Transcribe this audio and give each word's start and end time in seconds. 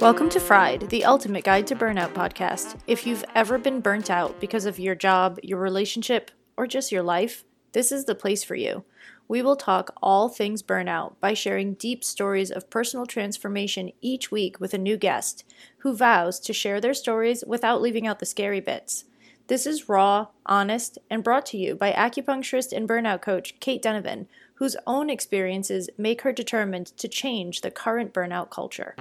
Welcome 0.00 0.30
to 0.30 0.40
Fried, 0.40 0.88
the 0.88 1.04
ultimate 1.04 1.44
guide 1.44 1.66
to 1.66 1.76
burnout 1.76 2.14
podcast. 2.14 2.76
If 2.86 3.06
you've 3.06 3.24
ever 3.34 3.58
been 3.58 3.80
burnt 3.80 4.08
out 4.08 4.40
because 4.40 4.64
of 4.64 4.78
your 4.78 4.94
job, 4.94 5.38
your 5.42 5.58
relationship, 5.58 6.30
or 6.56 6.66
just 6.66 6.90
your 6.90 7.02
life, 7.02 7.44
this 7.72 7.92
is 7.92 8.06
the 8.06 8.14
place 8.14 8.42
for 8.42 8.54
you. 8.54 8.84
We 9.28 9.42
will 9.42 9.56
talk 9.56 9.92
all 10.02 10.30
things 10.30 10.62
burnout 10.62 11.16
by 11.20 11.34
sharing 11.34 11.74
deep 11.74 12.02
stories 12.02 12.50
of 12.50 12.70
personal 12.70 13.04
transformation 13.04 13.92
each 14.00 14.30
week 14.30 14.58
with 14.58 14.72
a 14.72 14.78
new 14.78 14.96
guest 14.96 15.44
who 15.78 15.94
vows 15.94 16.40
to 16.40 16.54
share 16.54 16.80
their 16.80 16.94
stories 16.94 17.44
without 17.46 17.82
leaving 17.82 18.06
out 18.06 18.20
the 18.20 18.26
scary 18.26 18.60
bits. 18.60 19.04
This 19.48 19.64
is 19.64 19.88
raw, 19.88 20.26
honest, 20.44 20.98
and 21.08 21.22
brought 21.22 21.46
to 21.46 21.56
you 21.56 21.76
by 21.76 21.92
acupuncturist 21.92 22.76
and 22.76 22.88
burnout 22.88 23.22
coach 23.22 23.54
Kate 23.60 23.80
Donovan, 23.80 24.26
whose 24.54 24.76
own 24.88 25.08
experiences 25.08 25.88
make 25.96 26.22
her 26.22 26.32
determined 26.32 26.88
to 26.98 27.06
change 27.06 27.60
the 27.60 27.70
current 27.70 28.12
burnout 28.12 28.50
culture. 28.50 28.96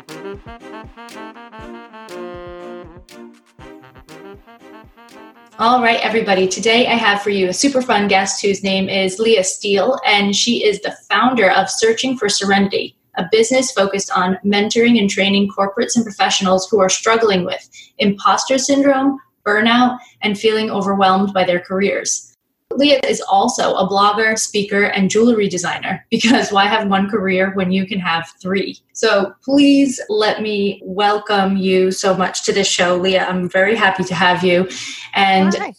All 5.58 5.81
right, 5.81 5.99
everybody. 6.02 6.48
Today 6.48 6.85
I 6.85 6.93
have 6.93 7.23
for 7.23 7.32
you 7.32 7.49
a 7.49 7.54
super 7.54 7.82
fun 7.82 8.07
guest 8.07 8.43
whose 8.43 8.62
name 8.62 8.88
is 8.88 9.18
Leah 9.18 9.43
Steele, 9.43 9.98
and 10.05 10.35
she 10.35 10.63
is 10.63 10.80
the 10.82 10.96
founder 11.09 11.49
of 11.49 11.71
Searching 11.71 12.20
for 12.20 12.30
Serenity, 12.30 12.96
a 13.16 13.26
business 13.32 13.71
focused 13.71 14.12
on 14.16 14.38
mentoring 14.46 14.99
and 14.99 15.09
training 15.09 15.49
corporates 15.49 15.96
and 15.96 16.05
professionals 16.05 16.70
who 16.70 16.80
are 16.80 16.90
struggling 16.90 17.46
with 17.46 17.68
imposter 17.98 18.59
syndrome, 18.59 19.20
burnout, 19.45 19.98
and 20.22 20.38
feeling 20.38 20.70
overwhelmed 20.72 21.34
by 21.34 21.44
their 21.44 21.59
careers. 21.59 22.35
Leah 22.72 22.99
is 23.08 23.22
also 23.22 23.76
a 23.76 23.88
blogger, 23.88 24.38
speaker, 24.38 24.85
and 24.85 25.10
jewelry 25.10 25.48
designer 25.48 26.05
because 26.12 26.51
why 26.51 26.65
have 26.65 26.88
one 26.88 27.10
career 27.10 27.51
when 27.54 27.71
you 27.71 27.85
can 27.85 27.99
have 27.99 28.27
three? 28.41 28.77
So 28.93 29.34
please 29.43 30.01
let 30.10 30.41
me 30.41 30.82
welcome 30.84 31.57
you 31.57 31.91
so 31.91 32.16
much 32.16 32.43
to 32.46 32.54
this 32.54 32.68
show, 32.68 32.98
Leah. 32.98 33.26
I'm 33.26 33.49
very 33.49 33.76
happy 33.76 34.04
to 34.05 34.16
have 34.16 34.43
you. 34.43 34.68
And 35.13 35.54
Hi. 35.55 35.73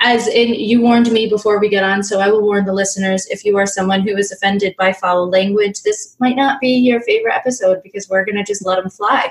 as 0.00 0.28
in, 0.28 0.54
you 0.54 0.80
warned 0.82 1.10
me 1.10 1.28
before 1.28 1.58
we 1.58 1.68
get 1.68 1.84
on, 1.84 2.02
so 2.02 2.20
I 2.20 2.28
will 2.28 2.42
warn 2.42 2.64
the 2.64 2.74
listeners 2.74 3.26
if 3.26 3.44
you 3.44 3.56
are 3.56 3.66
someone 3.66 4.02
who 4.02 4.16
is 4.16 4.30
offended 4.30 4.74
by 4.78 4.92
foul 4.92 5.28
language, 5.28 5.82
this 5.82 6.16
might 6.20 6.36
not 6.36 6.60
be 6.60 6.68
your 6.68 7.00
favorite 7.02 7.34
episode 7.34 7.82
because 7.82 8.08
we're 8.08 8.24
going 8.24 8.36
to 8.36 8.44
just 8.44 8.64
let 8.64 8.80
them 8.80 8.90
fly 8.90 9.30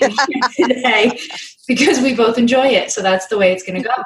today 0.56 1.18
because 1.66 2.00
we 2.00 2.14
both 2.14 2.38
enjoy 2.38 2.66
it. 2.66 2.90
So 2.90 3.02
that's 3.02 3.26
the 3.26 3.38
way 3.38 3.52
it's 3.52 3.62
going 3.62 3.82
to 3.82 3.88
go. 3.88 4.04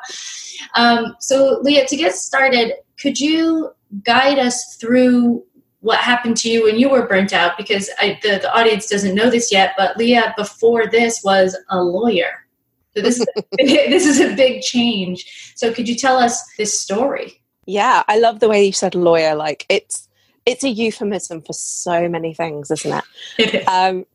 Um, 0.74 1.16
so, 1.20 1.58
Leah, 1.62 1.86
to 1.86 1.96
get 1.96 2.14
started, 2.14 2.74
could 2.98 3.18
you 3.18 3.70
guide 4.04 4.38
us 4.38 4.76
through 4.76 5.44
what 5.80 5.98
happened 5.98 6.36
to 6.38 6.50
you 6.50 6.64
when 6.64 6.78
you 6.78 6.88
were 6.88 7.06
burnt 7.06 7.32
out? 7.32 7.56
Because 7.56 7.90
I, 7.98 8.18
the, 8.22 8.38
the 8.38 8.54
audience 8.54 8.86
doesn't 8.86 9.14
know 9.14 9.30
this 9.30 9.50
yet, 9.50 9.74
but 9.76 9.96
Leah, 9.96 10.34
before 10.36 10.86
this, 10.86 11.22
was 11.24 11.56
a 11.70 11.80
lawyer. 11.82 12.46
So 12.96 13.02
this 13.02 13.20
is, 13.20 13.26
this 13.58 14.06
is 14.06 14.20
a 14.20 14.34
big 14.34 14.62
change. 14.62 15.52
So, 15.56 15.72
could 15.72 15.88
you 15.88 15.96
tell 15.96 16.18
us 16.18 16.44
this 16.58 16.78
story? 16.78 17.40
Yeah, 17.66 18.02
I 18.08 18.18
love 18.18 18.40
the 18.40 18.48
way 18.48 18.64
you 18.64 18.72
said 18.72 18.94
lawyer. 18.94 19.34
Like 19.34 19.64
it's 19.68 20.08
it's 20.46 20.64
a 20.64 20.68
euphemism 20.68 21.42
for 21.42 21.52
so 21.52 22.08
many 22.08 22.34
things, 22.34 22.70
isn't 22.70 22.92
it? 22.92 23.04
it 23.38 23.54
is. 23.54 23.66
Um, 23.68 24.06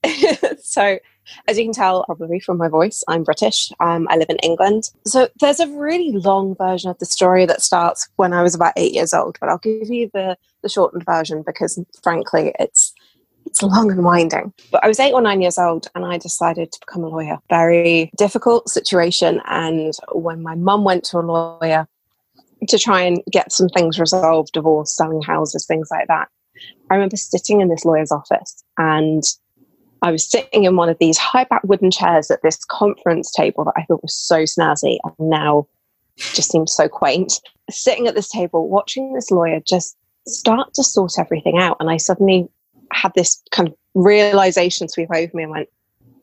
so 0.61 0.99
as 1.47 1.57
you 1.57 1.65
can 1.65 1.73
tell 1.73 2.03
probably 2.05 2.39
from 2.39 2.57
my 2.57 2.67
voice, 2.67 3.03
I'm 3.07 3.23
British. 3.23 3.71
Um, 3.79 4.07
I 4.09 4.17
live 4.17 4.29
in 4.29 4.37
England. 4.37 4.91
So 5.05 5.27
there's 5.39 5.59
a 5.59 5.67
really 5.67 6.11
long 6.11 6.55
version 6.55 6.89
of 6.89 6.99
the 6.99 7.05
story 7.05 7.45
that 7.45 7.61
starts 7.61 8.07
when 8.15 8.33
I 8.33 8.41
was 8.41 8.55
about 8.55 8.73
eight 8.77 8.93
years 8.93 9.13
old, 9.13 9.37
but 9.39 9.49
I'll 9.49 9.57
give 9.57 9.89
you 9.89 10.09
the, 10.13 10.37
the 10.61 10.69
shortened 10.69 11.05
version 11.05 11.43
because 11.45 11.79
frankly, 12.03 12.53
it's 12.59 12.93
it's 13.45 13.61
long 13.61 13.91
and 13.91 14.03
winding. 14.03 14.53
But 14.72 14.83
I 14.83 14.88
was 14.88 15.00
eight 15.00 15.13
or 15.13 15.22
nine 15.22 15.41
years 15.41 15.57
old 15.57 15.88
and 15.95 16.03
I 16.03 16.17
decided 16.17 16.72
to 16.72 16.79
become 16.79 17.03
a 17.03 17.09
lawyer. 17.09 17.38
Very 17.50 18.11
difficult 18.17 18.69
situation. 18.69 19.41
And 19.45 19.94
when 20.11 20.41
my 20.41 20.55
mum 20.55 20.83
went 20.83 21.03
to 21.05 21.19
a 21.19 21.19
lawyer 21.19 21.88
to 22.67 22.79
try 22.79 23.01
and 23.01 23.21
get 23.31 23.51
some 23.51 23.69
things 23.69 24.00
resolved, 24.00 24.53
divorce, 24.53 24.95
selling 24.95 25.21
houses, 25.21 25.66
things 25.66 25.89
like 25.91 26.07
that, 26.07 26.27
I 26.89 26.95
remember 26.95 27.17
sitting 27.17 27.61
in 27.61 27.69
this 27.69 27.85
lawyer's 27.85 28.11
office 28.11 28.63
and 28.77 29.23
I 30.05 30.11
was 30.11 30.29
sitting 30.29 30.66
in 30.66 30.75
one 30.75 30.88
of 30.88 30.99
these 30.99 31.17
high 31.17 31.45
back 31.45 31.63
wooden 31.63 31.89
chairs 31.89 32.29
at 32.29 32.43
this 32.43 32.63
conference 32.66 33.31
table 33.31 33.66
that 33.66 33.73
I 33.75 33.85
thought 33.85 34.03
was 34.03 34.13
so 34.13 34.43
snazzy 34.43 34.99
and 35.03 35.13
now 35.17 35.67
just 36.16 36.51
seems 36.51 36.75
so 36.75 36.88
quaint. 36.88 37.41
Sitting 37.71 38.05
at 38.05 38.13
this 38.13 38.29
table, 38.29 38.69
watching 38.69 39.13
this 39.13 39.31
lawyer 39.31 39.59
just 39.67 39.97
start 40.27 40.75
to 40.75 40.83
sort 40.83 41.17
everything 41.17 41.57
out. 41.57 41.77
And 41.79 41.89
I 41.89 41.97
suddenly 41.97 42.47
had 42.94 43.13
this 43.15 43.41
kind 43.49 43.69
of 43.69 43.75
realization 43.95 44.88
sweep 44.88 45.09
over 45.11 45.31
me 45.33 45.41
and 45.41 45.51
went, 45.51 45.69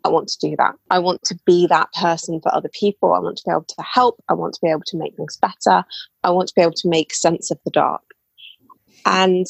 I 0.04 0.10
want 0.10 0.28
to 0.28 0.38
do 0.38 0.54
that. 0.58 0.76
I 0.90 1.00
want 1.00 1.24
to 1.24 1.36
be 1.44 1.66
that 1.66 1.92
person 1.92 2.40
for 2.40 2.54
other 2.54 2.70
people. 2.72 3.14
I 3.14 3.18
want 3.18 3.38
to 3.38 3.44
be 3.44 3.50
able 3.50 3.64
to 3.64 3.82
help. 3.82 4.22
I 4.28 4.34
want 4.34 4.54
to 4.54 4.60
be 4.62 4.70
able 4.70 4.84
to 4.86 4.96
make 4.96 5.16
things 5.16 5.38
better. 5.38 5.84
I 6.22 6.30
want 6.30 6.46
to 6.50 6.54
be 6.54 6.62
able 6.62 6.74
to 6.74 6.88
make 6.88 7.12
sense 7.12 7.50
of 7.50 7.58
the 7.64 7.72
dark. 7.72 8.02
And 9.06 9.46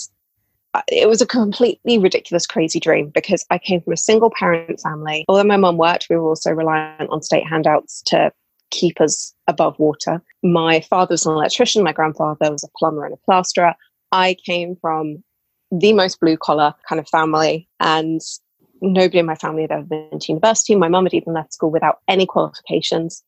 it 0.88 1.08
was 1.08 1.20
a 1.20 1.26
completely 1.26 1.98
ridiculous, 1.98 2.46
crazy 2.46 2.80
dream 2.80 3.10
because 3.10 3.44
I 3.50 3.58
came 3.58 3.80
from 3.80 3.92
a 3.92 3.98
single 3.98 4.30
parent 4.30 4.80
family. 4.80 5.24
Although 5.28 5.44
my 5.44 5.56
mum 5.56 5.76
worked, 5.76 6.06
we 6.08 6.16
were 6.16 6.28
also 6.28 6.50
reliant 6.52 7.10
on 7.10 7.22
state 7.22 7.46
handouts 7.46 8.02
to 8.06 8.32
keep 8.70 9.00
us 9.00 9.34
above 9.46 9.78
water. 9.78 10.22
My 10.42 10.80
father 10.80 11.12
was 11.12 11.26
an 11.26 11.32
electrician, 11.32 11.84
my 11.84 11.92
grandfather 11.92 12.50
was 12.50 12.64
a 12.64 12.68
plumber 12.78 13.04
and 13.04 13.14
a 13.14 13.18
plasterer. 13.18 13.74
I 14.12 14.36
came 14.46 14.76
from 14.76 15.22
the 15.70 15.92
most 15.92 16.20
blue 16.20 16.36
collar 16.36 16.74
kind 16.88 16.98
of 16.98 17.08
family, 17.08 17.68
and 17.80 18.20
nobody 18.80 19.18
in 19.18 19.26
my 19.26 19.34
family 19.34 19.62
had 19.62 19.72
ever 19.72 19.84
been 19.84 20.18
to 20.18 20.32
university. 20.32 20.74
My 20.74 20.88
mum 20.88 21.04
had 21.04 21.14
even 21.14 21.32
left 21.32 21.54
school 21.54 21.70
without 21.70 22.00
any 22.08 22.26
qualifications. 22.26 23.22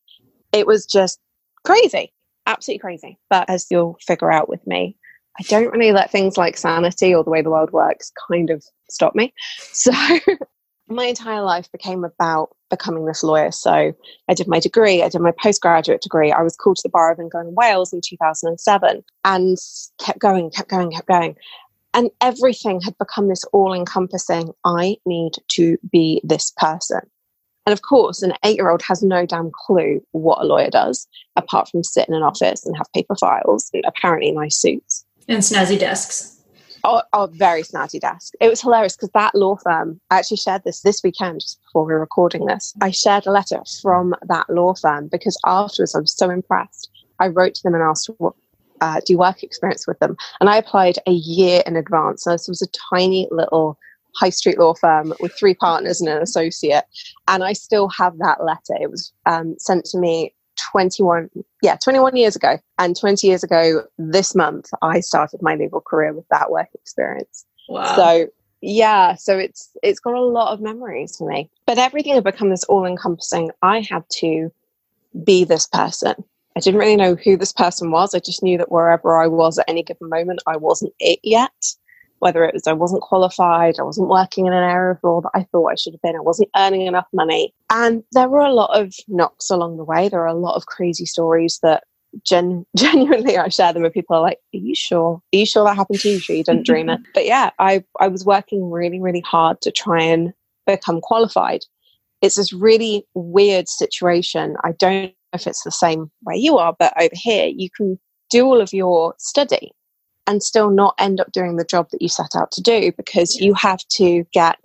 It 0.51 0.67
was 0.67 0.85
just 0.85 1.19
crazy, 1.63 2.13
absolutely 2.45 2.79
crazy. 2.79 3.19
But 3.29 3.49
as 3.49 3.67
you'll 3.69 3.97
figure 4.05 4.31
out 4.31 4.49
with 4.49 4.65
me, 4.67 4.97
I 5.39 5.43
don't 5.43 5.71
really 5.71 5.91
let 5.91 6.11
things 6.11 6.37
like 6.37 6.57
sanity 6.57 7.13
or 7.13 7.23
the 7.23 7.29
way 7.29 7.41
the 7.41 7.49
world 7.49 7.71
works 7.71 8.11
kind 8.29 8.49
of 8.49 8.63
stop 8.89 9.15
me. 9.15 9.33
So 9.73 9.91
my 10.87 11.05
entire 11.05 11.41
life 11.41 11.71
became 11.71 12.03
about 12.03 12.55
becoming 12.69 13.05
this 13.05 13.23
lawyer. 13.23 13.51
So 13.51 13.93
I 14.29 14.33
did 14.33 14.47
my 14.47 14.59
degree, 14.59 15.01
I 15.01 15.09
did 15.09 15.21
my 15.21 15.33
postgraduate 15.41 16.01
degree. 16.01 16.31
I 16.31 16.41
was 16.41 16.55
called 16.55 16.77
to 16.77 16.83
the 16.83 16.89
Bar 16.89 17.11
of 17.11 17.19
England 17.19 17.47
and 17.47 17.57
Wales 17.57 17.91
in 17.91 18.01
2007 18.01 19.03
and 19.23 19.57
kept 19.99 20.19
going, 20.19 20.51
kept 20.51 20.69
going, 20.69 20.91
kept 20.91 21.07
going. 21.07 21.35
And 21.93 22.11
everything 22.21 22.81
had 22.81 22.97
become 22.97 23.29
this 23.29 23.43
all 23.45 23.73
encompassing 23.73 24.51
I 24.65 24.97
need 25.05 25.33
to 25.53 25.77
be 25.91 26.21
this 26.23 26.51
person. 26.57 27.01
And 27.65 27.73
of 27.73 27.81
course, 27.81 28.21
an 28.21 28.33
eight 28.43 28.57
year 28.57 28.69
old 28.69 28.83
has 28.83 29.01
no 29.01 29.25
damn 29.25 29.51
clue 29.51 30.05
what 30.11 30.41
a 30.41 30.45
lawyer 30.45 30.69
does, 30.69 31.07
apart 31.35 31.69
from 31.69 31.83
sit 31.83 32.07
in 32.07 32.13
an 32.13 32.21
office 32.21 32.65
and 32.65 32.77
have 32.77 32.91
paper 32.93 33.15
files 33.15 33.71
and 33.73 33.83
apparently 33.87 34.31
nice 34.31 34.57
suits. 34.57 35.04
And 35.27 35.39
snazzy 35.39 35.79
desks. 35.79 36.35
Oh, 36.83 37.01
oh, 37.13 37.27
very 37.33 37.63
snazzy 37.63 37.99
desk. 37.99 38.33
It 38.39 38.47
was 38.47 38.61
hilarious 38.61 38.95
because 38.95 39.09
that 39.15 39.33
law 39.33 39.55
firm, 39.55 39.99
I 40.11 40.19
actually 40.19 40.37
shared 40.37 40.63
this 40.63 40.81
this 40.81 41.01
weekend 41.03 41.41
just 41.41 41.59
before 41.63 41.83
we 41.83 41.93
were 41.93 41.99
recording 41.99 42.45
this. 42.45 42.75
I 42.79 42.91
shared 42.91 43.25
a 43.25 43.31
letter 43.31 43.61
from 43.81 44.13
that 44.27 44.47
law 44.51 44.75
firm 44.75 45.07
because 45.07 45.35
afterwards 45.45 45.95
I 45.95 45.99
was 45.99 46.15
so 46.15 46.29
impressed. 46.29 46.91
I 47.19 47.29
wrote 47.29 47.55
to 47.55 47.63
them 47.63 47.73
and 47.73 47.81
asked, 47.81 48.11
what 48.17 48.35
uh, 48.81 48.99
do 49.03 49.13
you 49.13 49.17
work 49.17 49.41
experience 49.41 49.87
with 49.87 49.97
them? 49.97 50.15
And 50.39 50.47
I 50.47 50.57
applied 50.57 50.99
a 51.07 51.11
year 51.11 51.63
in 51.65 51.75
advance. 51.75 52.23
So 52.23 52.31
this 52.31 52.47
was 52.47 52.61
a 52.61 52.95
tiny 52.95 53.27
little 53.31 53.79
high 54.15 54.29
street 54.29 54.59
law 54.59 54.75
firm 54.75 55.11
with 55.19 55.33
three 55.33 55.55
partners 55.55 56.01
and 56.01 56.09
an 56.09 56.21
associate. 56.21 56.85
And 57.27 57.43
I 57.43 57.53
still 57.53 57.89
have 57.89 58.15
that 58.19 58.43
letter. 58.43 58.75
It 58.79 58.91
was 58.91 59.11
um, 59.25 59.55
sent 59.57 59.85
to 59.85 59.97
me 59.97 60.34
21 60.71 61.29
yeah 61.61 61.75
21 61.75 62.15
years 62.15 62.35
ago. 62.35 62.57
And 62.77 62.95
20 62.97 63.27
years 63.27 63.43
ago 63.43 63.83
this 63.97 64.35
month 64.35 64.69
i 64.81 64.99
started 64.99 65.41
my 65.41 65.55
legal 65.55 65.81
career 65.81 66.13
with 66.13 66.27
that 66.29 66.51
work 66.51 66.69
experience. 66.73 67.45
Wow. 67.69 67.95
so 67.95 68.27
yeah 68.61 69.15
so 69.15 69.37
it's 69.37 69.69
it's 69.83 69.99
got 69.99 70.13
a 70.13 70.21
lot 70.21 70.53
of 70.53 70.61
memories 70.61 71.17
for 71.17 71.29
me. 71.29 71.49
But 71.65 71.77
everything 71.77 72.13
had 72.15 72.23
become 72.23 72.49
this 72.49 72.63
all 72.65 72.85
encompassing 72.85 73.51
i 73.61 73.81
had 73.81 74.03
to 74.19 74.51
be 75.23 75.43
this 75.43 75.67
person. 75.67 76.15
I 76.57 76.61
didn't 76.61 76.79
really 76.79 76.95
know 76.95 77.15
who 77.15 77.35
this 77.35 77.51
person 77.51 77.91
was. 77.91 78.15
I 78.15 78.19
just 78.19 78.41
knew 78.41 78.57
that 78.57 78.71
wherever 78.71 79.17
i 79.17 79.27
was 79.27 79.57
at 79.59 79.65
any 79.67 79.83
given 79.83 80.09
moment 80.09 80.41
i 80.47 80.57
wasn't 80.57 80.93
it 80.99 81.19
yet 81.23 81.51
whether 82.19 82.43
it 82.43 82.53
was 82.53 82.67
I 82.67 82.73
wasn't 82.73 83.01
qualified, 83.01 83.75
I 83.79 83.83
wasn't 83.83 84.09
working 84.09 84.45
in 84.45 84.53
an 84.53 84.63
area 84.63 84.91
of 84.91 85.03
law 85.03 85.21
that 85.21 85.31
I 85.33 85.43
thought 85.43 85.71
I 85.71 85.75
should 85.75 85.93
have 85.93 86.01
been, 86.01 86.15
I 86.15 86.21
wasn't 86.21 86.49
earning 86.55 86.81
enough 86.81 87.07
money. 87.13 87.53
And 87.69 88.03
there 88.11 88.29
were 88.29 88.39
a 88.39 88.53
lot 88.53 88.79
of 88.79 88.93
knocks 89.07 89.49
along 89.49 89.77
the 89.77 89.83
way. 89.83 90.09
There 90.09 90.21
are 90.21 90.27
a 90.27 90.33
lot 90.33 90.55
of 90.55 90.65
crazy 90.65 91.05
stories 91.05 91.59
that 91.63 91.83
gen- 92.23 92.65
genuinely 92.77 93.37
I 93.37 93.49
share 93.49 93.73
them 93.73 93.83
with 93.83 93.93
people 93.93 94.15
are 94.15 94.21
like, 94.21 94.39
Are 94.53 94.57
you 94.57 94.75
sure? 94.75 95.21
Are 95.33 95.37
you 95.37 95.45
sure 95.45 95.65
that 95.65 95.75
happened 95.75 95.99
to 95.99 96.09
you? 96.09 96.19
Sure 96.19 96.35
you 96.35 96.43
didn't 96.43 96.65
dream 96.65 96.89
it? 96.89 96.99
But 97.13 97.25
yeah, 97.25 97.51
I, 97.59 97.83
I 97.99 98.07
was 98.07 98.25
working 98.25 98.69
really, 98.69 98.99
really 98.99 99.21
hard 99.21 99.61
to 99.61 99.71
try 99.71 100.01
and 100.01 100.33
become 100.65 101.01
qualified. 101.01 101.61
It's 102.21 102.35
this 102.35 102.53
really 102.53 103.05
weird 103.13 103.67
situation. 103.67 104.55
I 104.63 104.71
don't 104.73 105.05
know 105.05 105.11
if 105.33 105.47
it's 105.47 105.63
the 105.63 105.71
same 105.71 106.09
where 106.23 106.35
you 106.35 106.57
are, 106.57 106.75
but 106.77 106.93
over 106.99 107.13
here, 107.13 107.47
you 107.47 107.69
can 107.69 107.99
do 108.29 108.45
all 108.45 108.61
of 108.61 108.73
your 108.73 109.13
study 109.19 109.71
and 110.27 110.43
still 110.43 110.69
not 110.69 110.95
end 110.97 111.19
up 111.19 111.31
doing 111.31 111.55
the 111.55 111.65
job 111.65 111.89
that 111.91 112.01
you 112.01 112.09
set 112.09 112.35
out 112.35 112.51
to 112.51 112.61
do 112.61 112.91
because 112.97 113.35
you 113.35 113.53
have 113.53 113.85
to 113.89 114.25
get 114.31 114.57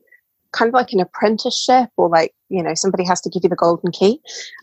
kind 0.53 0.69
of 0.69 0.75
like 0.75 0.93
an 0.93 1.01
apprenticeship 1.01 1.91
or 1.97 2.09
like 2.09 2.35
you 2.49 2.63
know 2.63 2.75
somebody 2.75 3.05
has 3.05 3.21
to 3.21 3.31
give 3.31 3.43
you 3.43 3.49
the 3.49 3.57
golden 3.57 3.91
key. 3.93 4.21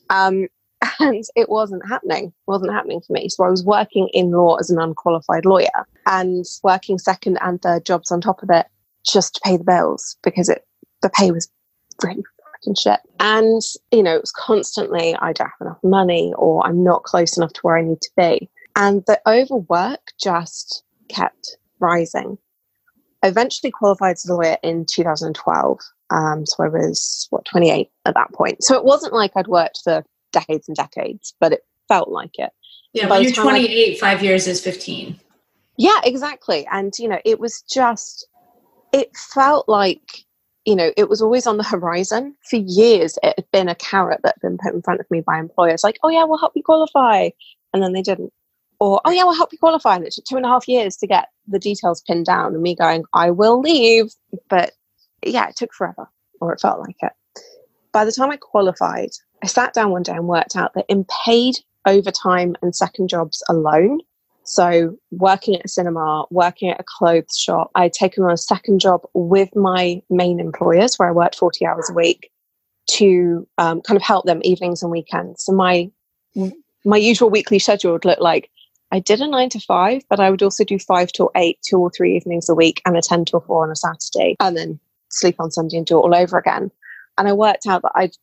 Um, 0.10 0.48
and 1.00 1.24
it 1.36 1.50
wasn't 1.50 1.88
happening 1.90 2.26
it 2.26 2.34
wasn't 2.46 2.72
happening 2.72 3.02
for 3.02 3.14
me. 3.14 3.30
So 3.30 3.44
i 3.44 3.50
was 3.50 3.66
working 3.66 4.10
in 4.14 4.32
law 4.32 4.56
as 4.56 4.70
an 4.70 4.80
unqualified 4.80 5.46
lawyer 5.46 5.88
and 6.06 6.46
working 6.64 7.00
second 7.00 7.40
and 7.42 7.62
third 7.62 7.86
jobs 7.86 8.12
on 8.12 8.22
top 8.22 8.44
of 8.44 8.50
it 8.52 8.68
just 9.06 9.36
to 9.36 9.42
pay 9.44 9.58
the 9.58 9.64
bills 9.64 10.18
because 10.24 10.50
it 10.50 10.66
the 11.02 11.10
pay 11.10 11.32
was 11.32 11.50
really 12.04 12.24
fucking 12.54 12.76
shit. 12.76 13.00
And 13.20 13.62
you 13.92 14.04
know 14.04 14.16
it 14.16 14.22
was 14.22 14.32
constantly 14.32 15.16
i 15.20 15.34
don't 15.34 15.48
have 15.48 15.68
enough 15.68 15.84
money 15.84 16.34
or 16.38 16.66
i'm 16.66 16.84
not 16.84 17.04
close 17.04 17.38
enough 17.38 17.54
to 17.54 17.62
where 17.62 17.78
i 17.78 17.82
need 17.82 18.02
to 18.02 18.12
be. 18.16 18.50
And 18.76 19.04
the 19.08 19.20
overwork 19.28 20.12
just 20.22 20.84
kept 21.09 21.57
rising 21.80 22.38
I 23.24 23.27
eventually 23.27 23.71
qualified 23.71 24.13
as 24.13 24.27
a 24.27 24.33
lawyer 24.33 24.57
in 24.63 24.86
2012. 24.86 25.80
Um, 26.09 26.45
so 26.45 26.63
I 26.63 26.68
was, 26.68 27.27
what, 27.30 27.45
28 27.45 27.89
at 28.06 28.13
that 28.13 28.31
point. 28.33 28.63
So 28.63 28.75
it 28.75 28.86
wasn't 28.86 29.13
like 29.13 29.31
I'd 29.36 29.48
worked 29.48 29.80
for 29.83 30.04
decades 30.31 30.68
and 30.68 30.77
decades, 30.77 31.33
but 31.39 31.54
it 31.54 31.62
felt 31.88 32.09
like 32.09 32.31
it. 32.36 32.51
Yeah, 32.94 33.07
when 33.07 33.24
you're 33.24 33.33
28, 33.33 33.95
I, 33.95 34.00
five 34.00 34.24
years 34.24 34.48
is 34.48 34.62
15. 34.62 35.19
Yeah, 35.77 36.00
exactly. 36.04 36.65
And, 36.71 36.94
you 36.98 37.07
know, 37.07 37.19
it 37.25 37.39
was 37.39 37.62
just, 37.63 38.27
it 38.94 39.15
felt 39.15 39.68
like, 39.68 40.25
you 40.65 40.75
know, 40.75 40.92
it 40.95 41.09
was 41.09 41.21
always 41.21 41.48
on 41.48 41.57
the 41.57 41.63
horizon. 41.63 42.36
For 42.50 42.57
years, 42.57 43.18
it 43.24 43.33
had 43.38 43.51
been 43.51 43.69
a 43.69 43.75
carrot 43.75 44.21
that 44.24 44.36
had 44.36 44.48
been 44.48 44.57
put 44.57 44.74
in 44.74 44.81
front 44.81 45.00
of 45.00 45.09
me 45.12 45.21
by 45.21 45.39
employers, 45.39 45.83
like, 45.83 45.98
oh, 46.04 46.09
yeah, 46.09 46.24
we'll 46.24 46.39
help 46.39 46.54
you 46.56 46.63
qualify. 46.63 47.30
And 47.74 47.83
then 47.83 47.94
they 47.94 48.01
didn't 48.01 48.31
or 48.80 49.02
oh 49.06 49.12
yeah. 49.12 49.24
we'll 49.24 49.36
help 49.36 49.52
you 49.52 49.58
qualify. 49.58 49.96
And 49.96 50.06
it 50.06 50.14
took 50.14 50.26
two 50.26 50.38
and 50.38 50.46
a 50.46 50.50
half 50.50 50.68
years 50.68 50.98
to 50.98 51.08
get 51.08 51.30
the 51.48 51.60
details 51.60 52.02
pinned 52.02 52.26
down 52.26 52.54
and 52.54 52.62
me 52.62 52.76
going 52.76 53.04
i 53.14 53.32
will 53.32 53.60
leave. 53.60 54.08
But 54.50 54.74
yeah 55.26 55.50
it 55.50 55.56
took 55.56 55.74
forever 55.74 56.08
or 56.40 56.54
it 56.54 56.62
felt 56.62 56.80
like 56.80 56.98
it. 57.02 57.14
By 57.92 58.06
the 58.06 58.12
time 58.12 58.32
i 58.32 58.38
qualified 58.38 59.10
i 59.44 59.48
sat 59.48 59.74
down 59.74 59.92
one 59.92 60.04
day 60.04 60.14
and 60.14 60.28
worked 60.28 60.56
out 60.56 60.74
that 60.76 60.86
in 60.88 61.06
paid 61.26 61.56
overtime 61.86 62.56
and 62.62 62.76
second 62.76 63.08
jobs 63.08 63.42
alone 63.50 64.00
so 64.44 64.96
working 65.12 65.56
at 65.56 65.66
a 65.66 65.68
cinema 65.68 66.26
working 66.30 66.70
at 66.70 66.80
a 66.80 66.84
clothes 66.86 67.38
shop 67.38 67.72
i'd 67.76 67.94
taken 67.94 68.24
on 68.24 68.32
a 68.32 68.38
second 68.38 68.80
job 68.80 69.02
with 69.14 69.50
my 69.56 70.02
main 70.10 70.40
employers 70.40 70.98
where 70.98 71.08
i 71.08 71.12
worked 71.12 71.36
40 71.36 71.66
hours 71.66 71.90
a 71.90 71.94
week 71.94 72.30
to 72.88 73.48
um, 73.58 73.82
kind 73.82 73.98
of 73.98 74.04
help 74.04 74.26
them 74.26 74.42
evenings 74.44 74.82
and 74.82 74.92
weekends. 74.92 75.44
So 75.44 75.52
my 75.54 75.90
my 76.86 76.98
usual 76.98 77.30
weekly 77.30 77.60
schedule 77.60 77.94
would 77.94 78.06
look 78.06 78.20
like 78.20 78.50
I 78.92 79.00
did 79.00 79.19
a 79.19 79.28
nine 79.28 79.50
to 79.50 79.60
five, 79.60 80.04
but 80.10 80.19
I 80.19 80.30
would 80.30 80.42
also 80.42 80.63
do 80.63 80.80
five 80.80 81.12
till 81.12 81.31
eight, 81.36 81.60
two 81.68 81.78
or 81.78 81.89
three 81.89 82.16
evenings 82.16 82.50
a 82.50 82.56
week, 82.56 82.81
and 82.86 82.98
a 82.98 83.01
10 83.01 83.25
till 83.25 83.42
four 83.42 83.63
on 83.63 83.72
a 83.72 83.75
Saturday, 83.75 84.36
and 84.39 84.56
then 84.56 84.80
sleep 85.10 85.36
on 85.39 85.51
Sunday 85.51 85.78
and 85.78 85.86
do 85.86 85.98
it 85.98 86.01
all 86.01 86.16
over 86.16 86.38
again. 86.38 86.72
And 87.18 87.28
I 87.28 87.34
worked 87.34 87.66
out 87.68 87.81
that 87.81 87.92
I'd, 87.95 88.16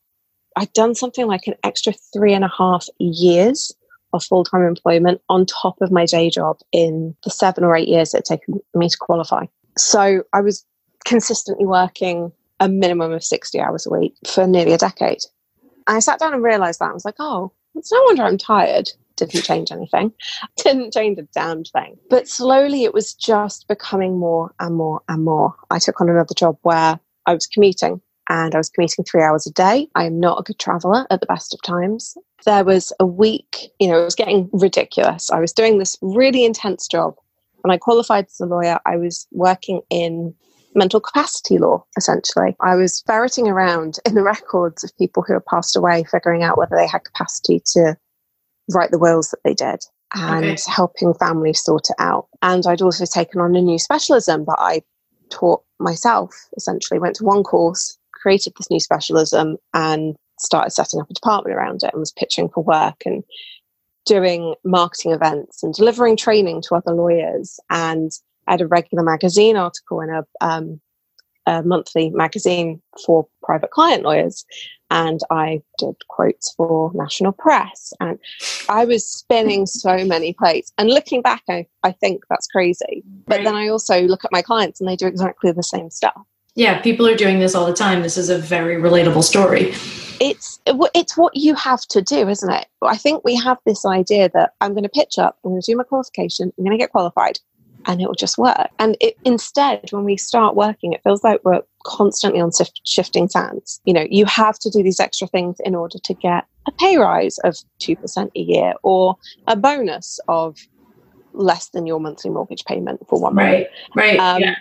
I'd 0.55 0.73
done 0.73 0.95
something 0.95 1.27
like 1.27 1.47
an 1.47 1.55
extra 1.63 1.93
three 2.13 2.33
and 2.33 2.45
a 2.45 2.51
half 2.57 2.87
years 2.99 3.73
of 4.13 4.23
full 4.23 4.43
time 4.43 4.63
employment 4.63 5.21
on 5.29 5.45
top 5.45 5.81
of 5.81 5.91
my 5.91 6.05
day 6.05 6.29
job 6.29 6.57
in 6.71 7.15
the 7.23 7.29
seven 7.29 7.63
or 7.63 7.75
eight 7.75 7.87
years 7.87 8.13
it 8.13 8.25
taken 8.25 8.59
me 8.73 8.87
to 8.87 8.97
qualify. 8.97 9.45
So 9.77 10.23
I 10.33 10.41
was 10.41 10.65
consistently 11.03 11.65
working 11.65 12.31
a 12.61 12.69
minimum 12.69 13.11
of 13.11 13.23
60 13.23 13.59
hours 13.59 13.85
a 13.85 13.89
week 13.89 14.15
for 14.25 14.47
nearly 14.47 14.71
a 14.71 14.77
decade. 14.77 15.19
And 15.87 15.97
I 15.97 15.99
sat 15.99 16.19
down 16.19 16.33
and 16.33 16.41
realized 16.41 16.79
that. 16.79 16.89
I 16.89 16.93
was 16.93 17.05
like, 17.05 17.15
oh, 17.19 17.51
it's 17.75 17.91
no 17.91 18.01
wonder 18.03 18.23
I'm 18.23 18.37
tired 18.37 18.89
didn't 19.15 19.43
change 19.43 19.71
anything, 19.71 20.11
didn't 20.57 20.93
change 20.93 21.17
a 21.17 21.23
damned 21.33 21.69
thing. 21.73 21.97
But 22.09 22.27
slowly 22.27 22.83
it 22.83 22.93
was 22.93 23.13
just 23.13 23.67
becoming 23.67 24.17
more 24.17 24.53
and 24.59 24.75
more 24.75 25.01
and 25.09 25.23
more. 25.23 25.55
I 25.69 25.79
took 25.79 26.01
on 26.01 26.09
another 26.09 26.33
job 26.35 26.57
where 26.61 26.99
I 27.25 27.33
was 27.33 27.47
commuting 27.47 28.01
and 28.29 28.55
I 28.55 28.57
was 28.57 28.69
commuting 28.69 29.05
three 29.05 29.21
hours 29.21 29.45
a 29.45 29.51
day. 29.51 29.87
I 29.95 30.05
am 30.05 30.19
not 30.19 30.39
a 30.39 30.43
good 30.43 30.59
traveler 30.59 31.05
at 31.09 31.19
the 31.19 31.27
best 31.27 31.53
of 31.53 31.61
times. 31.61 32.17
There 32.45 32.63
was 32.63 32.91
a 32.99 33.05
week, 33.05 33.71
you 33.79 33.87
know, 33.87 33.99
it 33.99 34.05
was 34.05 34.15
getting 34.15 34.49
ridiculous. 34.51 35.29
I 35.29 35.39
was 35.39 35.53
doing 35.53 35.77
this 35.77 35.97
really 36.01 36.45
intense 36.45 36.87
job. 36.87 37.15
When 37.61 37.71
I 37.71 37.77
qualified 37.77 38.25
as 38.25 38.39
a 38.39 38.45
lawyer, 38.45 38.79
I 38.85 38.97
was 38.97 39.27
working 39.31 39.81
in 39.89 40.33
mental 40.75 40.99
capacity 40.99 41.57
law, 41.57 41.83
essentially. 41.97 42.55
I 42.61 42.75
was 42.75 43.01
ferreting 43.07 43.47
around 43.47 43.97
in 44.05 44.13
the 44.13 44.23
records 44.35 44.83
of 44.83 44.95
people 44.97 45.23
who 45.23 45.33
had 45.33 45.45
passed 45.45 45.75
away, 45.75 46.03
figuring 46.03 46.43
out 46.43 46.57
whether 46.57 46.75
they 46.75 46.87
had 46.87 47.05
capacity 47.05 47.61
to 47.73 47.97
write 48.73 48.91
the 48.91 48.99
wills 48.99 49.29
that 49.29 49.39
they 49.43 49.53
did 49.53 49.79
and 50.13 50.45
okay. 50.45 50.57
helping 50.67 51.13
families 51.13 51.63
sort 51.63 51.89
it 51.89 51.95
out. 51.99 52.27
And 52.41 52.65
I'd 52.65 52.81
also 52.81 53.05
taken 53.05 53.41
on 53.41 53.55
a 53.55 53.61
new 53.61 53.77
specialism 53.77 54.45
that 54.45 54.57
I 54.59 54.81
taught 55.29 55.61
myself, 55.79 56.33
essentially, 56.55 56.99
went 56.99 57.15
to 57.17 57.25
one 57.25 57.43
course, 57.43 57.97
created 58.13 58.53
this 58.57 58.69
new 58.69 58.79
specialism, 58.79 59.57
and 59.73 60.15
started 60.39 60.71
setting 60.71 60.99
up 60.99 61.09
a 61.09 61.13
department 61.13 61.55
around 61.55 61.81
it 61.83 61.91
and 61.93 61.99
was 61.99 62.11
pitching 62.11 62.49
for 62.49 62.63
work 62.63 63.01
and 63.05 63.23
doing 64.05 64.53
marketing 64.63 65.11
events 65.11 65.63
and 65.63 65.73
delivering 65.73 66.15
training 66.15 66.61
to 66.61 66.75
other 66.75 66.93
lawyers. 66.93 67.59
And 67.69 68.11
I 68.47 68.51
had 68.51 68.61
a 68.61 68.67
regular 68.67 69.03
magazine 69.03 69.57
article 69.57 70.01
in 70.01 70.09
a, 70.09 70.23
um, 70.41 70.79
a 71.45 71.63
monthly 71.63 72.09
magazine 72.09 72.81
for 73.05 73.27
private 73.43 73.71
client 73.71 74.03
lawyers 74.03 74.45
and 74.91 75.19
I 75.31 75.61
did 75.77 75.95
quotes 76.07 76.53
for 76.53 76.91
national 76.93 77.31
press. 77.31 77.91
And 77.99 78.19
I 78.69 78.85
was 78.85 79.07
spinning 79.07 79.65
so 79.65 80.05
many 80.05 80.33
plates. 80.33 80.71
And 80.77 80.89
looking 80.89 81.21
back, 81.21 81.43
I, 81.49 81.65
I 81.83 81.91
think 81.91 82.23
that's 82.29 82.47
crazy. 82.47 83.03
But 83.25 83.37
right. 83.37 83.45
then 83.45 83.55
I 83.55 83.67
also 83.67 84.01
look 84.03 84.23
at 84.23 84.31
my 84.31 84.41
clients 84.41 84.79
and 84.79 84.89
they 84.89 84.95
do 84.95 85.07
exactly 85.07 85.51
the 85.51 85.63
same 85.63 85.89
stuff. 85.89 86.21
Yeah, 86.55 86.81
people 86.81 87.07
are 87.07 87.15
doing 87.15 87.39
this 87.39 87.55
all 87.55 87.65
the 87.65 87.73
time. 87.73 88.01
This 88.01 88.17
is 88.17 88.29
a 88.29 88.37
very 88.37 88.75
relatable 88.75 89.23
story. 89.23 89.73
It's 90.21 90.61
it's 90.65 91.17
what 91.17 91.35
you 91.35 91.55
have 91.55 91.81
to 91.87 92.01
do, 92.01 92.29
isn't 92.29 92.49
it? 92.49 92.67
I 92.81 92.95
think 92.95 93.25
we 93.25 93.35
have 93.35 93.57
this 93.65 93.85
idea 93.85 94.29
that 94.33 94.53
I'm 94.61 94.71
going 94.71 94.83
to 94.83 94.89
pitch 94.89 95.19
up, 95.19 95.37
I'm 95.43 95.51
going 95.51 95.61
to 95.61 95.71
do 95.71 95.75
my 95.75 95.83
qualification, 95.83 96.53
I'm 96.57 96.63
going 96.63 96.77
to 96.77 96.81
get 96.81 96.91
qualified, 96.91 97.39
and 97.85 98.01
it 98.01 98.07
will 98.07 98.15
just 98.15 98.37
work. 98.37 98.69
And 98.79 98.97
it, 98.99 99.15
instead, 99.23 99.81
when 99.91 100.03
we 100.03 100.17
start 100.17 100.55
working, 100.55 100.93
it 100.93 101.01
feels 101.03 101.23
like 101.23 101.41
we're 101.43 101.61
constantly 101.85 102.41
on 102.41 102.51
shifting 102.83 103.27
sands. 103.27 103.79
You 103.85 103.93
know, 103.93 104.07
you 104.09 104.25
have 104.25 104.57
to 104.59 104.69
do 104.69 104.83
these 104.83 104.99
extra 104.99 105.27
things 105.27 105.57
in 105.63 105.75
order 105.75 105.97
to 106.03 106.13
get 106.13 106.45
a 106.67 106.71
pay 106.71 106.97
rise 106.97 107.37
of 107.39 107.55
2% 107.79 108.31
a 108.35 108.39
year 108.39 108.73
or 108.83 109.15
a 109.47 109.55
bonus 109.55 110.19
of 110.27 110.57
less 111.33 111.69
than 111.69 111.85
your 111.85 111.99
monthly 111.99 112.31
mortgage 112.31 112.65
payment 112.65 113.05
for 113.07 113.19
one 113.19 113.35
right, 113.35 113.67
month. 113.67 113.67
Right, 113.95 114.19
um, 114.19 114.41
yeah. 114.41 114.55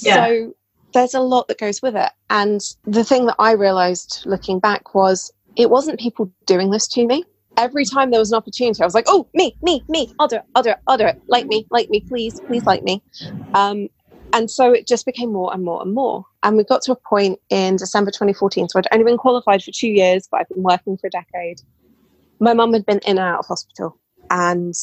yeah. 0.00 0.14
So 0.14 0.54
there's 0.92 1.14
a 1.14 1.20
lot 1.20 1.48
that 1.48 1.58
goes 1.58 1.82
with 1.82 1.96
it. 1.96 2.10
And 2.30 2.60
the 2.84 3.04
thing 3.04 3.26
that 3.26 3.36
I 3.38 3.52
realized 3.52 4.22
looking 4.26 4.58
back 4.60 4.94
was 4.94 5.32
it 5.56 5.70
wasn't 5.70 6.00
people 6.00 6.30
doing 6.46 6.70
this 6.70 6.86
to 6.88 7.06
me 7.06 7.24
every 7.56 7.84
time 7.84 8.10
there 8.10 8.20
was 8.20 8.32
an 8.32 8.36
opportunity, 8.36 8.82
I 8.82 8.86
was 8.86 8.94
like, 8.94 9.06
oh, 9.08 9.28
me, 9.34 9.56
me, 9.62 9.84
me, 9.88 10.12
I'll 10.18 10.28
do 10.28 10.36
it, 10.36 10.42
I'll 10.54 10.62
do 10.62 10.70
it, 10.70 10.78
I'll 10.86 10.98
do 10.98 11.06
it. 11.06 11.16
Like 11.28 11.46
me, 11.46 11.66
like 11.70 11.90
me, 11.90 12.04
please, 12.06 12.40
please 12.46 12.64
like 12.66 12.82
me. 12.82 13.02
Um, 13.54 13.88
and 14.32 14.50
so 14.50 14.72
it 14.72 14.86
just 14.86 15.04
became 15.04 15.32
more 15.32 15.52
and 15.52 15.64
more 15.64 15.82
and 15.82 15.92
more. 15.92 16.24
And 16.42 16.56
we 16.56 16.64
got 16.64 16.82
to 16.82 16.92
a 16.92 16.96
point 16.96 17.38
in 17.50 17.76
December 17.76 18.10
2014. 18.10 18.68
So 18.68 18.78
I'd 18.78 18.88
only 18.92 19.04
been 19.04 19.18
qualified 19.18 19.62
for 19.62 19.70
two 19.72 19.88
years, 19.88 20.26
but 20.30 20.40
I've 20.40 20.48
been 20.48 20.62
working 20.62 20.96
for 20.96 21.08
a 21.08 21.10
decade. 21.10 21.60
My 22.40 22.54
mum 22.54 22.72
had 22.72 22.86
been 22.86 23.00
in 23.00 23.18
and 23.18 23.20
out 23.20 23.40
of 23.40 23.46
hospital, 23.46 23.98
and 24.30 24.74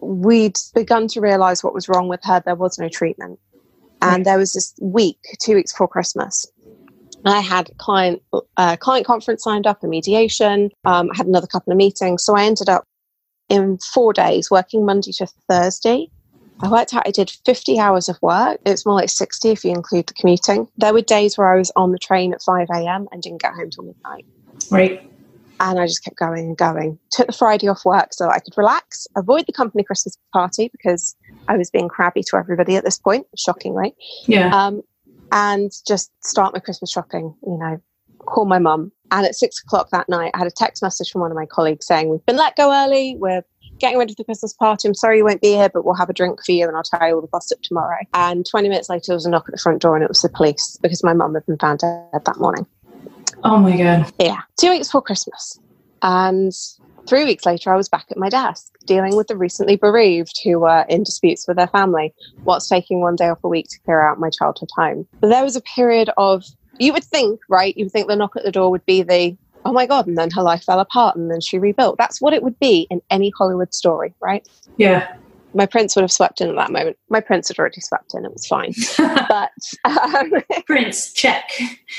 we'd 0.00 0.58
begun 0.74 1.08
to 1.08 1.20
realize 1.20 1.64
what 1.64 1.74
was 1.74 1.88
wrong 1.88 2.08
with 2.08 2.20
her. 2.24 2.42
There 2.44 2.54
was 2.54 2.78
no 2.78 2.88
treatment. 2.88 3.38
And 4.02 4.26
there 4.26 4.36
was 4.36 4.52
this 4.52 4.74
week, 4.80 5.18
two 5.40 5.54
weeks 5.54 5.72
before 5.72 5.86
Christmas, 5.86 6.44
I 7.24 7.40
had 7.40 7.70
client 7.78 8.22
uh, 8.56 8.76
client 8.76 9.06
conference 9.06 9.44
signed 9.44 9.66
up, 9.66 9.82
a 9.82 9.86
mediation. 9.86 10.70
Um, 10.84 11.10
I 11.12 11.16
had 11.16 11.26
another 11.26 11.46
couple 11.46 11.72
of 11.72 11.76
meetings, 11.76 12.24
so 12.24 12.36
I 12.36 12.44
ended 12.44 12.68
up 12.68 12.84
in 13.48 13.78
four 13.92 14.12
days 14.12 14.50
working 14.50 14.84
Monday 14.84 15.12
to 15.12 15.26
Thursday. 15.48 16.08
I 16.60 16.68
worked 16.68 16.94
out 16.94 17.06
I 17.06 17.10
did 17.10 17.30
50 17.44 17.78
hours 17.78 18.08
of 18.08 18.16
work. 18.22 18.60
It's 18.64 18.86
more 18.86 18.94
like 18.94 19.10
60 19.10 19.50
if 19.50 19.64
you 19.64 19.72
include 19.72 20.06
the 20.06 20.14
commuting. 20.14 20.68
There 20.76 20.92
were 20.92 21.02
days 21.02 21.36
where 21.36 21.52
I 21.52 21.58
was 21.58 21.72
on 21.74 21.90
the 21.90 21.98
train 21.98 22.32
at 22.32 22.40
5 22.40 22.68
a.m. 22.72 23.08
and 23.10 23.20
didn't 23.20 23.42
get 23.42 23.54
home 23.54 23.70
till 23.70 23.84
midnight. 23.84 24.24
Right. 24.70 25.10
And 25.58 25.78
I 25.78 25.86
just 25.86 26.04
kept 26.04 26.16
going 26.16 26.46
and 26.46 26.56
going. 26.56 26.98
Took 27.10 27.26
the 27.26 27.32
Friday 27.32 27.68
off 27.68 27.84
work 27.84 28.12
so 28.12 28.28
I 28.28 28.38
could 28.38 28.56
relax, 28.56 29.06
avoid 29.16 29.46
the 29.46 29.52
company 29.52 29.82
Christmas 29.82 30.16
party 30.32 30.70
because 30.70 31.16
I 31.48 31.56
was 31.56 31.70
being 31.70 31.88
crabby 31.88 32.22
to 32.28 32.36
everybody 32.36 32.76
at 32.76 32.84
this 32.84 32.98
point, 32.98 33.26
shockingly. 33.36 33.94
Yeah. 34.26 34.54
Um, 34.54 34.82
and 35.32 35.72
just 35.86 36.12
start 36.22 36.52
my 36.52 36.60
Christmas 36.60 36.92
shopping, 36.92 37.34
you 37.42 37.58
know, 37.58 37.80
call 38.18 38.44
my 38.44 38.58
mum. 38.58 38.92
And 39.10 39.26
at 39.26 39.34
six 39.34 39.60
o'clock 39.62 39.90
that 39.90 40.08
night, 40.08 40.30
I 40.34 40.38
had 40.38 40.46
a 40.46 40.52
text 40.52 40.82
message 40.82 41.10
from 41.10 41.22
one 41.22 41.30
of 41.30 41.36
my 41.36 41.46
colleagues 41.46 41.86
saying, 41.86 42.08
We've 42.08 42.24
been 42.24 42.36
let 42.36 42.56
go 42.56 42.72
early. 42.72 43.16
We're 43.18 43.42
getting 43.78 43.98
ready 43.98 44.12
for 44.12 44.18
the 44.18 44.24
Christmas 44.24 44.52
party. 44.52 44.86
I'm 44.86 44.94
sorry 44.94 45.18
you 45.18 45.24
won't 45.24 45.40
be 45.40 45.52
here, 45.52 45.68
but 45.68 45.84
we'll 45.84 45.96
have 45.96 46.08
a 46.08 46.14
drink 46.14 46.38
for 46.44 46.52
you 46.52 46.68
and 46.68 46.76
I'll 46.76 46.84
tell 46.84 47.06
you 47.06 47.14
all 47.14 47.20
the 47.20 47.26
gossip 47.26 47.60
tomorrow. 47.62 47.98
And 48.14 48.46
20 48.48 48.68
minutes 48.68 48.88
later, 48.88 49.04
there 49.08 49.16
was 49.16 49.26
a 49.26 49.30
knock 49.30 49.48
at 49.48 49.52
the 49.52 49.60
front 49.60 49.82
door 49.82 49.96
and 49.96 50.04
it 50.04 50.08
was 50.08 50.22
the 50.22 50.28
police 50.28 50.78
because 50.80 51.02
my 51.02 51.12
mum 51.12 51.34
had 51.34 51.44
been 51.46 51.58
found 51.58 51.80
dead 51.80 52.24
that 52.24 52.38
morning. 52.38 52.66
Oh 53.42 53.58
my 53.58 53.76
God. 53.76 54.12
Yeah. 54.20 54.40
Two 54.58 54.70
weeks 54.70 54.88
before 54.88 55.02
Christmas. 55.02 55.58
And 56.00 56.52
Three 57.06 57.24
weeks 57.24 57.44
later, 57.44 57.72
I 57.72 57.76
was 57.76 57.88
back 57.88 58.06
at 58.10 58.16
my 58.16 58.28
desk 58.28 58.71
dealing 58.86 59.16
with 59.16 59.26
the 59.28 59.36
recently 59.36 59.76
bereaved 59.76 60.40
who 60.44 60.58
were 60.60 60.84
in 60.88 61.02
disputes 61.02 61.46
with 61.46 61.56
their 61.56 61.68
family, 61.68 62.12
whilst 62.44 62.68
taking 62.68 63.00
one 63.00 63.16
day 63.16 63.28
off 63.28 63.44
a 63.44 63.48
week 63.48 63.68
to 63.70 63.80
clear 63.84 64.06
out 64.06 64.20
my 64.20 64.30
childhood 64.30 64.70
home. 64.76 65.06
But 65.20 65.28
there 65.28 65.44
was 65.44 65.56
a 65.56 65.60
period 65.60 66.10
of, 66.16 66.44
you 66.78 66.92
would 66.92 67.04
think, 67.04 67.40
right? 67.48 67.76
You 67.76 67.86
would 67.86 67.92
think 67.92 68.08
the 68.08 68.16
knock 68.16 68.36
at 68.36 68.44
the 68.44 68.52
door 68.52 68.70
would 68.70 68.84
be 68.86 69.02
the, 69.02 69.36
oh 69.64 69.72
my 69.72 69.86
God, 69.86 70.06
and 70.06 70.18
then 70.18 70.30
her 70.30 70.42
life 70.42 70.64
fell 70.64 70.80
apart 70.80 71.16
and 71.16 71.30
then 71.30 71.40
she 71.40 71.58
rebuilt. 71.58 71.96
That's 71.98 72.20
what 72.20 72.32
it 72.32 72.42
would 72.42 72.58
be 72.58 72.86
in 72.90 73.00
any 73.10 73.32
Hollywood 73.36 73.74
story, 73.74 74.14
right? 74.20 74.46
Yeah. 74.76 75.14
My 75.54 75.66
prince 75.66 75.94
would 75.94 76.02
have 76.02 76.12
swept 76.12 76.40
in 76.40 76.48
at 76.48 76.56
that 76.56 76.72
moment. 76.72 76.96
My 77.10 77.20
prince 77.20 77.48
had 77.48 77.58
already 77.58 77.82
swept 77.82 78.14
in, 78.14 78.24
it 78.24 78.32
was 78.32 78.46
fine. 78.46 78.72
but 79.28 79.50
um, 79.84 80.32
Prince, 80.66 81.12
check. 81.12 81.50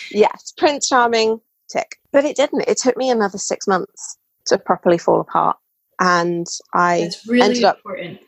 yes, 0.09 0.53
Prince 0.57 0.89
Charming, 0.89 1.39
tick. 1.69 1.97
But 2.11 2.25
it 2.25 2.35
didn't. 2.35 2.61
It 2.67 2.77
took 2.77 2.97
me 2.97 3.09
another 3.09 3.37
six 3.37 3.67
months 3.67 4.17
to 4.47 4.57
properly 4.57 4.97
fall 4.97 5.19
apart. 5.19 5.57
And 6.03 6.45
I 6.73 6.97
It's 6.97 7.25
really 7.27 7.41
ended 7.43 7.63
up 7.63 7.77
important. 7.77 8.19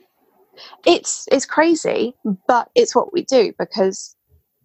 it's 0.85 1.27
it's 1.31 1.45
crazy, 1.45 2.15
but 2.47 2.69
it's 2.75 2.95
what 2.95 3.11
we 3.13 3.23
do 3.23 3.53
because 3.59 4.15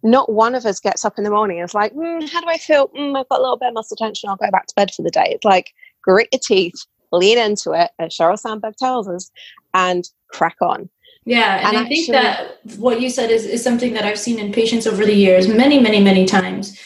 not 0.03 0.31
one 0.31 0.55
of 0.55 0.65
us 0.65 0.79
gets 0.79 1.05
up 1.05 1.17
in 1.17 1.25
the 1.25 1.29
morning 1.29 1.59
and 1.59 1.69
is 1.69 1.75
like, 1.75 1.93
mm, 1.93 2.27
how 2.29 2.41
do 2.41 2.47
I 2.47 2.57
feel? 2.57 2.87
Mm, 2.89 3.19
I've 3.19 3.29
got 3.29 3.39
a 3.39 3.43
little 3.43 3.57
bit 3.57 3.67
of 3.69 3.73
muscle 3.75 3.97
tension. 3.97 4.29
I'll 4.29 4.37
go 4.37 4.49
back 4.51 4.67
to 4.67 4.75
bed 4.75 4.91
for 4.95 5.03
the 5.03 5.11
day. 5.11 5.27
It's 5.27 5.45
like 5.45 5.71
grit 6.03 6.29
your 6.31 6.39
teeth, 6.43 6.75
lean 7.11 7.37
into 7.37 7.73
it, 7.73 7.91
as 7.99 8.15
Sheryl 8.15 8.39
Sandberg 8.39 8.77
tells 8.77 9.09
us, 9.09 9.29
and 9.73 10.05
crack 10.31 10.57
on. 10.61 10.89
Yeah, 11.25 11.57
and, 11.57 11.77
And 11.77 11.85
I 11.85 11.89
think 11.89 12.07
that 12.13 12.59
what 12.77 13.01
you 13.01 13.09
said 13.09 13.29
is, 13.29 13.45
is 13.45 13.63
something 13.63 13.93
that 13.93 14.05
I've 14.05 14.17
seen 14.19 14.39
in 14.39 14.51
patients 14.53 14.87
over 14.87 15.05
the 15.05 15.13
years, 15.13 15.47
many, 15.47 15.79
many, 15.79 16.01
many 16.01 16.25
times, 16.25 16.79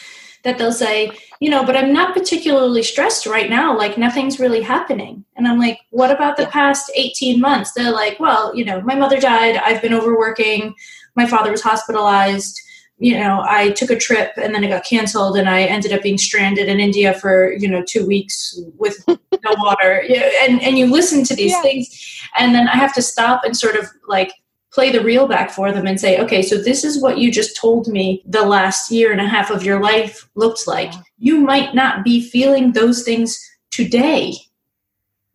that 0.46 0.58
they'll 0.58 0.72
say, 0.72 1.10
you 1.40 1.50
know, 1.50 1.64
but 1.64 1.76
I'm 1.76 1.92
not 1.92 2.14
particularly 2.14 2.82
stressed 2.82 3.26
right 3.26 3.50
now. 3.50 3.76
Like 3.76 3.98
nothing's 3.98 4.38
really 4.40 4.62
happening. 4.62 5.24
And 5.36 5.46
I'm 5.46 5.58
like, 5.58 5.80
what 5.90 6.10
about 6.10 6.36
the 6.36 6.46
past 6.46 6.90
18 6.94 7.40
months? 7.40 7.72
They're 7.72 7.92
like, 7.92 8.18
well, 8.20 8.54
you 8.56 8.64
know, 8.64 8.80
my 8.80 8.94
mother 8.94 9.20
died. 9.20 9.56
I've 9.56 9.82
been 9.82 9.92
overworking. 9.92 10.74
My 11.16 11.26
father 11.26 11.50
was 11.50 11.62
hospitalized. 11.62 12.58
You 12.98 13.18
know, 13.18 13.44
I 13.46 13.72
took 13.72 13.90
a 13.90 13.98
trip 13.98 14.32
and 14.36 14.54
then 14.54 14.64
it 14.64 14.68
got 14.68 14.84
canceled 14.86 15.36
and 15.36 15.50
I 15.50 15.62
ended 15.64 15.92
up 15.92 16.02
being 16.02 16.16
stranded 16.16 16.68
in 16.68 16.80
India 16.80 17.12
for, 17.12 17.52
you 17.52 17.68
know, 17.68 17.82
two 17.86 18.06
weeks 18.06 18.58
with 18.78 19.04
no 19.08 19.54
water. 19.58 20.02
Yeah, 20.08 20.30
and, 20.42 20.62
and 20.62 20.78
you 20.78 20.86
listen 20.86 21.24
to 21.24 21.34
these 21.34 21.52
Yeah. 21.52 21.62
things 21.62 22.16
and 22.38 22.54
then 22.54 22.68
I 22.68 22.76
have 22.76 22.94
to 22.94 23.02
stop 23.02 23.42
and 23.44 23.56
sort 23.56 23.76
of 23.76 23.86
like 24.08 24.32
play 24.76 24.92
the 24.92 25.02
reel 25.02 25.26
back 25.26 25.50
for 25.50 25.72
them 25.72 25.86
and 25.86 25.98
say, 25.98 26.20
okay, 26.20 26.42
so 26.42 26.58
this 26.58 26.84
is 26.84 27.00
what 27.00 27.16
you 27.16 27.32
just 27.32 27.56
told 27.56 27.88
me 27.88 28.22
the 28.26 28.44
last 28.44 28.90
year 28.90 29.10
and 29.10 29.22
a 29.22 29.26
half 29.26 29.50
of 29.50 29.64
your 29.64 29.80
life 29.80 30.28
looked 30.34 30.66
like. 30.66 30.92
You 31.18 31.40
might 31.40 31.74
not 31.74 32.04
be 32.04 32.20
feeling 32.20 32.72
those 32.72 33.02
things 33.02 33.40
today, 33.70 34.34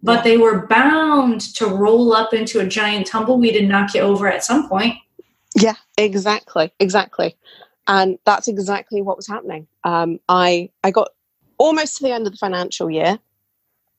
but 0.04 0.24
they 0.24 0.38
were 0.38 0.68
bound 0.68 1.42
to 1.56 1.66
roll 1.66 2.14
up 2.14 2.36
into 2.36 2.60
a 2.60 2.68
giant 2.68 3.08
tumbleweed 3.08 3.56
and 3.56 3.68
knock 3.68 3.96
you 3.96 4.02
over 4.02 4.28
at 4.28 4.44
some 4.44 4.70
point. 4.70 4.94
Yeah, 5.56 5.76
exactly, 5.98 6.72
exactly, 6.80 7.36
and 7.88 8.20
that's 8.26 8.48
exactly 8.48 9.02
what 9.02 9.18
was 9.18 9.28
happening. 9.28 9.66
Um, 9.84 10.20
I 10.30 10.70
I 10.84 10.92
got 10.92 11.10
almost 11.58 11.98
to 11.98 12.04
the 12.04 12.14
end 12.14 12.28
of 12.28 12.34
the 12.34 12.38
financial 12.38 12.92
year, 12.92 13.18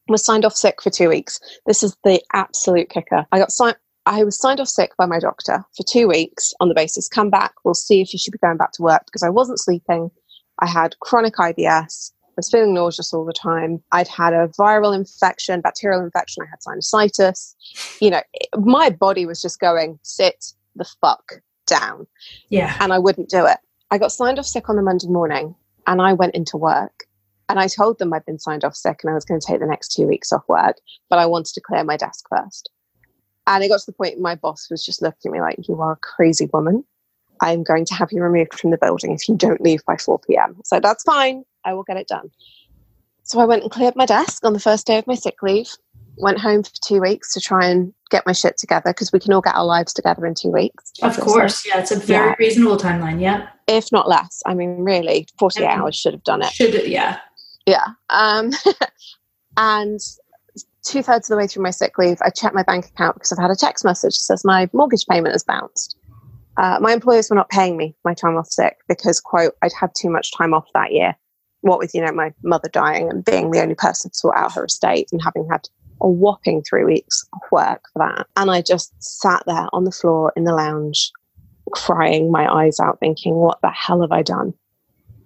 was 0.08 0.24
signed 0.24 0.44
off 0.44 0.54
sick 0.54 0.80
for 0.80 0.90
two 0.90 1.08
weeks. 1.08 1.40
This 1.66 1.82
is 1.82 1.96
the 2.04 2.22
absolute 2.32 2.90
kicker. 2.90 3.26
I 3.32 3.38
got 3.40 3.50
signed. 3.50 3.76
I 4.06 4.24
was 4.24 4.38
signed 4.38 4.60
off 4.60 4.68
sick 4.68 4.92
by 4.96 5.06
my 5.06 5.18
doctor 5.18 5.64
for 5.76 5.84
two 5.88 6.08
weeks 6.08 6.52
on 6.60 6.68
the 6.68 6.74
basis, 6.74 7.08
come 7.08 7.30
back, 7.30 7.52
we'll 7.64 7.74
see 7.74 8.00
if 8.00 8.12
you 8.12 8.18
should 8.18 8.32
be 8.32 8.38
going 8.38 8.56
back 8.56 8.72
to 8.72 8.82
work 8.82 9.02
because 9.06 9.22
I 9.22 9.28
wasn't 9.28 9.60
sleeping. 9.60 10.10
I 10.58 10.66
had 10.68 10.98
chronic 11.00 11.34
IBS. 11.36 12.12
I 12.28 12.34
was 12.36 12.50
feeling 12.50 12.74
nauseous 12.74 13.12
all 13.12 13.24
the 13.24 13.32
time. 13.32 13.82
I'd 13.92 14.08
had 14.08 14.32
a 14.32 14.48
viral 14.58 14.94
infection, 14.96 15.60
bacterial 15.60 16.02
infection. 16.02 16.42
I 16.42 16.46
had 16.50 16.60
sinusitis. 16.60 17.54
You 18.00 18.10
know, 18.10 18.22
it- 18.34 18.48
my 18.58 18.90
body 18.90 19.26
was 19.26 19.40
just 19.40 19.60
going, 19.60 19.98
sit 20.02 20.46
the 20.74 20.84
fuck 21.00 21.34
down. 21.66 22.06
Yeah. 22.48 22.76
And 22.80 22.92
I 22.92 22.98
wouldn't 22.98 23.28
do 23.28 23.44
it. 23.46 23.58
I 23.90 23.98
got 23.98 24.12
signed 24.12 24.38
off 24.38 24.46
sick 24.46 24.68
on 24.68 24.76
the 24.76 24.82
Monday 24.82 25.08
morning 25.08 25.54
and 25.86 26.00
I 26.00 26.14
went 26.14 26.34
into 26.34 26.56
work 26.56 27.04
and 27.48 27.60
I 27.60 27.66
told 27.68 27.98
them 27.98 28.12
I'd 28.14 28.24
been 28.24 28.38
signed 28.38 28.64
off 28.64 28.74
sick 28.74 29.00
and 29.02 29.10
I 29.10 29.14
was 29.14 29.24
going 29.26 29.38
to 29.40 29.46
take 29.46 29.60
the 29.60 29.66
next 29.66 29.88
two 29.94 30.06
weeks 30.06 30.32
off 30.32 30.48
work, 30.48 30.78
but 31.10 31.18
I 31.18 31.26
wanted 31.26 31.52
to 31.54 31.60
clear 31.60 31.84
my 31.84 31.96
desk 31.98 32.24
first. 32.34 32.70
And 33.46 33.64
it 33.64 33.68
got 33.68 33.80
to 33.80 33.86
the 33.86 33.92
point 33.92 34.20
my 34.20 34.34
boss 34.36 34.68
was 34.70 34.84
just 34.84 35.02
looking 35.02 35.30
at 35.30 35.32
me 35.32 35.40
like, 35.40 35.66
You 35.68 35.80
are 35.80 35.92
a 35.92 35.96
crazy 35.96 36.48
woman. 36.52 36.84
I'm 37.40 37.64
going 37.64 37.84
to 37.86 37.94
have 37.94 38.12
you 38.12 38.22
removed 38.22 38.54
from 38.54 38.70
the 38.70 38.78
building 38.78 39.12
if 39.12 39.28
you 39.28 39.36
don't 39.36 39.60
leave 39.60 39.84
by 39.84 39.96
4 39.96 40.20
p.m. 40.20 40.56
So 40.64 40.78
that's 40.78 41.02
fine. 41.02 41.42
I 41.64 41.74
will 41.74 41.82
get 41.82 41.96
it 41.96 42.06
done. 42.06 42.30
So 43.24 43.40
I 43.40 43.44
went 43.46 43.62
and 43.62 43.70
cleared 43.70 43.96
my 43.96 44.06
desk 44.06 44.44
on 44.44 44.52
the 44.52 44.60
first 44.60 44.86
day 44.86 44.98
of 44.98 45.06
my 45.08 45.14
sick 45.14 45.42
leave, 45.42 45.68
went 46.18 46.38
home 46.38 46.62
for 46.62 46.70
two 46.84 47.00
weeks 47.00 47.32
to 47.34 47.40
try 47.40 47.66
and 47.66 47.92
get 48.10 48.24
my 48.26 48.32
shit 48.32 48.58
together 48.58 48.90
because 48.90 49.10
we 49.12 49.18
can 49.18 49.32
all 49.32 49.40
get 49.40 49.56
our 49.56 49.64
lives 49.64 49.92
together 49.92 50.24
in 50.26 50.34
two 50.34 50.50
weeks. 50.50 50.92
Of 51.02 51.18
course. 51.18 51.66
Yeah. 51.66 51.80
It's 51.80 51.90
a 51.90 51.98
very 51.98 52.28
Yeah. 52.28 52.34
reasonable 52.38 52.76
timeline. 52.76 53.20
Yeah. 53.20 53.48
If 53.66 53.90
not 53.90 54.08
less. 54.08 54.40
I 54.46 54.54
mean, 54.54 54.76
really, 54.84 55.26
48 55.38 55.66
Mhm. 55.66 55.76
hours 55.78 55.96
should 55.96 56.12
have 56.14 56.24
done 56.24 56.42
it. 56.42 56.52
Should, 56.52 56.86
yeah. 56.86 57.18
Yeah. 57.66 57.86
Um, 58.10 58.50
and 59.56 60.00
two 60.84 61.02
thirds 61.02 61.28
of 61.28 61.34
the 61.34 61.38
way 61.40 61.46
through 61.46 61.62
my 61.62 61.70
sick 61.70 61.98
leave, 61.98 62.18
I 62.22 62.30
checked 62.30 62.54
my 62.54 62.62
bank 62.62 62.86
account 62.86 63.14
because 63.14 63.32
I've 63.32 63.38
had 63.38 63.50
a 63.50 63.56
text 63.56 63.84
message 63.84 64.14
that 64.16 64.22
says 64.22 64.44
my 64.44 64.68
mortgage 64.72 65.06
payment 65.06 65.34
has 65.34 65.44
bounced. 65.44 65.96
Uh, 66.56 66.78
my 66.80 66.92
employers 66.92 67.30
were 67.30 67.36
not 67.36 67.48
paying 67.48 67.76
me 67.76 67.94
my 68.04 68.14
time 68.14 68.36
off 68.36 68.48
sick 68.48 68.78
because, 68.88 69.20
quote, 69.20 69.54
I'd 69.62 69.72
had 69.72 69.90
too 69.94 70.10
much 70.10 70.32
time 70.32 70.52
off 70.52 70.66
that 70.74 70.92
year. 70.92 71.16
What 71.62 71.78
with, 71.78 71.94
you 71.94 72.04
know, 72.04 72.12
my 72.12 72.32
mother 72.42 72.68
dying 72.68 73.08
and 73.08 73.24
being 73.24 73.50
the 73.50 73.62
only 73.62 73.74
person 73.74 74.10
to 74.10 74.16
sort 74.16 74.36
out 74.36 74.52
her 74.52 74.64
estate 74.64 75.08
and 75.12 75.22
having 75.22 75.48
had 75.48 75.68
a 76.00 76.08
whopping 76.08 76.62
three 76.62 76.84
weeks 76.84 77.24
of 77.32 77.40
work 77.50 77.84
for 77.92 78.00
that. 78.00 78.26
And 78.36 78.50
I 78.50 78.60
just 78.60 78.92
sat 79.02 79.44
there 79.46 79.68
on 79.72 79.84
the 79.84 79.92
floor 79.92 80.32
in 80.36 80.44
the 80.44 80.54
lounge, 80.54 81.12
crying 81.70 82.30
my 82.30 82.52
eyes 82.52 82.80
out, 82.80 82.98
thinking, 82.98 83.36
what 83.36 83.60
the 83.62 83.70
hell 83.70 84.02
have 84.02 84.12
I 84.12 84.22
done? 84.22 84.52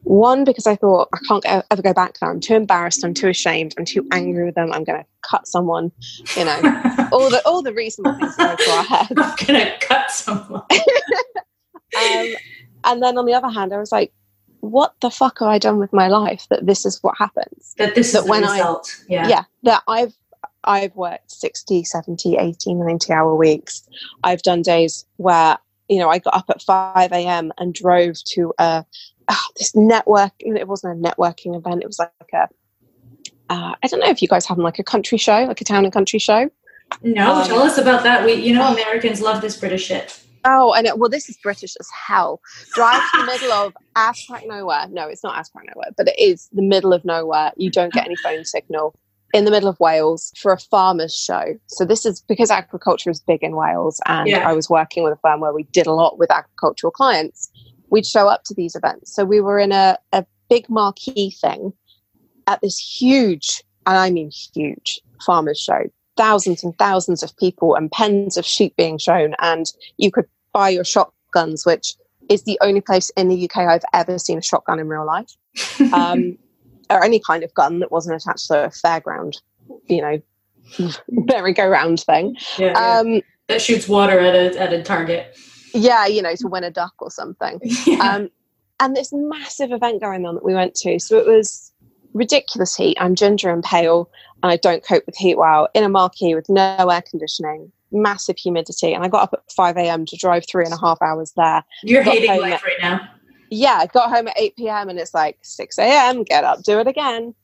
One, 0.06 0.44
because 0.44 0.68
I 0.68 0.76
thought 0.76 1.08
I 1.12 1.18
can't 1.26 1.42
go, 1.42 1.62
ever 1.70 1.82
go 1.82 1.92
back 1.92 2.18
there. 2.20 2.30
I'm 2.30 2.38
too 2.38 2.54
embarrassed. 2.54 3.04
I'm 3.04 3.12
too 3.12 3.28
ashamed. 3.28 3.74
I'm 3.76 3.84
too 3.84 4.06
angry 4.12 4.44
with 4.44 4.54
them. 4.54 4.72
I'm 4.72 4.84
going 4.84 5.00
to 5.02 5.06
cut 5.22 5.48
someone. 5.48 5.90
You 6.36 6.44
know, 6.44 6.56
all 7.12 7.28
the 7.28 7.42
all 7.44 7.60
the 7.60 7.72
reasonable 7.74 8.16
things 8.18 8.36
go 8.36 8.54
through 8.56 8.72
our 8.72 8.84
head. 8.84 9.08
I'm 9.18 9.36
gonna 9.46 9.72
cut 9.80 10.10
someone. 10.10 10.62
Um, 11.96 12.26
and 12.84 13.02
then 13.02 13.16
on 13.16 13.24
the 13.24 13.32
other 13.32 13.48
hand, 13.48 13.72
I 13.72 13.78
was 13.78 13.90
like, 13.90 14.12
what 14.60 14.92
the 15.00 15.10
fuck 15.10 15.38
have 15.38 15.48
I 15.48 15.58
done 15.58 15.78
with 15.78 15.92
my 15.94 16.08
life 16.08 16.46
that 16.50 16.66
this 16.66 16.84
is 16.84 17.02
what 17.02 17.16
happens? 17.16 17.74
That 17.78 17.94
this 17.94 18.12
That 18.12 18.18
is 18.18 18.24
the 18.24 18.30
when 18.30 18.44
I- 18.44 18.58
result. 18.58 18.94
yeah. 19.08 19.28
yeah 19.28 19.44
that 19.62 19.82
i've 19.88 20.12
i've 20.64 20.94
worked 20.94 21.30
60 21.30 21.84
70 21.84 22.36
80 22.36 22.74
90 22.74 23.12
hour 23.12 23.34
weeks 23.34 23.88
i've 24.24 24.42
done 24.42 24.60
days 24.62 25.06
where 25.16 25.56
you 25.88 25.98
know 25.98 26.08
i 26.10 26.18
got 26.18 26.34
up 26.34 26.44
at 26.50 26.60
5 26.60 27.12
a.m 27.12 27.52
and 27.58 27.72
drove 27.72 28.16
to 28.24 28.52
a 28.58 28.84
ah, 29.28 29.46
this 29.56 29.74
network 29.74 30.32
it 30.40 30.68
wasn't 30.68 30.92
a 31.06 31.08
networking 31.08 31.56
event 31.56 31.82
it 31.82 31.86
was 31.86 31.98
like 31.98 32.10
a 32.34 32.48
uh, 33.48 33.74
i 33.82 33.86
don't 33.86 34.00
know 34.00 34.08
if 34.08 34.20
you 34.22 34.28
guys 34.28 34.46
have 34.46 34.58
like 34.58 34.78
a 34.78 34.84
country 34.84 35.18
show 35.18 35.44
like 35.44 35.60
a 35.60 35.64
town 35.64 35.84
and 35.84 35.92
country 35.92 36.18
show 36.18 36.50
No, 37.02 37.34
Um, 37.34 37.46
tell 37.46 37.62
us 37.62 37.78
about 37.78 38.04
that. 38.04 38.24
We, 38.24 38.34
you 38.34 38.54
know, 38.54 38.72
Americans 38.72 39.20
love 39.20 39.40
this 39.40 39.56
British 39.56 39.86
shit. 39.86 40.20
oh 40.44 40.72
and 40.74 40.86
it, 40.86 40.98
well 40.98 41.10
this 41.10 41.28
is 41.28 41.36
british 41.42 41.74
as 41.80 41.88
hell 42.06 42.40
drive 42.74 43.02
to 43.10 43.18
the 43.20 43.26
middle 43.26 43.52
of 43.52 43.72
ass 43.96 44.24
crack 44.28 44.44
nowhere 44.46 44.86
no 44.90 45.08
it's 45.08 45.24
not 45.24 45.36
ass 45.36 45.48
crack 45.48 45.64
nowhere 45.74 45.90
but 45.96 46.06
it 46.06 46.18
is 46.18 46.48
the 46.52 46.62
middle 46.62 46.92
of 46.92 47.04
nowhere 47.04 47.50
you 47.56 47.68
don't 47.70 47.92
get 47.92 48.04
any 48.06 48.14
phone 48.16 48.44
signal 48.44 48.94
in 49.34 49.44
the 49.44 49.50
middle 49.50 49.68
of 49.68 49.78
Wales 49.80 50.32
for 50.40 50.52
a 50.52 50.58
farmers 50.58 51.14
show. 51.14 51.58
So 51.66 51.84
this 51.84 52.06
is 52.06 52.22
because 52.22 52.48
agriculture 52.50 53.10
is 53.10 53.20
big 53.20 53.42
in 53.42 53.56
Wales 53.56 54.00
and 54.06 54.28
Yeah. 54.28 54.48
I 54.48 54.52
was 54.52 54.70
working 54.70 55.02
with 55.02 55.12
a 55.14 55.16
firm 55.20 55.40
where 55.40 55.52
we 55.52 55.64
did 55.64 55.86
a 55.88 55.92
lot 55.92 56.16
with 56.16 56.30
agricultural 56.30 56.92
clients. 56.92 57.50
We'd 57.90 58.06
show 58.06 58.28
up 58.28 58.42
to 58.44 58.54
these 58.54 58.74
events. 58.74 59.14
So 59.14 59.24
we 59.24 59.40
were 59.40 59.58
in 59.58 59.72
a, 59.72 59.98
a 60.12 60.24
big 60.48 60.68
marquee 60.68 61.30
thing 61.30 61.72
at 62.46 62.60
this 62.60 62.78
huge, 62.78 63.62
and 63.86 63.96
I 63.96 64.10
mean 64.10 64.30
huge, 64.54 65.00
farmers 65.24 65.58
show. 65.58 65.84
Thousands 66.16 66.64
and 66.64 66.76
thousands 66.78 67.22
of 67.22 67.36
people 67.36 67.74
and 67.74 67.90
pens 67.90 68.36
of 68.36 68.46
sheep 68.46 68.74
being 68.76 68.98
shown. 68.98 69.34
And 69.40 69.66
you 69.98 70.10
could 70.10 70.26
buy 70.52 70.70
your 70.70 70.84
shotguns, 70.84 71.66
which 71.66 71.94
is 72.28 72.44
the 72.44 72.58
only 72.60 72.80
place 72.80 73.10
in 73.16 73.28
the 73.28 73.44
UK 73.44 73.58
I've 73.58 73.84
ever 73.92 74.18
seen 74.18 74.38
a 74.38 74.42
shotgun 74.42 74.80
in 74.80 74.88
real 74.88 75.06
life 75.06 75.30
um, 75.92 76.38
or 76.90 77.04
any 77.04 77.20
kind 77.20 77.42
of 77.42 77.52
gun 77.54 77.80
that 77.80 77.92
wasn't 77.92 78.16
attached 78.16 78.46
to 78.48 78.64
a 78.64 78.68
fairground, 78.68 79.34
you 79.86 80.00
know, 80.00 80.20
merry-go-round 81.08 82.00
thing. 82.00 82.36
yeah, 82.58 82.72
yeah. 82.72 82.98
Um, 82.98 83.22
that 83.48 83.62
shoots 83.62 83.88
water 83.88 84.18
at 84.18 84.34
a 84.34 84.60
at 84.60 84.72
a 84.72 84.82
target. 84.82 85.36
Yeah, 85.74 86.06
you 86.06 86.22
know, 86.22 86.34
to 86.36 86.48
win 86.48 86.64
a 86.64 86.70
duck 86.70 86.94
or 86.98 87.10
something. 87.10 87.60
Yeah. 87.86 87.98
Um, 88.14 88.30
and 88.78 88.94
this 88.94 89.10
massive 89.12 89.72
event 89.72 90.02
going 90.02 90.26
on 90.26 90.34
that 90.34 90.44
we 90.44 90.52
went 90.52 90.74
to. 90.76 90.98
So 90.98 91.16
it 91.16 91.26
was 91.26 91.72
ridiculous 92.12 92.76
heat. 92.76 92.98
I'm 93.00 93.14
ginger 93.14 93.48
and 93.48 93.62
pale, 93.64 94.10
and 94.42 94.52
I 94.52 94.56
don't 94.56 94.84
cope 94.84 95.04
with 95.06 95.16
heat 95.16 95.36
well. 95.38 95.68
In 95.72 95.82
a 95.82 95.88
marquee 95.88 96.34
with 96.34 96.48
no 96.50 96.76
air 96.90 97.02
conditioning, 97.08 97.72
massive 97.90 98.36
humidity, 98.36 98.92
and 98.92 99.02
I 99.02 99.08
got 99.08 99.22
up 99.22 99.32
at 99.32 99.50
5 99.52 99.76
a.m. 99.78 100.04
to 100.06 100.16
drive 100.16 100.44
three 100.46 100.64
and 100.64 100.74
a 100.74 100.78
half 100.78 101.00
hours 101.00 101.32
there. 101.36 101.64
You're 101.82 102.02
hating 102.02 102.38
life 102.40 102.54
at- 102.54 102.62
right 102.64 102.76
now. 102.82 103.08
yeah, 103.50 103.78
I 103.80 103.86
got 103.86 104.10
home 104.10 104.28
at 104.28 104.38
8 104.38 104.56
p.m. 104.56 104.88
and 104.90 104.98
it's 104.98 105.14
like 105.14 105.38
6 105.42 105.78
a.m., 105.78 106.22
get 106.24 106.44
up, 106.44 106.62
do 106.62 106.78
it 106.78 106.86
again. 106.86 107.34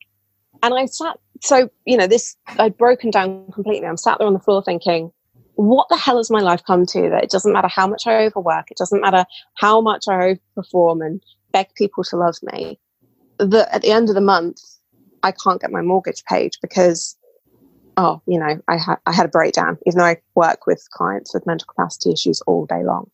And 0.62 0.74
I 0.74 0.84
sat 0.84 1.16
so 1.42 1.68
you 1.84 1.96
know 1.96 2.06
this 2.06 2.36
i'd 2.58 2.76
broken 2.78 3.10
down 3.10 3.44
completely 3.52 3.86
i'm 3.86 3.96
sat 3.96 4.18
there 4.18 4.26
on 4.26 4.32
the 4.32 4.38
floor 4.38 4.62
thinking 4.62 5.12
what 5.54 5.88
the 5.88 5.96
hell 5.96 6.16
has 6.16 6.30
my 6.30 6.40
life 6.40 6.62
come 6.66 6.86
to 6.86 7.08
that 7.10 7.24
it 7.24 7.30
doesn't 7.30 7.52
matter 7.52 7.68
how 7.68 7.86
much 7.86 8.06
i 8.06 8.24
overwork 8.24 8.70
it 8.70 8.76
doesn't 8.76 9.00
matter 9.00 9.24
how 9.54 9.80
much 9.80 10.04
i 10.08 10.38
overperform 10.56 11.04
and 11.04 11.22
beg 11.52 11.66
people 11.74 12.02
to 12.02 12.16
love 12.16 12.36
me 12.42 12.78
that 13.38 13.68
at 13.74 13.82
the 13.82 13.90
end 13.90 14.08
of 14.08 14.14
the 14.14 14.20
month 14.20 14.60
i 15.22 15.32
can't 15.32 15.60
get 15.60 15.70
my 15.70 15.82
mortgage 15.82 16.24
paid 16.24 16.52
because 16.62 17.16
oh 17.96 18.22
you 18.26 18.38
know 18.38 18.60
i 18.68 18.76
had 18.76 18.96
i 19.06 19.12
had 19.12 19.26
a 19.26 19.30
breakdown 19.30 19.76
even 19.86 19.98
though 19.98 20.04
i 20.04 20.16
work 20.34 20.66
with 20.66 20.86
clients 20.90 21.34
with 21.34 21.46
mental 21.46 21.66
capacity 21.66 22.12
issues 22.12 22.40
all 22.42 22.64
day 22.66 22.82
long 22.82 23.10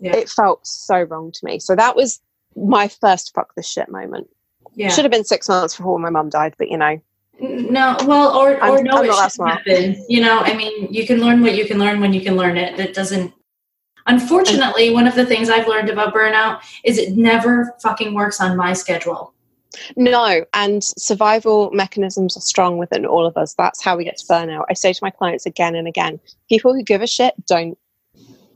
yeah. 0.00 0.14
it 0.14 0.28
felt 0.28 0.64
so 0.66 1.02
wrong 1.02 1.32
to 1.32 1.44
me 1.44 1.58
so 1.58 1.74
that 1.74 1.96
was 1.96 2.20
my 2.56 2.86
first 2.86 3.32
fuck 3.34 3.54
this 3.56 3.68
shit 3.68 3.88
moment 3.88 4.28
yeah. 4.76 4.88
should 4.88 5.04
have 5.04 5.12
been 5.12 5.24
six 5.24 5.48
months 5.48 5.76
before 5.76 5.98
my 5.98 6.10
mum 6.10 6.28
died 6.28 6.54
but 6.56 6.70
you 6.70 6.76
know 6.76 7.00
no, 7.40 7.96
well, 8.06 8.36
or 8.36 8.56
or 8.56 8.78
I'm, 8.78 8.84
no, 8.84 8.98
I'm 8.98 9.04
it 9.06 9.32
should 9.32 9.46
happen. 9.46 10.04
You 10.08 10.20
know, 10.20 10.40
I 10.40 10.54
mean, 10.54 10.92
you 10.92 11.06
can 11.06 11.20
learn 11.20 11.42
what 11.42 11.56
you 11.56 11.66
can 11.66 11.78
learn 11.78 12.00
when 12.00 12.12
you 12.12 12.20
can 12.20 12.36
learn 12.36 12.56
it. 12.56 12.76
That 12.76 12.94
doesn't. 12.94 13.32
Unfortunately, 14.06 14.92
one 14.92 15.06
of 15.06 15.14
the 15.14 15.24
things 15.24 15.48
I've 15.48 15.66
learned 15.66 15.88
about 15.88 16.14
burnout 16.14 16.60
is 16.84 16.98
it 16.98 17.16
never 17.16 17.74
fucking 17.82 18.12
works 18.12 18.40
on 18.40 18.56
my 18.56 18.74
schedule. 18.74 19.32
No, 19.96 20.44
and 20.52 20.84
survival 20.84 21.70
mechanisms 21.72 22.36
are 22.36 22.40
strong 22.40 22.78
within 22.78 23.06
all 23.06 23.26
of 23.26 23.36
us. 23.36 23.54
That's 23.54 23.82
how 23.82 23.96
we 23.96 24.04
get 24.04 24.18
to 24.18 24.26
burnout. 24.26 24.64
I 24.70 24.74
say 24.74 24.92
to 24.92 24.98
my 25.02 25.10
clients 25.10 25.46
again 25.46 25.74
and 25.74 25.88
again 25.88 26.20
people 26.48 26.74
who 26.74 26.82
give 26.82 27.02
a 27.02 27.06
shit 27.06 27.34
don't, 27.46 27.76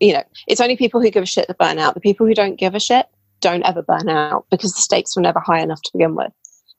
you 0.00 0.12
know, 0.12 0.22
it's 0.46 0.60
only 0.60 0.76
people 0.76 1.00
who 1.00 1.10
give 1.10 1.22
a 1.22 1.26
shit 1.26 1.48
that 1.48 1.58
burn 1.58 1.78
out. 1.78 1.94
The 1.94 2.00
people 2.00 2.26
who 2.26 2.34
don't 2.34 2.56
give 2.56 2.74
a 2.74 2.80
shit 2.80 3.06
don't 3.40 3.64
ever 3.64 3.82
burn 3.82 4.08
out 4.08 4.46
because 4.50 4.74
the 4.74 4.80
stakes 4.80 5.16
were 5.16 5.22
never 5.22 5.40
high 5.40 5.60
enough 5.60 5.82
to 5.82 5.90
begin 5.92 6.14
with. 6.14 6.32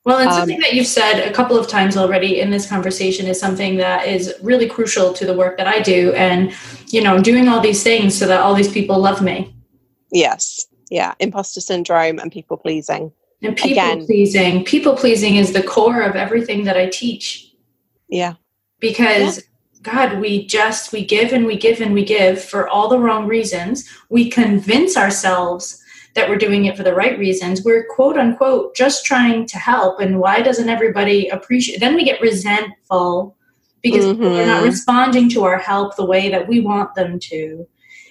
Well, 0.04 0.18
and 0.18 0.32
something 0.32 0.56
um, 0.56 0.62
that 0.62 0.72
you've 0.72 0.86
said 0.86 1.20
a 1.20 1.32
couple 1.32 1.58
of 1.58 1.68
times 1.68 1.96
already 1.96 2.40
in 2.40 2.50
this 2.50 2.66
conversation 2.66 3.26
is 3.26 3.38
something 3.38 3.76
that 3.76 4.08
is 4.08 4.34
really 4.40 4.66
crucial 4.66 5.12
to 5.12 5.26
the 5.26 5.34
work 5.34 5.58
that 5.58 5.66
I 5.66 5.80
do. 5.80 6.12
And, 6.14 6.54
you 6.86 7.02
know, 7.02 7.20
doing 7.20 7.48
all 7.48 7.60
these 7.60 7.82
things 7.82 8.16
so 8.16 8.26
that 8.26 8.40
all 8.40 8.54
these 8.54 8.72
people 8.72 8.98
love 8.98 9.20
me. 9.20 9.54
Yes. 10.10 10.66
Yeah. 10.90 11.14
Imposter 11.20 11.60
syndrome 11.60 12.18
and 12.18 12.32
people 12.32 12.56
pleasing. 12.56 13.12
And 13.42 13.56
people 13.56 13.72
Again. 13.72 14.06
pleasing. 14.06 14.64
People 14.64 14.96
pleasing 14.96 15.36
is 15.36 15.52
the 15.52 15.62
core 15.62 16.02
of 16.02 16.16
everything 16.16 16.64
that 16.64 16.76
I 16.76 16.88
teach. 16.88 17.52
Yeah. 18.08 18.34
Because 18.80 19.38
yeah. 19.38 19.42
God, 19.82 20.20
we 20.20 20.46
just 20.46 20.92
we 20.92 21.04
give 21.04 21.32
and 21.32 21.46
we 21.46 21.56
give 21.56 21.80
and 21.80 21.94
we 21.94 22.04
give 22.04 22.42
for 22.42 22.68
all 22.68 22.88
the 22.88 22.98
wrong 22.98 23.26
reasons. 23.26 23.88
We 24.10 24.30
convince 24.30 24.96
ourselves 24.96 25.79
that 26.14 26.28
we're 26.28 26.38
doing 26.38 26.64
it 26.64 26.76
for 26.76 26.82
the 26.82 26.94
right 26.94 27.18
reasons. 27.18 27.62
We're 27.64 27.86
quote 27.86 28.16
unquote 28.16 28.74
just 28.74 29.04
trying 29.04 29.46
to 29.46 29.58
help. 29.58 30.00
And 30.00 30.18
why 30.18 30.42
doesn't 30.42 30.68
everybody 30.68 31.28
appreciate? 31.28 31.80
Then 31.80 31.94
we 31.94 32.04
get 32.04 32.20
resentful 32.20 33.36
because 33.82 34.04
mm-hmm. 34.04 34.22
are 34.22 34.46
not 34.46 34.62
responding 34.62 35.28
to 35.30 35.44
our 35.44 35.58
help 35.58 35.96
the 35.96 36.04
way 36.04 36.28
that 36.28 36.48
we 36.48 36.60
want 36.60 36.94
them 36.94 37.18
to, 37.18 37.66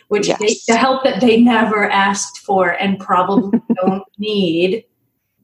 which 0.07 0.27
yes. 0.27 0.39
they, 0.39 0.55
the 0.67 0.77
help 0.77 1.03
that 1.03 1.21
they 1.21 1.41
never 1.41 1.89
asked 1.89 2.39
for 2.39 2.71
and 2.71 2.99
probably 2.99 3.59
don't 3.81 4.03
need. 4.17 4.85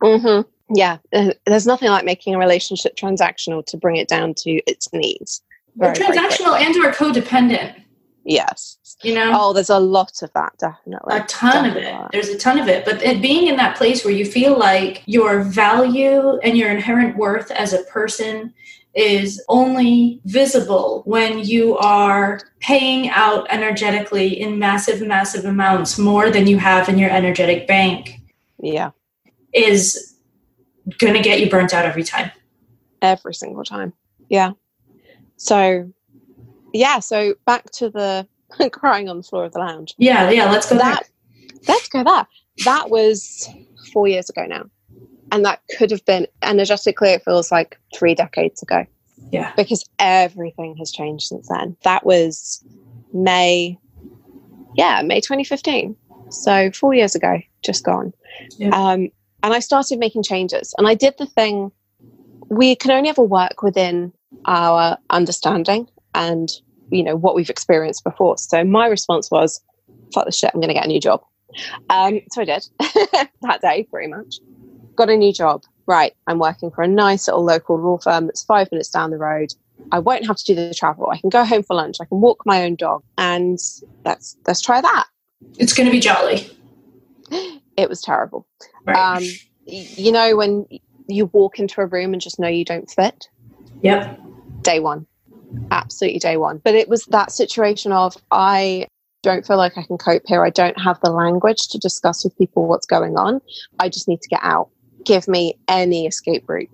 Mm-hmm. 0.01 0.49
Yeah, 0.75 0.97
there's 1.45 1.67
nothing 1.67 1.89
like 1.89 2.05
making 2.05 2.33
a 2.33 2.39
relationship 2.39 2.95
transactional 2.95 3.63
to 3.67 3.77
bring 3.77 3.97
it 3.97 4.07
down 4.07 4.33
to 4.37 4.61
its 4.65 4.91
needs. 4.93 5.43
Very, 5.75 5.95
transactional 5.95 6.59
and 6.59 6.75
or 6.77 6.91
codependent. 6.91 7.75
Yes. 8.23 8.77
You 9.03 9.13
know? 9.13 9.31
Oh, 9.33 9.53
there's 9.53 9.69
a 9.69 9.79
lot 9.79 10.21
of 10.23 10.31
that, 10.33 10.53
definitely. 10.57 11.17
A 11.17 11.23
ton 11.25 11.65
definitely. 11.65 11.89
of 11.91 12.05
it. 12.05 12.11
There's 12.11 12.29
a 12.29 12.37
ton 12.37 12.59
of 12.59 12.67
it. 12.67 12.85
But 12.85 13.03
it, 13.03 13.21
being 13.21 13.47
in 13.47 13.55
that 13.57 13.75
place 13.75 14.05
where 14.05 14.13
you 14.13 14.25
feel 14.25 14.57
like 14.57 15.03
your 15.05 15.43
value 15.43 16.37
and 16.39 16.57
your 16.57 16.69
inherent 16.69 17.17
worth 17.17 17.51
as 17.51 17.73
a 17.73 17.83
person 17.83 18.53
is 18.95 19.43
only 19.49 20.21
visible 20.23 21.01
when 21.05 21.39
you 21.39 21.77
are 21.77 22.39
paying 22.61 23.09
out 23.09 23.45
energetically 23.49 24.39
in 24.39 24.57
massive, 24.57 25.05
massive 25.05 25.43
amounts 25.43 25.99
more 25.99 26.31
than 26.31 26.47
you 26.47 26.57
have 26.57 26.87
in 26.87 26.97
your 26.97 27.09
energetic 27.09 27.67
bank. 27.67 28.21
Yeah. 28.59 28.91
Is 29.53 30.15
going 30.99 31.13
to 31.13 31.21
get 31.21 31.41
you 31.41 31.49
burnt 31.49 31.73
out 31.73 31.85
every 31.85 32.03
time. 32.03 32.31
Every 33.01 33.33
single 33.33 33.65
time. 33.65 33.91
Yeah. 34.29 34.51
So 35.35 35.91
yeah, 36.73 36.99
so 36.99 37.35
back 37.45 37.69
to 37.71 37.89
the 37.89 38.27
crying 38.71 39.09
on 39.09 39.17
the 39.17 39.23
floor 39.23 39.45
of 39.45 39.53
the 39.53 39.59
lounge. 39.59 39.93
Yeah, 39.97 40.29
yeah, 40.29 40.49
let's 40.49 40.69
go 40.69 40.77
that. 40.77 41.07
There. 41.41 41.75
Let's 41.75 41.87
go 41.89 42.03
there. 42.03 42.27
That 42.63 42.89
was 42.89 43.49
four 43.91 44.07
years 44.07 44.29
ago 44.29 44.45
now. 44.45 44.65
And 45.31 45.43
that 45.45 45.61
could 45.77 45.91
have 45.91 46.05
been 46.05 46.27
energetically, 46.43 47.09
it 47.09 47.23
feels 47.23 47.51
like 47.51 47.79
three 47.95 48.15
decades 48.15 48.61
ago. 48.61 48.85
Yeah. 49.31 49.51
Because 49.57 49.83
everything 49.99 50.75
has 50.77 50.91
changed 50.91 51.27
since 51.27 51.47
then. 51.49 51.75
That 51.83 52.05
was 52.05 52.63
May, 53.13 53.77
yeah, 54.75 55.01
May 55.01 55.21
2015. 55.21 55.95
So 56.29 56.71
four 56.71 56.93
years 56.93 57.15
ago, 57.15 57.39
just 57.63 57.83
gone. 57.83 58.13
Yeah. 58.57 58.69
Um, 58.69 59.09
and 59.43 59.53
I 59.53 59.59
started 59.59 59.99
making 59.99 60.23
changes. 60.23 60.73
And 60.77 60.87
I 60.87 60.93
did 60.93 61.15
the 61.17 61.25
thing 61.25 61.71
we 62.49 62.75
can 62.75 62.91
only 62.91 63.09
ever 63.09 63.23
work 63.23 63.63
within 63.63 64.13
our 64.45 64.97
understanding 65.09 65.89
and 66.13 66.49
you 66.91 67.03
know 67.03 67.15
what 67.15 67.35
we've 67.35 67.49
experienced 67.49 68.03
before. 68.03 68.37
So 68.37 68.63
my 68.63 68.87
response 68.87 69.29
was 69.31 69.61
fuck 70.13 70.25
the 70.25 70.31
shit 70.31 70.51
i'm 70.53 70.61
going 70.61 70.69
to 70.69 70.73
get 70.73 70.85
a 70.85 70.89
new 70.89 71.01
job. 71.01 71.21
Um, 71.89 72.21
so 72.31 72.41
i 72.41 72.45
did 72.45 72.65
that 73.41 73.61
day 73.61 73.87
pretty 73.89 74.09
much. 74.09 74.39
Got 74.95 75.09
a 75.09 75.17
new 75.17 75.33
job. 75.33 75.63
Right 75.87 76.13
i'm 76.27 76.39
working 76.39 76.71
for 76.71 76.83
a 76.83 76.87
nice 76.87 77.27
little 77.27 77.45
local 77.45 77.79
law 77.79 77.97
firm 77.97 78.25
that's 78.25 78.43
five 78.43 78.71
minutes 78.71 78.89
down 78.89 79.11
the 79.11 79.17
road. 79.17 79.49
I 79.91 79.99
won't 79.99 80.25
have 80.25 80.37
to 80.37 80.43
do 80.43 80.55
the 80.55 80.73
travel. 80.73 81.09
I 81.11 81.19
can 81.19 81.29
go 81.29 81.43
home 81.43 81.63
for 81.63 81.75
lunch. 81.75 81.97
I 82.01 82.05
can 82.05 82.21
walk 82.21 82.41
my 82.45 82.63
own 82.63 82.75
dog. 82.75 83.03
And 83.17 83.59
let's 84.03 84.37
let's 84.47 84.61
try 84.61 84.81
that. 84.81 85.05
It's 85.57 85.73
going 85.73 85.85
to 85.87 85.91
be 85.91 85.99
jolly. 85.99 86.49
It 87.77 87.89
was 87.89 88.01
terrible. 88.01 88.47
Right. 88.85 88.95
um, 88.95 89.21
you 89.65 90.13
know 90.13 90.37
when 90.37 90.65
you 91.09 91.25
walk 91.33 91.59
into 91.59 91.81
a 91.81 91.85
room 91.85 92.13
and 92.13 92.21
just 92.21 92.39
know 92.39 92.47
you 92.47 92.63
don't 92.63 92.89
fit? 92.89 93.27
Yep. 93.81 94.17
Day 94.61 94.79
one 94.79 95.07
absolutely 95.71 96.19
day 96.19 96.37
one. 96.37 96.61
But 96.63 96.75
it 96.75 96.89
was 96.89 97.05
that 97.05 97.31
situation 97.31 97.91
of 97.91 98.15
I 98.31 98.87
don't 99.23 99.45
feel 99.45 99.57
like 99.57 99.77
I 99.77 99.83
can 99.83 99.97
cope 99.97 100.23
here. 100.25 100.45
I 100.45 100.51
don't 100.51 100.79
have 100.79 100.99
the 101.01 101.09
language 101.09 101.67
to 101.69 101.79
discuss 101.79 102.23
with 102.23 102.37
people 102.37 102.67
what's 102.67 102.85
going 102.85 103.17
on. 103.17 103.41
I 103.79 103.89
just 103.89 104.07
need 104.07 104.21
to 104.21 104.29
get 104.29 104.41
out. 104.43 104.69
Give 105.03 105.27
me 105.27 105.57
any 105.67 106.05
escape 106.05 106.47
route. 106.47 106.69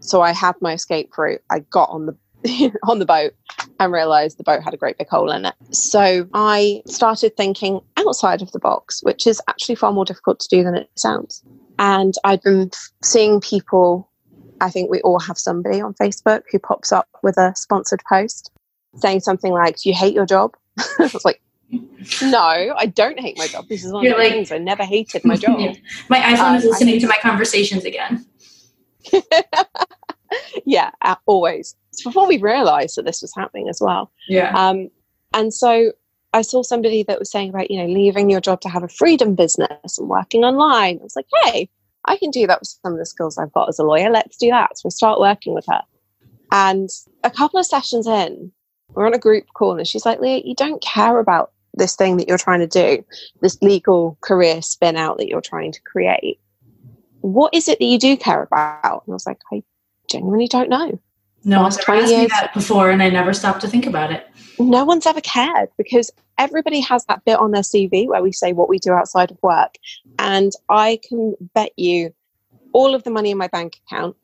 So 0.00 0.22
I 0.22 0.32
had 0.32 0.54
my 0.60 0.72
escape 0.72 1.16
route. 1.16 1.42
I 1.50 1.60
got 1.60 1.90
on 1.90 2.06
the 2.06 2.16
on 2.84 2.98
the 2.98 3.06
boat 3.06 3.32
and 3.78 3.92
realized 3.92 4.38
the 4.38 4.44
boat 4.44 4.62
had 4.62 4.74
a 4.74 4.76
great 4.76 4.98
big 4.98 5.08
hole 5.08 5.30
in 5.30 5.44
it. 5.44 5.54
So 5.70 6.28
I 6.34 6.82
started 6.86 7.36
thinking 7.36 7.80
outside 7.96 8.42
of 8.42 8.52
the 8.52 8.58
box, 8.58 9.02
which 9.02 9.26
is 9.26 9.40
actually 9.48 9.76
far 9.76 9.92
more 9.92 10.04
difficult 10.04 10.40
to 10.40 10.48
do 10.48 10.62
than 10.64 10.74
it 10.74 10.90
sounds. 10.96 11.42
And 11.78 12.14
I'd 12.24 12.42
been 12.42 12.70
seeing 13.02 13.40
people 13.40 14.08
I 14.62 14.70
think 14.70 14.90
we 14.90 15.00
all 15.00 15.18
have 15.18 15.38
somebody 15.38 15.80
on 15.80 15.92
Facebook 15.94 16.42
who 16.50 16.60
pops 16.60 16.92
up 16.92 17.08
with 17.22 17.36
a 17.36 17.52
sponsored 17.56 18.00
post 18.08 18.52
saying 18.94 19.20
something 19.20 19.52
like, 19.52 19.76
Do 19.76 19.88
you 19.88 19.94
hate 19.94 20.14
your 20.14 20.24
job? 20.24 20.54
I 20.78 21.10
was 21.12 21.24
like, 21.24 21.42
No, 22.22 22.38
I 22.38 22.86
don't 22.86 23.18
hate 23.18 23.36
my 23.36 23.48
job. 23.48 23.68
This 23.68 23.84
is 23.84 23.92
one 23.92 24.04
You're 24.04 24.12
of 24.12 24.18
the 24.18 24.24
like, 24.24 24.32
things 24.32 24.52
I 24.52 24.58
never 24.58 24.84
hated 24.84 25.24
my 25.24 25.36
job. 25.44 25.58
Yeah. 25.58 25.74
My 26.08 26.20
iPhone 26.20 26.50
um, 26.50 26.56
is 26.56 26.64
listening 26.64 27.00
to 27.00 27.08
my 27.08 27.18
conversations 27.20 27.84
again. 27.84 28.24
yeah, 30.64 30.90
always. 31.26 31.74
It's 31.90 32.04
before 32.04 32.28
we 32.28 32.38
realized 32.38 32.96
that 32.96 33.04
this 33.04 33.20
was 33.20 33.34
happening 33.34 33.68
as 33.68 33.80
well. 33.80 34.12
Yeah. 34.28 34.52
Um, 34.54 34.90
and 35.34 35.52
so 35.52 35.92
I 36.32 36.42
saw 36.42 36.62
somebody 36.62 37.02
that 37.02 37.18
was 37.18 37.32
saying 37.32 37.50
about, 37.50 37.68
you 37.68 37.78
know, 37.78 37.92
leaving 37.92 38.30
your 38.30 38.40
job 38.40 38.60
to 38.60 38.68
have 38.68 38.84
a 38.84 38.88
freedom 38.88 39.34
business 39.34 39.98
and 39.98 40.08
working 40.08 40.44
online. 40.44 41.00
I 41.00 41.02
was 41.02 41.16
like, 41.16 41.26
hey, 41.42 41.68
I 42.04 42.16
can 42.16 42.30
do 42.30 42.46
that 42.46 42.60
with 42.60 42.68
some 42.82 42.92
of 42.92 42.98
the 42.98 43.06
skills 43.06 43.38
I've 43.38 43.52
got 43.52 43.68
as 43.68 43.78
a 43.78 43.84
lawyer. 43.84 44.10
Let's 44.10 44.36
do 44.36 44.50
that. 44.50 44.76
So 44.76 44.82
we 44.86 44.90
start 44.90 45.20
working 45.20 45.54
with 45.54 45.66
her. 45.68 45.82
And 46.50 46.88
a 47.24 47.30
couple 47.30 47.58
of 47.58 47.66
sessions 47.66 48.06
in, 48.06 48.52
we're 48.94 49.06
on 49.06 49.14
a 49.14 49.18
group 49.18 49.46
call, 49.54 49.78
and 49.78 49.86
she's 49.86 50.04
like, 50.04 50.20
Leah, 50.20 50.42
you 50.44 50.54
don't 50.54 50.82
care 50.82 51.18
about 51.18 51.52
this 51.74 51.96
thing 51.96 52.18
that 52.18 52.28
you're 52.28 52.36
trying 52.36 52.60
to 52.60 52.66
do, 52.66 53.04
this 53.40 53.56
legal 53.62 54.18
career 54.20 54.60
spin 54.60 54.96
out 54.96 55.16
that 55.16 55.28
you're 55.28 55.40
trying 55.40 55.72
to 55.72 55.80
create. 55.82 56.38
What 57.22 57.54
is 57.54 57.68
it 57.68 57.78
that 57.78 57.84
you 57.86 57.98
do 57.98 58.16
care 58.16 58.42
about? 58.42 59.04
And 59.06 59.12
I 59.12 59.14
was 59.14 59.26
like, 59.26 59.40
I 59.52 59.62
genuinely 60.10 60.48
don't 60.48 60.68
know. 60.68 61.00
No 61.44 61.62
one's 61.62 61.78
ever 61.78 61.96
asked 61.96 62.10
years, 62.10 62.22
me 62.22 62.26
that 62.28 62.54
before, 62.54 62.90
and 62.90 63.02
I 63.02 63.10
never 63.10 63.32
stopped 63.32 63.60
to 63.62 63.68
think 63.68 63.86
about 63.86 64.12
it. 64.12 64.26
No 64.58 64.84
one's 64.84 65.06
ever 65.06 65.20
cared 65.20 65.70
because 65.76 66.10
everybody 66.38 66.80
has 66.80 67.04
that 67.06 67.24
bit 67.24 67.38
on 67.38 67.50
their 67.50 67.62
CV 67.62 68.06
where 68.06 68.22
we 68.22 68.32
say 68.32 68.52
what 68.52 68.68
we 68.68 68.78
do 68.78 68.92
outside 68.92 69.30
of 69.30 69.38
work. 69.42 69.76
And 70.18 70.52
I 70.68 71.00
can 71.08 71.34
bet 71.54 71.72
you 71.76 72.14
all 72.72 72.94
of 72.94 73.02
the 73.04 73.10
money 73.10 73.30
in 73.30 73.38
my 73.38 73.48
bank 73.48 73.80
account, 73.86 74.16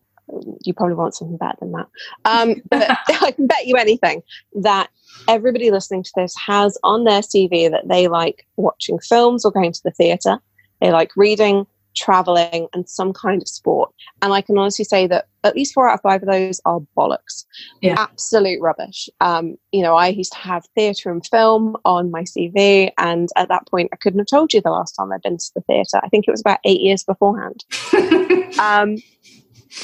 you 0.63 0.75
probably 0.75 0.95
want 0.95 1.15
something 1.15 1.37
better 1.37 1.57
than 1.61 1.73
that. 1.73 1.89
Um, 2.25 2.63
but 2.71 2.89
I 3.23 3.33
can 3.33 3.47
bet 3.47 3.67
you 3.67 3.77
anything 3.77 4.23
that 4.61 4.91
everybody 5.27 5.71
listening 5.71 6.03
to 6.05 6.13
this 6.17 6.37
has 6.37 6.79
on 6.83 7.05
their 7.05 7.21
CV 7.21 7.71
that 7.71 7.89
they 7.89 8.09
like 8.09 8.47
watching 8.57 8.99
films 8.99 9.45
or 9.45 9.51
going 9.51 9.73
to 9.73 9.83
the 9.83 9.91
theatre. 9.91 10.39
They 10.81 10.93
like 10.93 11.11
reading 11.17 11.67
traveling, 11.99 12.69
and 12.73 12.89
some 12.89 13.13
kind 13.13 13.43
of 13.43 13.49
sport. 13.49 13.93
And 14.23 14.33
I 14.33 14.41
can 14.41 14.57
honestly 14.59 14.85
say 14.85 15.07
that 15.09 15.27
at 15.45 15.55
least 15.55 15.75
four 15.75 15.89
out 15.89 15.95
of 15.95 16.01
five 16.03 16.23
of 16.23 16.29
those 16.29 16.61
are 16.65 16.81
bollocks. 16.97 17.45
Yeah. 17.81 17.97
Absolute 17.99 18.61
rubbish. 18.61 19.09
Um, 19.21 19.57
you 19.73 19.83
know, 19.83 19.95
I 19.95 20.09
used 20.09 20.33
to 20.33 20.39
have 20.39 20.65
theatre 20.75 21.11
and 21.11 21.25
film 21.27 21.77
on 21.85 22.11
my 22.11 22.23
CV, 22.23 22.91
and 22.99 23.29
at 23.37 23.49
that 23.49 23.67
point, 23.69 23.91
I 23.93 23.97
couldn't 23.97 24.21
have 24.21 24.27
told 24.27 24.53
you 24.53 24.61
the 24.61 24.71
last 24.71 24.93
time 24.93 25.13
I'd 25.13 25.23
been 25.23 25.39
to 25.39 25.51
the 25.55 25.61
theatre. 25.63 26.01
I 26.03 26.09
think 26.09 26.27
it 26.27 26.31
was 26.31 26.41
about 26.41 26.61
eight 26.65 26.81
years 26.81 27.05
beforehand. 27.05 27.65
um, 28.59 28.97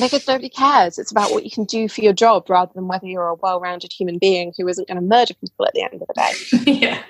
because 0.01 0.27
nobody 0.27 0.49
cares. 0.49 0.99
It's 0.99 1.11
about 1.11 1.31
what 1.31 1.45
you 1.45 1.51
can 1.51 1.65
do 1.65 1.89
for 1.89 2.01
your 2.01 2.13
job 2.13 2.49
rather 2.49 2.73
than 2.75 2.89
whether 2.89 3.07
you're 3.07 3.29
a 3.29 3.35
well 3.35 3.61
rounded 3.61 3.93
human 3.93 4.19
being 4.19 4.53
who 4.57 4.67
isn't 4.69 4.89
going 4.89 4.97
to 4.97 5.07
murder 5.07 5.35
people 5.35 5.67
at 5.67 5.75
the 5.75 5.83
end 5.83 6.01
of 6.01 6.09
the 6.09 6.15
day. 6.15 6.73
yeah. 6.73 7.03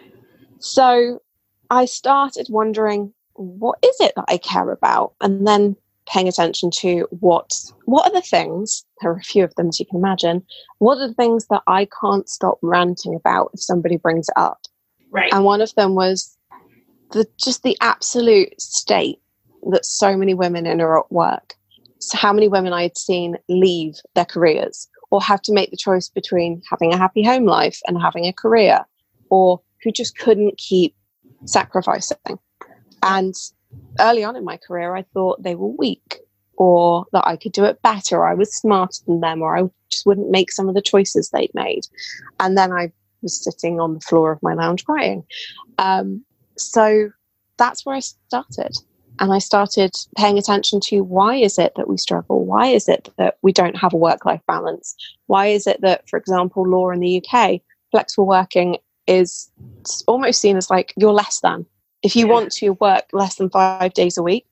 So 0.59 1.23
I 1.71 1.85
started 1.85 2.47
wondering, 2.51 3.13
what 3.35 3.79
is 3.85 3.97
it 4.01 4.13
that 4.17 4.25
I 4.29 4.39
care 4.39 4.71
about? 4.71 5.15
And 5.21 5.47
then 5.47 5.77
paying 6.07 6.29
attention 6.29 6.71
to 6.71 7.07
what 7.11 7.55
what 7.87 8.07
are 8.07 8.13
the 8.13 8.27
things 8.27 8.85
there 9.01 9.11
are 9.11 9.17
a 9.17 9.23
few 9.23 9.43
of 9.43 9.55
them 9.55 9.69
as 9.69 9.81
you 9.81 9.87
can 9.87 9.99
imagine 9.99 10.43
what 10.79 10.99
are 10.99 11.09
the 11.09 11.15
things 11.15 11.47
that 11.49 11.63
i 11.67 11.89
can't 12.01 12.29
stop 12.29 12.59
ranting 12.61 13.15
about 13.15 13.51
if 13.55 13.61
somebody 13.61 13.97
brings 13.97 14.29
it 14.29 14.35
up? 14.37 14.61
Right. 15.11 15.33
And 15.33 15.45
one 15.45 15.61
of 15.61 15.75
them 15.77 15.95
was 15.95 16.37
the 17.13 17.27
just 17.39 17.63
the 17.63 17.77
absolute 17.81 18.61
state 18.61 19.21
that 19.71 19.85
so 19.85 20.17
many 20.17 20.35
women 20.35 20.67
in 20.67 20.81
are 20.81 20.99
at 20.99 21.11
work. 21.11 21.55
So 22.01 22.19
how 22.19 22.33
many 22.33 22.49
women 22.49 22.73
i 22.73 22.83
had 22.83 22.99
seen 22.99 23.37
leave 23.49 23.95
their 24.15 24.25
careers 24.25 24.89
or 25.11 25.23
have 25.23 25.41
to 25.43 25.53
make 25.53 25.71
the 25.71 25.77
choice 25.77 26.09
between 26.09 26.61
having 26.69 26.93
a 26.93 26.99
happy 26.99 27.23
home 27.23 27.45
life 27.45 27.81
and 27.87 28.01
having 28.01 28.27
a 28.27 28.33
career 28.33 28.81
or 29.31 29.61
who 29.83 29.93
just 29.93 30.19
couldn't 30.19 30.59
keep 30.59 30.95
sacrificing 31.47 32.39
and 33.05 33.35
early 34.01 34.25
on 34.25 34.35
in 34.35 34.45
my 34.45 34.57
career, 34.57 34.97
I 34.97 35.03
thought 35.15 35.43
they 35.43 35.55
were 35.55 35.69
weak 35.69 36.21
or 36.57 37.05
that 37.13 37.27
I 37.27 37.37
could 37.37 37.53
do 37.53 37.65
it 37.65 37.83
better, 37.83 38.19
or 38.19 38.29
I 38.29 38.35
was 38.35 38.55
smarter 38.55 39.01
than 39.07 39.21
them, 39.21 39.43
or 39.43 39.57
I 39.57 39.63
just 39.91 40.07
wouldn't 40.07 40.31
make 40.31 40.53
some 40.53 40.69
of 40.69 40.75
the 40.75 40.83
choices 40.83 41.31
they'd 41.31 41.55
made. 41.55 41.83
And 42.41 42.57
then 42.57 42.73
I 42.73 42.93
was 43.23 43.43
sitting 43.43 43.81
on 43.81 43.95
the 43.95 44.01
floor 44.01 44.33
of 44.33 44.43
my 44.43 44.55
lounge 44.55 44.85
crying. 44.85 45.25
Um, 45.79 46.25
so 46.57 47.11
that's 47.59 47.85
where 47.85 47.97
I 47.97 48.01
started. 48.01 48.77
And 49.21 49.33
I 49.33 49.39
started 49.39 49.93
paying 50.17 50.39
attention 50.39 50.81
to 50.85 51.01
why 51.01 51.37
is 51.37 51.59
it 51.59 51.73
that 51.77 51.89
we 51.89 51.97
struggle? 51.97 52.45
Why 52.45 52.67
is 52.67 52.89
it 52.89 53.09
that 53.19 53.37
we 53.43 53.53
don't 53.53 53.77
have 53.77 53.93
a 53.93 53.99
work 53.99 54.25
life 54.25 54.43
balance? 54.47 54.95
Why 55.27 55.47
is 55.47 55.67
it 55.67 55.81
that, 55.83 56.09
for 56.09 56.19
example, 56.19 56.69
law 56.69 56.91
in 56.91 57.01
the 57.01 57.25
UK, 57.25 57.61
flexible 57.91 58.27
working 58.27 58.79
is 59.07 59.51
almost 60.07 60.41
seen 60.41 60.57
as 60.57 60.71
like 60.71 60.95
you're 60.97 61.13
less 61.13 61.41
than 61.41 61.67
if 62.05 62.15
you 62.15 62.29
want 62.29 62.53
to 62.53 62.71
work 62.75 63.07
less 63.13 63.37
than 63.37 63.49
five 63.49 63.95
days 63.95 64.19
a 64.19 64.23
week, 64.23 64.47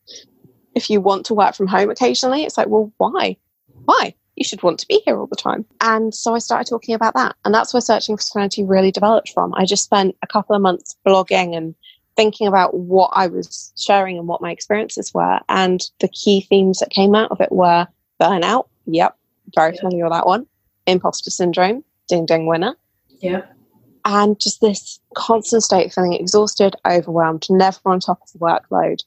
if 0.75 0.89
you 0.89 1.03
want 1.03 1.27
to 1.27 1.35
work 1.35 1.55
from 1.55 1.67
home 1.67 1.91
occasionally, 1.91 2.45
it's 2.45 2.57
like, 2.57 2.69
well, 2.69 2.91
why? 2.97 3.37
Why? 3.85 4.15
You 4.37 4.45
should 4.45 4.63
want 4.63 4.79
to 4.81 4.89
be 4.89 5.03
here 5.05 5.19
all 5.19 5.27
the 5.27 5.37
time. 5.37 5.67
And 5.83 6.15
so 6.15 6.35
I 6.35 6.39
started 6.39 6.69
talking 6.69 6.95
about 6.95 7.13
that. 7.15 7.37
And 7.45 7.55
that's 7.55 7.75
where 7.75 7.83
Searching 7.83 8.17
for 8.17 8.23
Serenity 8.23 8.65
really 8.65 8.91
developed 8.91 9.29
from. 9.35 9.53
I 9.55 9.67
just 9.67 9.85
spent 9.85 10.17
a 10.23 10.27
couple 10.27 10.57
of 10.57 10.63
months 10.63 10.97
blogging 11.07 11.55
and 11.55 11.75
thinking 12.17 12.47
about 12.47 12.73
what 12.75 13.11
I 13.13 13.27
was 13.27 13.75
sharing 13.79 14.17
and 14.17 14.27
what 14.27 14.41
my 14.41 14.51
experiences 14.51 15.13
were. 15.13 15.39
And 15.51 15.83
the 16.01 16.09
key 16.09 16.47
themes 16.49 16.79
that 16.79 16.89
came 16.89 17.15
out 17.15 17.31
of 17.31 17.41
it 17.43 17.53
were 17.53 17.87
burnout. 18.19 18.69
Yep. 18.87 19.15
Very 19.55 19.77
familiar 19.77 20.05
with 20.05 20.15
that 20.15 20.27
one. 20.27 20.47
Imposter 20.87 21.31
syndrome. 21.31 21.85
Ding 22.09 22.25
ding 22.25 22.47
winner. 22.47 22.77
Yep 23.21 23.55
and 24.05 24.41
just 24.41 24.61
this 24.61 25.01
constant 25.15 25.63
state 25.63 25.87
of 25.87 25.93
feeling 25.93 26.15
exhausted, 26.15 26.77
overwhelmed, 26.87 27.47
never 27.51 27.79
on 27.87 28.01
top 28.01 28.21
of 28.23 28.33
the 28.33 28.39
workload. 28.39 29.03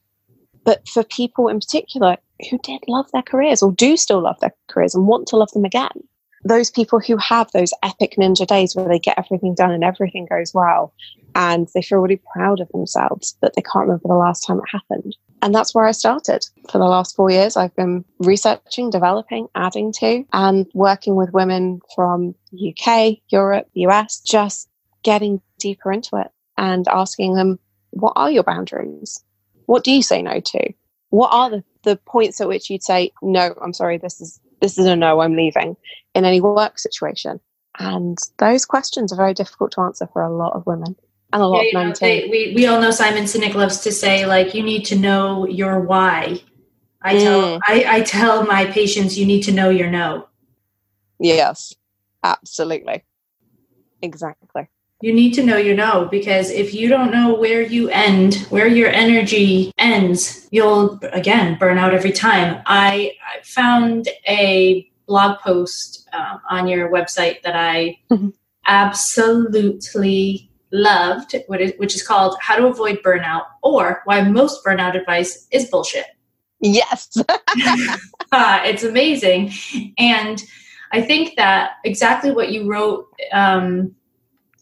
But 0.64 0.88
for 0.88 1.04
people 1.04 1.48
in 1.48 1.60
particular 1.60 2.18
who 2.50 2.58
did 2.60 2.82
love 2.88 3.10
their 3.12 3.22
careers 3.22 3.62
or 3.62 3.72
do 3.72 3.96
still 3.98 4.22
love 4.22 4.40
their 4.42 4.54
careers 4.68 4.96
and 4.96 5.08
want 5.08 5.28
to 5.28 5.38
love 5.38 5.52
them 5.52 5.66
again, 5.66 6.04
those 6.44 6.70
people 6.70 7.00
who 7.00 7.18
have 7.18 7.52
those 7.52 7.74
epic 7.84 8.16
ninja 8.18 8.46
days 8.46 8.76
where 8.76 8.88
they 8.88 9.00
get 9.00 9.18
everything 9.18 9.56
done 9.56 9.72
and 9.72 9.84
everything 9.84 10.28
goes 10.30 10.54
well 10.54 10.94
and 11.34 11.68
they 11.74 11.82
feel 11.82 12.00
really 12.00 12.22
proud 12.34 12.62
of 12.62 12.70
themselves, 12.70 13.36
but 13.42 13.54
they 13.56 13.62
can't 13.62 13.88
remember 13.88 14.08
the 14.08 14.14
last 14.14 14.42
time 14.42 14.58
it 14.58 14.64
happened. 14.72 15.16
And 15.42 15.54
that's 15.54 15.76
where 15.76 15.86
I 15.86 15.92
started. 15.92 16.46
For 16.72 16.78
the 16.78 16.86
last 16.86 17.16
four 17.16 17.30
years, 17.30 17.58
I've 17.58 17.76
been 17.76 18.06
researching, 18.20 18.90
developing, 18.90 19.48
adding 19.54 19.92
to, 20.00 20.24
and 20.34 20.66
working 20.74 21.16
with 21.16 21.34
women 21.34 21.82
from 21.94 22.36
UK, 22.54 23.18
Europe, 23.30 23.68
US, 23.74 24.22
just 24.22 24.70
getting 25.06 25.40
deeper 25.60 25.92
into 25.92 26.18
it 26.18 26.32
and 26.58 26.88
asking 26.90 27.36
them, 27.36 27.60
what 27.92 28.14
are 28.18 28.32
your 28.32 28.44
boundaries? 28.44 29.24
What 29.68 29.84
do 29.84 29.92
you 29.92 30.02
say 30.02 30.22
no 30.22 30.40
to? 30.42 30.74
What 31.12 31.32
are 31.32 31.50
the, 31.50 31.64
the 31.84 31.96
points 31.96 32.42
at 32.42 32.48
which 32.48 32.70
you'd 32.70 32.84
say, 32.84 33.12
no, 33.22 33.56
I'm 33.62 33.72
sorry, 33.72 33.98
this 33.98 34.20
is 34.20 34.40
this 34.62 34.78
is 34.78 34.86
a 34.86 34.96
no, 34.96 35.22
I'm 35.22 35.36
leaving 35.36 35.78
in 36.16 36.26
any 36.26 36.42
work 36.42 36.80
situation? 36.80 37.40
And 37.78 38.18
those 38.40 38.66
questions 38.66 39.14
are 39.14 39.18
very 39.18 39.34
difficult 39.34 39.72
to 39.74 39.82
answer 39.82 40.08
for 40.12 40.24
a 40.24 40.34
lot 40.34 40.54
of 40.54 40.66
women 40.66 40.96
and 41.34 41.42
a 41.42 41.48
lot 41.48 41.64
yeah, 41.64 41.68
of 41.68 41.74
men 41.74 41.88
know, 41.90 41.96
they, 42.00 42.28
we, 42.30 42.54
we 42.56 42.66
all 42.66 42.82
know 42.82 42.92
Simon 42.92 43.26
Sinek 43.26 43.54
loves 43.54 43.82
to 43.82 43.92
say, 43.92 44.26
like, 44.26 44.54
you 44.54 44.64
need 44.64 44.86
to 44.86 44.96
know 44.98 45.46
your 45.46 45.82
why. 45.82 46.42
I 47.02 47.20
tell 47.20 47.42
mm. 47.42 47.60
I, 47.68 47.86
I 47.88 48.02
tell 48.02 48.46
my 48.46 48.66
patients 48.66 49.18
you 49.18 49.26
need 49.26 49.44
to 49.44 49.52
know 49.52 49.70
your 49.70 49.92
no. 49.92 50.28
Yes, 51.20 51.76
absolutely. 52.24 53.04
Exactly 54.02 54.70
you 55.02 55.14
need 55.14 55.34
to 55.34 55.44
know 55.44 55.58
your 55.58 55.76
no 55.76 56.08
because 56.10 56.50
if 56.50 56.74
you 56.74 56.88
don't 56.88 57.12
know 57.12 57.36
where 57.36 57.62
you 57.62 57.90
end 57.90 58.36
where 58.50 58.68
your 58.68 58.90
energy 58.90 59.72
ends 59.78 60.48
you'll 60.52 61.00
again 61.12 61.58
burn 61.60 61.78
out 61.78 61.94
every 61.94 62.12
time. 62.12 62.62
I, 62.66 63.12
I 63.22 63.44
found 63.44 64.08
a 64.28 64.90
blog 65.06 65.40
post 65.40 66.08
um, 66.14 66.40
on 66.50 66.68
your 66.68 66.90
website 66.90 67.42
that 67.44 67.56
i 67.56 67.98
mm-hmm. 68.10 68.30
absolutely 68.68 70.50
loved 70.72 71.36
which 71.48 71.96
is 71.96 72.02
called 72.06 72.38
how 72.42 72.56
to 72.56 72.68
avoid 72.68 73.00
burnout 73.04 73.44
or 73.62 74.02
why 74.06 74.22
most 74.22 74.66
burnout 74.66 75.00
advice 75.00 75.48
is 75.52 75.66
bullshit. 75.70 76.08
Yes. 76.60 77.18
Uh, 78.32 78.60
it's 78.66 78.84
amazing. 78.84 79.52
And 79.98 80.44
i 80.92 81.02
think 81.02 81.36
that 81.38 81.74
exactly 81.86 82.32
what 82.32 82.52
you 82.52 82.70
wrote 82.70 83.08
um, 83.32 83.96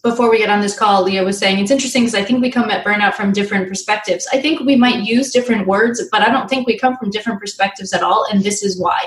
before 0.04 0.30
we 0.30 0.38
get 0.38 0.50
on 0.50 0.60
this 0.60 0.78
call, 0.78 1.04
Leah 1.04 1.24
was 1.24 1.38
saying 1.38 1.60
it's 1.60 1.72
interesting 1.72 2.04
because 2.04 2.14
I 2.14 2.24
think 2.24 2.42
we 2.42 2.52
come 2.52 2.70
at 2.70 2.86
burnout 2.86 3.14
from 3.14 3.32
different 3.32 3.70
perspectives. 3.70 4.28
I 4.34 4.42
think 4.42 4.60
we 4.60 4.76
might 4.76 5.06
use 5.06 5.32
different 5.32 5.66
words, 5.66 6.04
but 6.12 6.22
I 6.22 6.30
don't 6.30 6.50
think 6.50 6.68
we 6.68 6.78
come 6.78 6.98
from 6.98 7.10
different 7.10 7.40
perspectives 7.40 7.94
at 7.94 8.04
all. 8.04 8.26
And 8.30 8.44
this 8.44 8.64
is 8.64 8.80
why. 8.80 9.06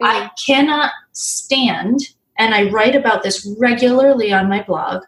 Mm-hmm. 0.00 0.06
I 0.06 0.30
cannot 0.44 0.92
stand, 1.12 2.00
and 2.38 2.54
I 2.54 2.70
write 2.70 2.96
about 2.96 3.22
this 3.22 3.46
regularly 3.58 4.32
on 4.32 4.48
my 4.48 4.62
blog. 4.62 5.02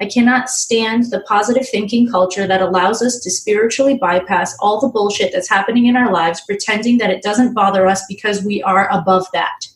I 0.00 0.06
cannot 0.06 0.48
stand 0.48 1.10
the 1.10 1.20
positive 1.22 1.68
thinking 1.68 2.08
culture 2.08 2.46
that 2.46 2.62
allows 2.62 3.02
us 3.02 3.18
to 3.20 3.30
spiritually 3.30 3.98
bypass 3.98 4.56
all 4.60 4.80
the 4.80 4.88
bullshit 4.88 5.32
that's 5.32 5.48
happening 5.48 5.86
in 5.86 5.96
our 5.96 6.12
lives, 6.12 6.42
pretending 6.42 6.98
that 6.98 7.10
it 7.10 7.22
doesn't 7.22 7.54
bother 7.54 7.88
us 7.88 8.04
because 8.08 8.44
we 8.44 8.62
are 8.62 8.88
above 8.92 9.26
that. 9.32 9.66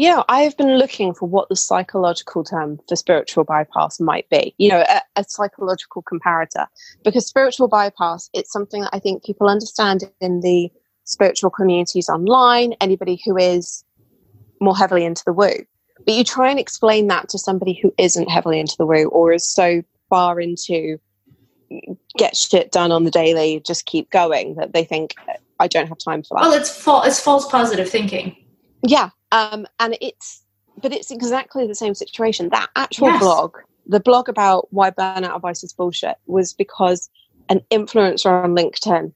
Yeah, 0.00 0.22
I've 0.30 0.56
been 0.56 0.78
looking 0.78 1.12
for 1.12 1.28
what 1.28 1.50
the 1.50 1.56
psychological 1.56 2.42
term 2.42 2.80
for 2.88 2.96
spiritual 2.96 3.44
bypass 3.44 4.00
might 4.00 4.26
be, 4.30 4.54
you 4.56 4.70
know, 4.70 4.82
a, 4.88 5.02
a, 5.16 5.24
psychological 5.24 6.02
comparator. 6.02 6.66
Because 7.04 7.26
spiritual 7.26 7.68
bypass, 7.68 8.30
it's 8.32 8.50
something 8.50 8.80
that 8.80 8.94
I 8.94 8.98
think 8.98 9.22
people 9.22 9.46
understand 9.46 10.04
in 10.22 10.40
the 10.40 10.70
spiritual 11.04 11.50
communities 11.50 12.08
online, 12.08 12.72
anybody 12.80 13.20
who 13.26 13.36
is 13.36 13.84
more 14.58 14.74
heavily 14.74 15.04
into 15.04 15.22
the 15.26 15.34
woo. 15.34 15.66
But 16.06 16.14
you 16.14 16.24
try 16.24 16.48
and 16.48 16.58
explain 16.58 17.08
that 17.08 17.28
to 17.28 17.38
somebody 17.38 17.78
who 17.82 17.92
isn't 17.98 18.30
heavily 18.30 18.58
into 18.58 18.76
the 18.78 18.86
woo 18.86 19.08
or 19.08 19.34
is 19.34 19.46
so 19.46 19.82
far 20.08 20.40
into 20.40 20.98
get 22.16 22.38
shit 22.38 22.72
done 22.72 22.90
on 22.90 23.04
the 23.04 23.10
daily, 23.10 23.62
just 23.66 23.84
keep 23.84 24.08
going 24.08 24.54
that 24.54 24.72
they 24.72 24.82
think, 24.82 25.14
I 25.58 25.68
don't 25.68 25.88
have 25.88 25.98
time 25.98 26.22
for 26.22 26.38
that. 26.38 26.48
Well, 26.48 26.58
it's, 26.58 26.74
fa- 26.74 27.02
it's 27.04 27.20
false 27.20 27.46
positive 27.46 27.90
thinking. 27.90 28.34
Yeah, 28.82 29.10
um, 29.32 29.66
and 29.78 29.96
it's 30.00 30.42
but 30.80 30.92
it's 30.92 31.10
exactly 31.10 31.66
the 31.66 31.74
same 31.74 31.94
situation. 31.94 32.48
That 32.50 32.68
actual 32.76 33.08
yes. 33.08 33.20
blog, 33.20 33.56
the 33.86 34.00
blog 34.00 34.28
about 34.28 34.68
why 34.72 34.90
burnout 34.90 35.36
advice 35.36 35.62
is 35.62 35.72
bullshit, 35.72 36.16
was 36.26 36.52
because 36.52 37.10
an 37.48 37.60
influencer 37.70 38.44
on 38.44 38.54
LinkedIn 38.54 39.12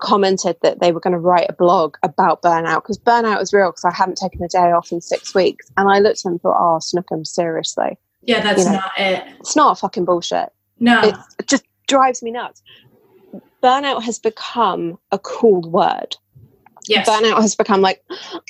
commented 0.00 0.56
that 0.62 0.80
they 0.80 0.92
were 0.92 1.00
going 1.00 1.12
to 1.12 1.18
write 1.18 1.46
a 1.48 1.52
blog 1.52 1.96
about 2.02 2.40
burnout 2.42 2.82
because 2.82 2.98
burnout 2.98 3.42
is 3.42 3.52
real 3.52 3.70
because 3.70 3.84
I 3.84 3.92
haven't 3.92 4.16
taken 4.16 4.42
a 4.42 4.48
day 4.48 4.70
off 4.70 4.92
in 4.92 5.00
six 5.00 5.34
weeks. 5.34 5.70
And 5.76 5.90
I 5.90 5.98
looked 5.98 6.20
at 6.20 6.22
them 6.24 6.32
and 6.32 6.42
thought, 6.42 6.56
oh, 6.56 6.78
Snookum, 6.78 7.26
seriously. 7.26 7.98
Yeah, 8.22 8.40
that's 8.40 8.60
you 8.60 8.66
know, 8.66 8.72
not 8.72 8.92
it. 8.96 9.24
It's 9.40 9.56
not 9.56 9.78
fucking 9.78 10.04
bullshit. 10.04 10.50
No. 10.80 11.02
it 11.02 11.16
just 11.46 11.64
drives 11.88 12.22
me 12.22 12.30
nuts. 12.30 12.62
Burnout 13.62 14.02
has 14.04 14.18
become 14.18 14.98
a 15.10 15.18
cool 15.18 15.62
word. 15.62 16.16
Yes. 16.88 17.08
Burnout 17.08 17.40
has 17.40 17.54
become 17.54 17.80
like, 17.80 18.02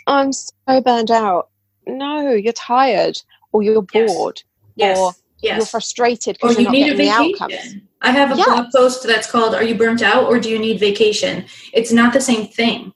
I'm 0.07 0.33
so 0.33 0.81
burned 0.81 1.11
out. 1.11 1.51
No, 1.87 2.33
you're 2.33 2.53
tired 2.53 3.21
or 3.53 3.63
you're 3.63 3.83
bored 3.83 4.43
yes. 4.77 4.99
or 4.99 5.13
yes. 5.41 5.57
you're 5.57 5.67
frustrated 5.67 6.37
because 6.41 6.57
you're 6.57 6.65
not 6.65 6.75
getting 6.75 6.99
the 6.99 7.11
outcomes. 7.11 7.77
I 8.03 8.13
have 8.13 8.33
a 8.33 8.37
yeah. 8.37 8.45
blog 8.45 8.67
post 8.75 9.07
that's 9.07 9.31
called 9.31 9.55
Are 9.55 9.63
You 9.63 9.75
Burnt 9.75 10.03
Out 10.03 10.25
or 10.25 10.39
Do 10.39 10.51
You 10.51 10.59
Need 10.59 10.79
Vacation? 10.79 11.47
It's 11.73 11.93
not 11.93 12.13
the 12.13 12.21
same 12.21 12.47
thing. 12.47 12.93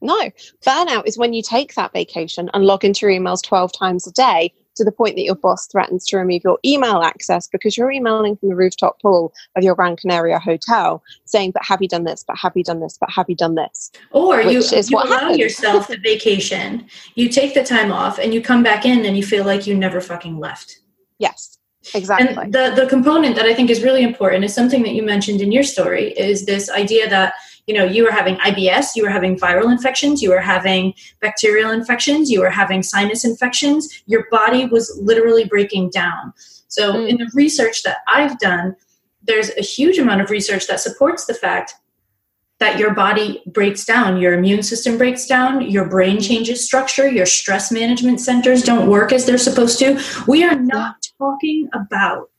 No, 0.00 0.30
burnout 0.64 1.06
is 1.06 1.16
when 1.16 1.32
you 1.32 1.42
take 1.42 1.74
that 1.74 1.92
vacation 1.92 2.50
and 2.52 2.64
log 2.64 2.84
into 2.84 3.06
your 3.06 3.18
emails 3.18 3.42
12 3.42 3.72
times 3.72 4.06
a 4.06 4.12
day 4.12 4.52
to 4.76 4.84
the 4.84 4.92
point 4.92 5.16
that 5.16 5.24
your 5.24 5.34
boss 5.34 5.66
threatens 5.66 6.06
to 6.06 6.16
remove 6.16 6.42
your 6.44 6.58
email 6.64 7.02
access 7.02 7.46
because 7.48 7.76
you're 7.76 7.90
emailing 7.90 8.36
from 8.36 8.48
the 8.48 8.56
rooftop 8.56 9.00
pool 9.00 9.32
of 9.56 9.62
your 9.62 9.74
Gran 9.74 9.96
Canaria 9.96 10.38
hotel 10.38 11.02
saying, 11.24 11.52
But 11.52 11.64
have 11.64 11.80
you 11.82 11.88
done 11.88 12.04
this? 12.04 12.24
But 12.26 12.36
have 12.38 12.52
you 12.56 12.64
done 12.64 12.80
this? 12.80 12.96
But 12.98 13.10
have 13.10 13.26
you 13.28 13.36
done 13.36 13.54
this? 13.54 13.92
Or 14.10 14.40
you, 14.40 14.62
you 14.62 14.98
allow 14.98 15.18
happens. 15.18 15.38
yourself 15.38 15.88
the 15.88 15.98
vacation, 15.98 16.86
you 17.14 17.28
take 17.28 17.54
the 17.54 17.64
time 17.64 17.92
off, 17.92 18.18
and 18.18 18.34
you 18.34 18.40
come 18.40 18.62
back 18.62 18.84
in 18.84 19.04
and 19.04 19.16
you 19.16 19.22
feel 19.22 19.44
like 19.44 19.66
you 19.66 19.74
never 19.74 20.00
fucking 20.00 20.38
left. 20.38 20.80
Yes. 21.18 21.58
Exactly. 21.94 22.44
And 22.44 22.52
the, 22.52 22.72
the 22.74 22.86
component 22.86 23.36
that 23.36 23.44
I 23.44 23.54
think 23.54 23.68
is 23.68 23.82
really 23.82 24.02
important 24.02 24.44
is 24.44 24.54
something 24.54 24.82
that 24.84 24.94
you 24.94 25.02
mentioned 25.02 25.42
in 25.42 25.52
your 25.52 25.62
story 25.62 26.12
is 26.12 26.46
this 26.46 26.70
idea 26.70 27.10
that 27.10 27.34
you 27.66 27.74
know 27.74 27.84
you 27.84 28.04
were 28.04 28.10
having 28.10 28.36
ibs 28.36 28.88
you 28.94 29.02
were 29.02 29.10
having 29.10 29.38
viral 29.38 29.70
infections 29.70 30.22
you 30.22 30.30
were 30.30 30.40
having 30.40 30.92
bacterial 31.20 31.70
infections 31.70 32.30
you 32.30 32.40
were 32.40 32.50
having 32.50 32.82
sinus 32.82 33.24
infections. 33.24 34.02
Your 34.06 34.26
body 34.30 34.66
was 34.66 34.98
literally 35.02 35.44
breaking 35.44 35.90
down. 35.90 36.32
So 36.68 36.92
mm. 36.92 37.08
in 37.08 37.16
the 37.18 37.30
research 37.34 37.82
that 37.82 37.98
i've 38.08 38.38
done 38.38 38.76
there's 39.22 39.50
a 39.56 39.62
huge 39.62 39.98
amount 39.98 40.20
of 40.20 40.30
research 40.30 40.66
that 40.66 40.80
supports 40.80 41.24
the 41.24 41.34
fact 41.34 41.74
that 42.60 42.78
your 42.78 42.94
body 42.94 43.42
breaks 43.46 43.84
down 43.84 44.18
your 44.18 44.34
immune 44.34 44.62
system 44.62 44.98
breaks 44.98 45.26
down 45.26 45.62
your 45.62 45.88
brain 45.88 46.20
changes 46.20 46.64
structure 46.64 47.08
your 47.08 47.26
stress 47.26 47.72
management 47.72 48.20
centers 48.20 48.62
don't 48.62 48.88
work 48.88 49.12
as 49.12 49.24
they're 49.24 49.38
supposed 49.38 49.78
to. 49.78 50.00
We 50.26 50.44
are 50.44 50.56
not 50.56 51.04
talking 51.18 51.68
about 51.72 52.30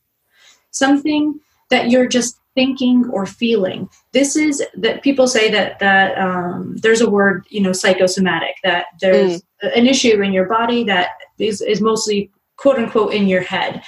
something 0.70 1.40
that 1.70 1.90
you're 1.90 2.08
just 2.08 2.38
thinking 2.56 3.08
or 3.12 3.26
feeling. 3.26 3.88
This 4.12 4.34
is 4.34 4.64
that 4.74 5.02
people 5.02 5.28
say 5.28 5.48
that 5.52 5.78
that 5.78 6.18
um, 6.18 6.76
there's 6.78 7.00
a 7.00 7.08
word, 7.08 7.46
you 7.50 7.60
know, 7.60 7.72
psychosomatic. 7.72 8.56
That 8.64 8.86
there's 9.00 9.42
mm. 9.42 9.76
an 9.76 9.86
issue 9.86 10.20
in 10.20 10.32
your 10.32 10.46
body 10.46 10.82
that 10.84 11.10
is 11.38 11.60
is 11.60 11.80
mostly 11.80 12.30
quote 12.56 12.78
unquote 12.78 13.14
in 13.14 13.28
your 13.28 13.42
head. 13.42 13.84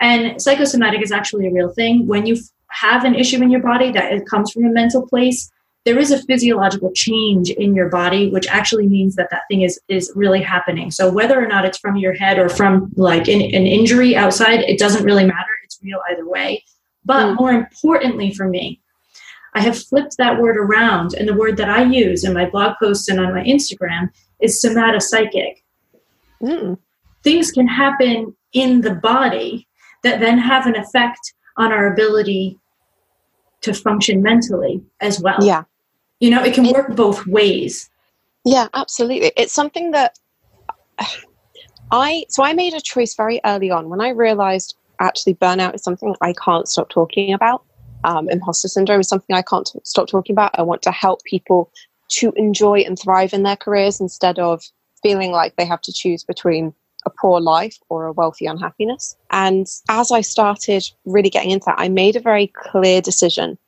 And 0.00 0.40
psychosomatic 0.40 1.02
is 1.02 1.12
actually 1.12 1.46
a 1.46 1.52
real 1.52 1.70
thing. 1.70 2.06
When 2.06 2.26
you 2.26 2.36
have 2.68 3.04
an 3.04 3.14
issue 3.14 3.42
in 3.42 3.50
your 3.50 3.62
body 3.62 3.90
that 3.92 4.12
it 4.12 4.26
comes 4.26 4.52
from 4.52 4.64
a 4.64 4.70
mental 4.70 5.06
place, 5.06 5.50
there 5.84 5.98
is 5.98 6.10
a 6.10 6.22
physiological 6.22 6.92
change 6.92 7.50
in 7.50 7.74
your 7.74 7.88
body, 7.88 8.30
which 8.30 8.46
actually 8.48 8.88
means 8.88 9.16
that 9.16 9.28
that 9.30 9.42
thing 9.48 9.62
is 9.62 9.80
is 9.88 10.12
really 10.14 10.42
happening. 10.42 10.90
So 10.90 11.10
whether 11.10 11.42
or 11.42 11.46
not 11.46 11.64
it's 11.64 11.78
from 11.78 11.96
your 11.96 12.12
head 12.12 12.38
or 12.38 12.48
from 12.48 12.92
like 12.96 13.26
an, 13.28 13.40
an 13.40 13.66
injury 13.66 14.14
outside, 14.14 14.60
it 14.60 14.78
doesn't 14.78 15.04
really 15.04 15.24
matter. 15.24 15.50
It's 15.64 15.78
real 15.82 16.00
either 16.10 16.28
way. 16.28 16.62
But 17.04 17.26
mm. 17.26 17.38
more 17.38 17.52
importantly 17.52 18.32
for 18.32 18.48
me, 18.48 18.80
I 19.54 19.60
have 19.60 19.78
flipped 19.78 20.16
that 20.16 20.40
word 20.40 20.56
around, 20.56 21.14
and 21.14 21.28
the 21.28 21.34
word 21.34 21.56
that 21.58 21.68
I 21.68 21.82
use 21.84 22.24
in 22.24 22.32
my 22.32 22.48
blog 22.48 22.76
posts 22.82 23.08
and 23.08 23.20
on 23.20 23.34
my 23.34 23.42
Instagram 23.44 24.08
is 24.40 24.62
somatopsychic. 24.64 25.62
Mm. 26.42 26.78
Things 27.22 27.50
can 27.50 27.68
happen 27.68 28.34
in 28.52 28.80
the 28.80 28.94
body 28.94 29.68
that 30.02 30.20
then 30.20 30.38
have 30.38 30.66
an 30.66 30.76
effect 30.76 31.34
on 31.56 31.70
our 31.70 31.92
ability 31.92 32.58
to 33.60 33.72
function 33.72 34.22
mentally 34.22 34.82
as 35.00 35.20
well. 35.20 35.38
Yeah. 35.40 35.64
You 36.20 36.30
know, 36.30 36.42
it 36.42 36.54
can 36.54 36.66
it, 36.66 36.74
work 36.74 36.96
both 36.96 37.26
ways. 37.26 37.90
Yeah, 38.44 38.68
absolutely. 38.74 39.32
It's 39.36 39.52
something 39.52 39.92
that 39.92 40.18
I 41.90 42.24
so 42.30 42.42
I 42.42 42.54
made 42.54 42.72
a 42.72 42.80
choice 42.80 43.14
very 43.14 43.40
early 43.44 43.70
on 43.70 43.90
when 43.90 44.00
I 44.00 44.10
realized 44.10 44.76
actually 45.02 45.34
burnout 45.34 45.74
is 45.74 45.82
something 45.82 46.14
I 46.20 46.32
can't 46.32 46.68
stop 46.68 46.88
talking 46.88 47.34
about. 47.34 47.64
Um, 48.04 48.28
imposter 48.30 48.68
syndrome 48.68 49.00
is 49.00 49.08
something 49.08 49.36
I 49.36 49.42
can't 49.42 49.66
t- 49.66 49.78
stop 49.84 50.08
talking 50.08 50.34
about. 50.34 50.58
I 50.58 50.62
want 50.62 50.82
to 50.82 50.90
help 50.90 51.22
people 51.24 51.70
to 52.12 52.32
enjoy 52.36 52.80
and 52.80 52.98
thrive 52.98 53.32
in 53.32 53.42
their 53.42 53.56
careers 53.56 54.00
instead 54.00 54.38
of 54.38 54.62
feeling 55.02 55.30
like 55.30 55.56
they 55.56 55.64
have 55.64 55.80
to 55.82 55.92
choose 55.92 56.24
between 56.24 56.74
a 57.04 57.10
poor 57.10 57.40
life 57.40 57.76
or 57.88 58.06
a 58.06 58.12
wealthy 58.12 58.46
unhappiness. 58.46 59.16
And 59.30 59.66
as 59.88 60.12
I 60.12 60.20
started 60.20 60.84
really 61.04 61.30
getting 61.30 61.50
into 61.50 61.64
that, 61.66 61.78
I 61.78 61.88
made 61.88 62.16
a 62.16 62.20
very 62.20 62.52
clear 62.54 63.00
decision. 63.00 63.58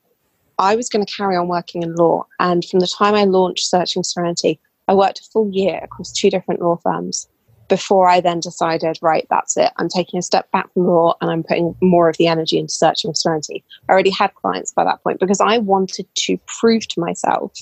I 0.57 0.75
was 0.75 0.87
going 0.87 1.05
to 1.05 1.11
carry 1.11 1.35
on 1.35 1.49
working 1.49 1.83
in 1.83 1.95
law. 1.95 2.25
And 2.39 2.63
from 2.63 2.79
the 2.79 2.87
time 2.87 3.13
I 3.13 3.25
launched 3.25 3.67
Searching 3.67 4.03
Serenity, 4.03 4.59
I 4.87 4.93
worked 4.93 5.19
a 5.19 5.23
full 5.31 5.49
year 5.51 5.79
across 5.83 6.13
two 6.13 6.29
different 6.29 6.61
law 6.61 6.77
firms 6.77 7.27
before 7.67 8.07
I 8.07 8.21
then 8.21 8.39
decided, 8.39 8.99
right, 9.01 9.25
that's 9.29 9.57
it. 9.57 9.71
I'm 9.77 9.89
taking 9.89 10.19
a 10.19 10.23
step 10.23 10.49
back 10.51 10.71
from 10.73 10.85
law 10.85 11.15
and 11.21 11.31
I'm 11.31 11.43
putting 11.43 11.75
more 11.81 12.09
of 12.09 12.17
the 12.17 12.27
energy 12.27 12.59
into 12.59 12.73
searching 12.73 13.11
for 13.11 13.15
serenity. 13.15 13.63
I 13.89 13.91
already 13.91 14.11
had 14.11 14.33
clients 14.35 14.71
by 14.71 14.83
that 14.83 15.01
point 15.03 15.19
because 15.19 15.41
I 15.41 15.57
wanted 15.57 16.07
to 16.15 16.37
prove 16.59 16.87
to 16.89 16.99
myself 16.99 17.53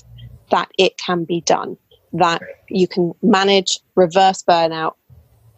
that 0.51 0.69
it 0.77 0.97
can 0.97 1.23
be 1.23 1.41
done, 1.41 1.77
that 2.13 2.41
you 2.69 2.87
can 2.87 3.13
manage 3.21 3.79
reverse 3.95 4.43
burnout, 4.43 4.93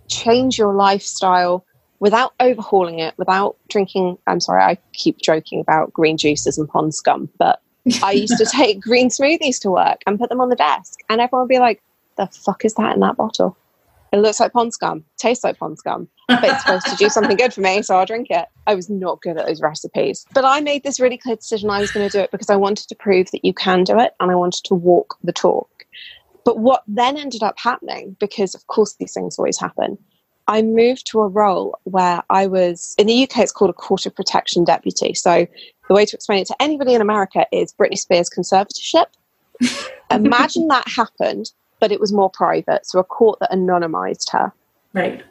change 0.09 0.57
your 0.57 0.73
lifestyle 0.73 1.65
without 1.99 2.33
overhauling 2.39 2.99
it, 2.99 3.15
without 3.17 3.57
drinking. 3.69 4.17
I'm 4.27 4.39
sorry, 4.39 4.61
I 4.61 4.77
keep 4.93 5.17
joking 5.17 5.59
about 5.59 5.91
green 5.91 6.17
juices 6.17 6.57
and 6.57 6.69
pond 6.69 6.93
scum, 6.93 7.29
but 7.39 7.61
I 8.03 8.11
used 8.11 8.37
to 8.37 8.45
take 8.51 8.79
green 8.79 9.09
smoothies 9.09 9.59
to 9.61 9.71
work 9.71 10.01
and 10.05 10.19
put 10.19 10.29
them 10.29 10.41
on 10.41 10.49
the 10.49 10.55
desk, 10.55 10.99
and 11.09 11.19
everyone 11.19 11.43
would 11.43 11.49
be 11.49 11.59
like, 11.59 11.81
the 12.17 12.27
fuck 12.27 12.63
is 12.63 12.75
that 12.75 12.93
in 12.93 12.99
that 13.01 13.17
bottle? 13.17 13.57
It 14.15 14.19
looks 14.19 14.39
like 14.39 14.53
pond 14.53 14.71
scum, 14.71 15.03
tastes 15.17 15.43
like 15.43 15.59
pond 15.59 15.77
scum, 15.77 16.07
but 16.29 16.45
it's 16.45 16.61
supposed 16.61 16.85
to 16.85 16.95
do 16.95 17.09
something 17.09 17.35
good 17.35 17.53
for 17.53 17.59
me, 17.59 17.81
so 17.81 17.97
I'll 17.97 18.05
drink 18.05 18.27
it. 18.29 18.45
I 18.65 18.73
was 18.73 18.89
not 18.89 19.21
good 19.21 19.37
at 19.37 19.45
those 19.45 19.61
recipes. 19.61 20.25
But 20.33 20.45
I 20.45 20.61
made 20.61 20.83
this 20.83 21.01
really 21.01 21.17
clear 21.17 21.35
decision 21.35 21.69
I 21.69 21.81
was 21.81 21.91
going 21.91 22.09
to 22.09 22.17
do 22.17 22.23
it 22.23 22.31
because 22.31 22.49
I 22.49 22.55
wanted 22.55 22.87
to 22.87 22.95
prove 22.95 23.29
that 23.31 23.43
you 23.43 23.53
can 23.53 23.83
do 23.83 23.99
it 23.99 24.13
and 24.21 24.31
I 24.31 24.35
wanted 24.35 24.63
to 24.63 24.73
walk 24.73 25.17
the 25.21 25.33
talk. 25.33 25.69
But 26.45 26.59
what 26.59 26.83
then 26.87 27.17
ended 27.17 27.43
up 27.43 27.59
happening, 27.59 28.15
because 28.17 28.55
of 28.55 28.65
course 28.67 28.93
these 28.93 29.11
things 29.11 29.37
always 29.37 29.59
happen, 29.59 29.97
I 30.47 30.61
moved 30.61 31.07
to 31.07 31.19
a 31.19 31.27
role 31.27 31.77
where 31.83 32.23
I 32.29 32.47
was 32.47 32.95
in 32.97 33.07
the 33.07 33.23
UK, 33.23 33.39
it's 33.39 33.51
called 33.51 33.71
a 33.71 33.73
court 33.73 34.05
of 34.05 34.15
protection 34.15 34.63
deputy. 34.63 35.13
So 35.13 35.45
the 35.89 35.93
way 35.93 36.05
to 36.05 36.15
explain 36.15 36.39
it 36.39 36.47
to 36.47 36.61
anybody 36.61 36.93
in 36.93 37.01
America 37.01 37.45
is 37.51 37.73
Britney 37.73 37.97
Spears 37.97 38.29
conservatorship. 38.29 39.07
Imagine 40.09 40.69
that 40.69 40.87
happened 40.87 41.51
but 41.79 41.91
it 41.91 41.99
was 41.99 42.13
more 42.13 42.29
private. 42.29 42.85
So 42.85 42.99
a 42.99 43.03
court 43.03 43.39
that 43.39 43.51
anonymized 43.51 44.31
her. 44.31 44.51
Right. 44.93 45.23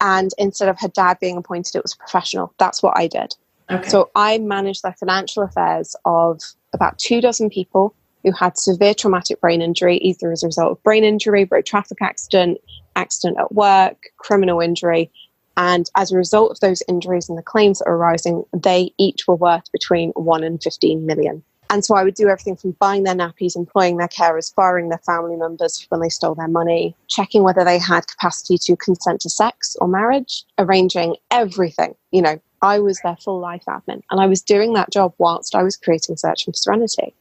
And 0.00 0.30
instead 0.38 0.68
of 0.68 0.78
her 0.80 0.88
dad 0.88 1.18
being 1.20 1.36
appointed, 1.36 1.76
it 1.76 1.82
was 1.82 1.94
professional. 1.94 2.54
That's 2.58 2.82
what 2.82 2.96
I 2.96 3.06
did. 3.06 3.34
Okay. 3.70 3.88
So 3.88 4.10
I 4.14 4.38
managed 4.38 4.82
the 4.82 4.92
financial 4.92 5.42
affairs 5.42 5.94
of 6.04 6.40
about 6.72 6.98
two 6.98 7.20
dozen 7.20 7.50
people 7.50 7.94
who 8.24 8.32
had 8.32 8.58
severe 8.58 8.94
traumatic 8.94 9.40
brain 9.40 9.62
injury, 9.62 9.98
either 9.98 10.32
as 10.32 10.42
a 10.42 10.46
result 10.46 10.72
of 10.72 10.82
brain 10.82 11.04
injury, 11.04 11.44
road 11.50 11.66
traffic 11.66 11.98
accident, 12.02 12.58
accident 12.96 13.38
at 13.38 13.52
work, 13.52 13.96
criminal 14.18 14.60
injury. 14.60 15.10
And 15.56 15.90
as 15.96 16.12
a 16.12 16.16
result 16.16 16.50
of 16.50 16.60
those 16.60 16.82
injuries 16.88 17.28
and 17.28 17.38
the 17.38 17.42
claims 17.42 17.78
that 17.78 17.88
are 17.88 17.96
arising, 17.96 18.44
they 18.54 18.92
each 18.98 19.26
were 19.26 19.36
worth 19.36 19.70
between 19.72 20.10
1 20.12 20.44
and 20.44 20.62
15 20.62 21.06
million. 21.06 21.42
And 21.70 21.84
so 21.84 21.94
I 21.94 22.02
would 22.02 22.14
do 22.14 22.28
everything 22.28 22.56
from 22.56 22.72
buying 22.72 23.04
their 23.04 23.14
nappies, 23.14 23.54
employing 23.54 23.96
their 23.96 24.08
carers, 24.08 24.52
firing 24.52 24.88
their 24.88 24.98
family 24.98 25.36
members 25.36 25.86
when 25.88 26.00
they 26.00 26.08
stole 26.08 26.34
their 26.34 26.48
money, 26.48 26.96
checking 27.08 27.44
whether 27.44 27.64
they 27.64 27.78
had 27.78 28.08
capacity 28.08 28.58
to 28.58 28.76
consent 28.76 29.20
to 29.20 29.30
sex 29.30 29.76
or 29.80 29.86
marriage, 29.86 30.44
arranging 30.58 31.14
everything. 31.30 31.94
You 32.10 32.22
know, 32.22 32.40
I 32.60 32.80
was 32.80 32.98
their 33.00 33.16
full 33.16 33.38
life 33.38 33.62
admin. 33.68 34.02
And 34.10 34.20
I 34.20 34.26
was 34.26 34.42
doing 34.42 34.72
that 34.74 34.90
job 34.90 35.14
whilst 35.18 35.54
I 35.54 35.62
was 35.62 35.76
creating 35.76 36.16
Search 36.16 36.44
for 36.44 36.52
Serenity. 36.52 37.14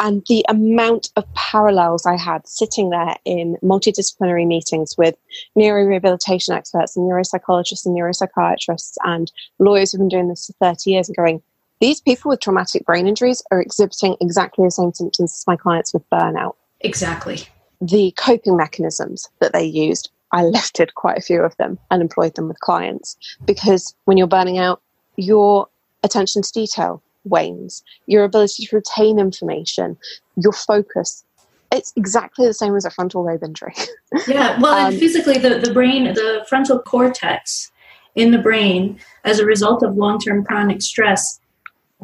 And 0.00 0.24
the 0.28 0.44
amount 0.48 1.10
of 1.16 1.32
parallels 1.34 2.04
I 2.06 2.16
had 2.16 2.46
sitting 2.46 2.90
there 2.90 3.16
in 3.24 3.56
multidisciplinary 3.62 4.46
meetings 4.46 4.96
with 4.98 5.16
neuro 5.56 5.84
rehabilitation 5.84 6.54
experts 6.54 6.96
and 6.96 7.08
neuropsychologists 7.08 7.86
and 7.86 7.96
neuropsychiatrists 7.96 8.94
and 9.04 9.30
lawyers 9.58 9.92
who've 9.92 10.00
been 10.00 10.08
doing 10.08 10.28
this 10.28 10.46
for 10.46 10.72
30 10.72 10.90
years 10.90 11.08
and 11.08 11.16
going, 11.16 11.42
these 11.80 12.00
people 12.00 12.28
with 12.30 12.40
traumatic 12.40 12.84
brain 12.84 13.06
injuries 13.06 13.42
are 13.50 13.60
exhibiting 13.60 14.16
exactly 14.20 14.64
the 14.64 14.70
same 14.70 14.92
symptoms 14.92 15.32
as 15.32 15.44
my 15.46 15.56
clients 15.56 15.92
with 15.92 16.08
burnout. 16.10 16.54
Exactly. 16.80 17.42
The 17.80 18.12
coping 18.16 18.56
mechanisms 18.56 19.28
that 19.40 19.52
they 19.52 19.64
used, 19.64 20.10
I 20.32 20.44
lifted 20.44 20.94
quite 20.94 21.18
a 21.18 21.22
few 21.22 21.42
of 21.42 21.56
them 21.56 21.78
and 21.90 22.02
employed 22.02 22.34
them 22.34 22.48
with 22.48 22.60
clients 22.60 23.16
because 23.44 23.94
when 24.04 24.16
you're 24.16 24.26
burning 24.26 24.58
out, 24.58 24.82
your 25.16 25.68
attention 26.02 26.42
to 26.42 26.52
detail 26.52 27.02
wanes, 27.24 27.82
your 28.06 28.24
ability 28.24 28.66
to 28.66 28.76
retain 28.76 29.18
information, 29.18 29.96
your 30.36 30.52
focus. 30.52 31.24
It's 31.70 31.92
exactly 31.96 32.46
the 32.46 32.54
same 32.54 32.74
as 32.76 32.84
a 32.84 32.90
frontal 32.90 33.24
lobe 33.24 33.42
injury. 33.42 33.74
yeah, 34.28 34.58
well, 34.60 34.86
um, 34.86 34.96
physically, 34.96 35.38
the, 35.38 35.58
the 35.58 35.72
brain, 35.72 36.04
the 36.14 36.46
frontal 36.48 36.78
cortex 36.78 37.70
in 38.14 38.30
the 38.30 38.38
brain, 38.38 38.98
as 39.24 39.38
a 39.38 39.44
result 39.44 39.82
of 39.82 39.96
long 39.96 40.18
term 40.18 40.44
chronic 40.44 40.80
stress, 40.80 41.40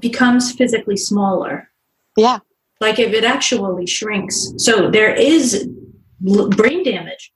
becomes 0.00 0.52
physically 0.52 0.96
smaller. 0.96 1.70
Yeah. 2.16 2.38
Like 2.80 2.98
if 2.98 3.12
it 3.12 3.24
actually 3.24 3.86
shrinks. 3.86 4.52
So 4.58 4.90
there 4.90 5.14
is 5.14 5.68
brain 6.20 6.82
damage. 6.84 7.32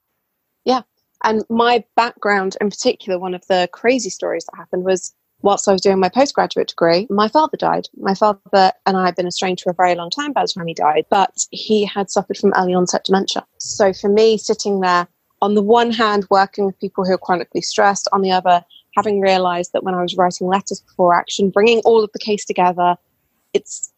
Yeah. 0.65 0.81
And 1.23 1.43
my 1.49 1.83
background 1.95 2.57
in 2.61 2.69
particular, 2.69 3.19
one 3.19 3.33
of 3.33 3.45
the 3.47 3.69
crazy 3.71 4.09
stories 4.09 4.45
that 4.45 4.57
happened 4.57 4.85
was 4.85 5.13
whilst 5.41 5.67
I 5.67 5.71
was 5.71 5.81
doing 5.81 5.99
my 5.99 6.09
postgraduate 6.09 6.67
degree, 6.67 7.07
my 7.09 7.27
father 7.27 7.57
died. 7.57 7.87
My 7.97 8.13
father 8.13 8.71
and 8.85 8.97
I 8.97 9.05
had 9.05 9.15
been 9.15 9.27
estranged 9.27 9.63
for 9.63 9.71
a 9.71 9.75
very 9.75 9.95
long 9.95 10.09
time 10.09 10.33
by 10.33 10.43
the 10.43 10.47
time 10.47 10.67
he 10.67 10.73
died, 10.73 11.05
but 11.09 11.33
he 11.51 11.85
had 11.85 12.09
suffered 12.09 12.37
from 12.37 12.53
early 12.55 12.73
onset 12.73 13.05
dementia. 13.05 13.45
So 13.57 13.93
for 13.93 14.09
me, 14.09 14.37
sitting 14.37 14.81
there, 14.81 15.07
on 15.41 15.55
the 15.55 15.61
one 15.61 15.91
hand, 15.91 16.27
working 16.29 16.65
with 16.65 16.79
people 16.79 17.05
who 17.05 17.13
are 17.13 17.17
chronically 17.17 17.61
stressed, 17.61 18.09
on 18.11 18.21
the 18.21 18.31
other, 18.31 18.63
having 18.95 19.21
realized 19.21 19.73
that 19.73 19.83
when 19.83 19.93
I 19.93 20.01
was 20.01 20.15
writing 20.15 20.47
letters 20.47 20.81
before 20.81 21.15
action, 21.15 21.49
bringing 21.49 21.79
all 21.79 22.03
of 22.03 22.11
the 22.13 22.19
case 22.19 22.45
together, 22.45 22.95
it's, 23.53 23.91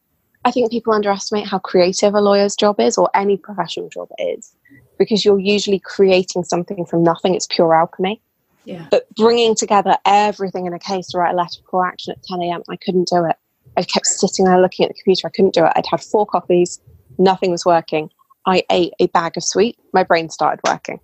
I 0.46 0.52
think 0.52 0.72
people 0.72 0.94
underestimate 0.94 1.48
how 1.48 1.60
creative 1.60 2.14
a 2.14 2.22
lawyer's 2.22 2.56
job 2.56 2.80
is 2.80 2.98
or 2.98 3.10
any 3.16 3.38
professional 3.38 3.90
job 3.90 4.10
is 4.20 4.54
because 4.98 5.26
you're 5.26 5.40
usually 5.40 5.80
creating 5.80 6.44
something 6.44 6.86
from 6.86 7.04
nothing. 7.04 7.36
It's 7.36 7.48
pure 7.48 7.74
alchemy. 7.74 8.22
Yeah. 8.66 8.88
But 8.92 9.08
bringing 9.16 9.56
together 9.56 9.98
everything 10.06 10.68
in 10.68 10.74
a 10.74 10.80
case 10.80 11.08
to 11.08 11.18
write 11.18 11.34
a 11.34 11.38
letter 11.38 11.62
for 11.70 11.86
action 11.86 12.12
at 12.12 12.24
10 12.24 12.42
a.m., 12.42 12.62
I 12.70 12.76
couldn't 12.76 13.08
do 13.08 13.26
it. 13.26 13.36
I 13.78 13.84
kept 13.84 14.06
sitting 14.06 14.46
there 14.46 14.62
looking 14.62 14.86
at 14.86 14.90
the 14.90 14.94
computer. 14.96 15.28
I 15.28 15.32
couldn't 15.32 15.54
do 15.54 15.66
it. 15.66 15.72
I'd 15.76 15.86
had 15.90 16.02
four 16.02 16.26
coffees, 16.26 16.80
nothing 17.18 17.52
was 17.52 17.66
working. 17.66 18.10
I 18.46 18.64
ate 18.70 18.94
a 19.00 19.08
bag 19.08 19.38
of 19.38 19.44
sweet. 19.44 19.78
My 19.94 20.04
brain 20.04 20.30
started 20.30 20.60
working. 20.68 21.00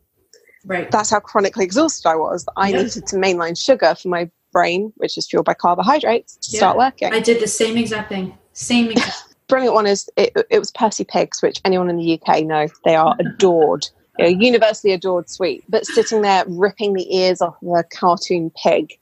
Right. 0.67 0.91
That's 0.91 1.09
how 1.09 1.19
chronically 1.19 1.63
exhausted 1.63 2.07
I 2.07 2.15
was. 2.15 2.45
I 2.57 2.69
yeah. 2.69 2.83
needed 2.83 3.07
to 3.07 3.15
mainline 3.15 3.57
sugar 3.57 3.95
for 3.95 4.09
my 4.09 4.29
brain, 4.51 4.91
which 4.97 5.17
is 5.17 5.27
fueled 5.27 5.45
by 5.45 5.53
carbohydrates, 5.53 6.35
to 6.37 6.51
yeah. 6.51 6.59
start 6.59 6.77
working. 6.77 7.13
I 7.13 7.21
did 7.21 7.41
the 7.41 7.47
same 7.47 7.77
exact 7.77 8.09
thing. 8.09 8.37
Same 8.53 8.91
exact. 8.91 9.35
Brilliant 9.47 9.75
one 9.75 9.87
is 9.87 10.09
it, 10.17 10.33
it 10.49 10.59
was 10.59 10.71
Percy 10.71 11.05
Pigs, 11.05 11.41
which 11.41 11.61
anyone 11.63 11.89
in 11.89 11.95
the 11.95 12.19
UK 12.19 12.43
know 12.43 12.67
they 12.83 12.95
are 12.95 13.15
adored 13.19 13.87
you 14.19 14.25
know, 14.25 14.29
universally 14.29 14.93
adored 14.93 15.29
sweet, 15.29 15.63
but 15.69 15.85
sitting 15.85 16.21
there 16.21 16.43
ripping 16.47 16.93
the 16.93 17.15
ears 17.15 17.41
off 17.41 17.55
of 17.61 17.69
a 17.69 17.83
cartoon 17.83 18.51
pig 18.61 18.99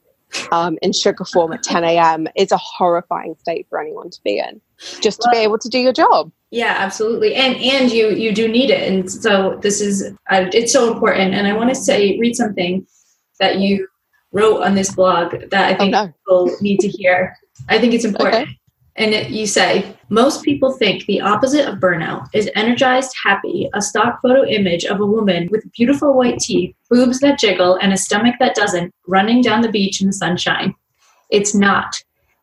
um, 0.52 0.78
in 0.82 0.94
sugar 0.94 1.26
form 1.26 1.54
at 1.54 1.64
10 1.64 1.84
a.m. 1.84 2.28
is 2.36 2.52
a 2.52 2.58
horrifying 2.58 3.36
state 3.40 3.66
for 3.70 3.80
anyone 3.80 4.10
to 4.10 4.20
be 4.24 4.38
in, 4.38 4.62
just 5.02 5.22
to 5.22 5.30
well, 5.32 5.40
be 5.40 5.44
able 5.44 5.58
to 5.58 5.70
do 5.70 5.80
your 5.80 5.94
job. 5.94 6.32
Yeah, 6.56 6.74
absolutely, 6.78 7.36
and 7.36 7.58
and 7.58 7.92
you 7.92 8.12
you 8.12 8.34
do 8.34 8.48
need 8.48 8.70
it, 8.70 8.90
and 8.90 9.12
so 9.12 9.60
this 9.62 9.82
is 9.82 10.14
uh, 10.30 10.46
it's 10.54 10.72
so 10.72 10.90
important. 10.94 11.34
And 11.34 11.48
I 11.48 11.52
want 11.52 11.68
to 11.68 11.76
say 11.76 12.18
read 12.18 12.34
something 12.34 12.88
that 13.42 13.60
you 13.60 13.90
wrote 14.32 14.62
on 14.62 14.74
this 14.74 14.96
blog 14.96 15.34
that 15.50 15.66
I 15.72 15.74
oh, 15.74 15.78
think 15.78 15.94
oh, 15.94 16.06
no. 16.06 16.14
people 16.14 16.58
need 16.62 16.80
to 16.80 16.88
hear. 16.88 17.36
I 17.68 17.78
think 17.78 17.94
it's 17.94 18.06
important. 18.06 18.44
Okay. 18.44 18.60
And 18.96 19.14
it, 19.14 19.32
you 19.32 19.48
say, 19.48 19.98
most 20.08 20.44
people 20.44 20.72
think 20.72 21.06
the 21.06 21.20
opposite 21.20 21.68
of 21.68 21.80
burnout 21.80 22.30
is 22.34 22.50
energized, 22.56 23.14
happy, 23.22 23.70
a 23.74 23.82
stock 23.82 24.22
photo 24.22 24.46
image 24.46 24.86
of 24.86 25.02
a 25.02 25.06
woman 25.06 25.50
with 25.52 25.70
beautiful 25.74 26.14
white 26.14 26.40
teeth, 26.40 26.74
boobs 26.90 27.20
that 27.20 27.38
jiggle, 27.38 27.76
and 27.82 27.92
a 27.92 27.98
stomach 27.98 28.36
that 28.40 28.56
doesn't, 28.56 28.94
running 29.08 29.42
down 29.42 29.60
the 29.60 29.72
beach 29.72 30.00
in 30.00 30.08
the 30.08 30.14
sunshine. 30.14 30.74
It's 31.30 31.54
not. 31.54 32.02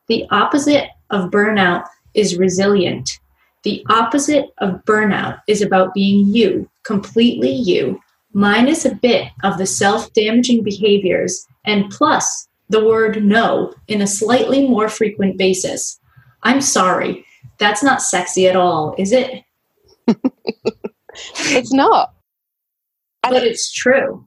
The 0.09 0.27
opposite 0.31 0.91
of 1.09 1.31
burnout 1.31 1.87
is 2.13 2.37
resilient. 2.37 3.19
The 3.63 3.85
opposite 3.89 4.51
of 4.59 4.85
burnout 4.85 5.41
is 5.47 5.63
about 5.63 5.95
being 5.95 6.27
you, 6.27 6.69
completely 6.83 7.53
you, 7.53 8.01
minus 8.33 8.85
a 8.85 8.95
bit 8.95 9.29
of 9.45 9.59
the 9.59 9.67
self 9.67 10.13
damaging 10.13 10.63
behaviors, 10.63 11.47
and 11.65 11.91
plus 11.91 12.49
the 12.69 12.85
word 12.85 13.23
no 13.23 13.73
in 13.89 14.03
a 14.03 14.07
slightly 14.07 14.67
more 14.67 14.89
frequent 14.89 15.39
basis. 15.39 16.01
I'm 16.43 16.61
sorry. 16.61 17.25
That's 17.59 17.83
not 17.83 18.03
sexy 18.03 18.49
at 18.49 18.57
all, 18.57 18.95
is 18.99 19.13
it? 19.13 19.45
it's 21.37 21.73
not. 21.73 22.15
And 23.23 23.35
but 23.35 23.45
it's 23.45 23.71
true. 23.73 24.27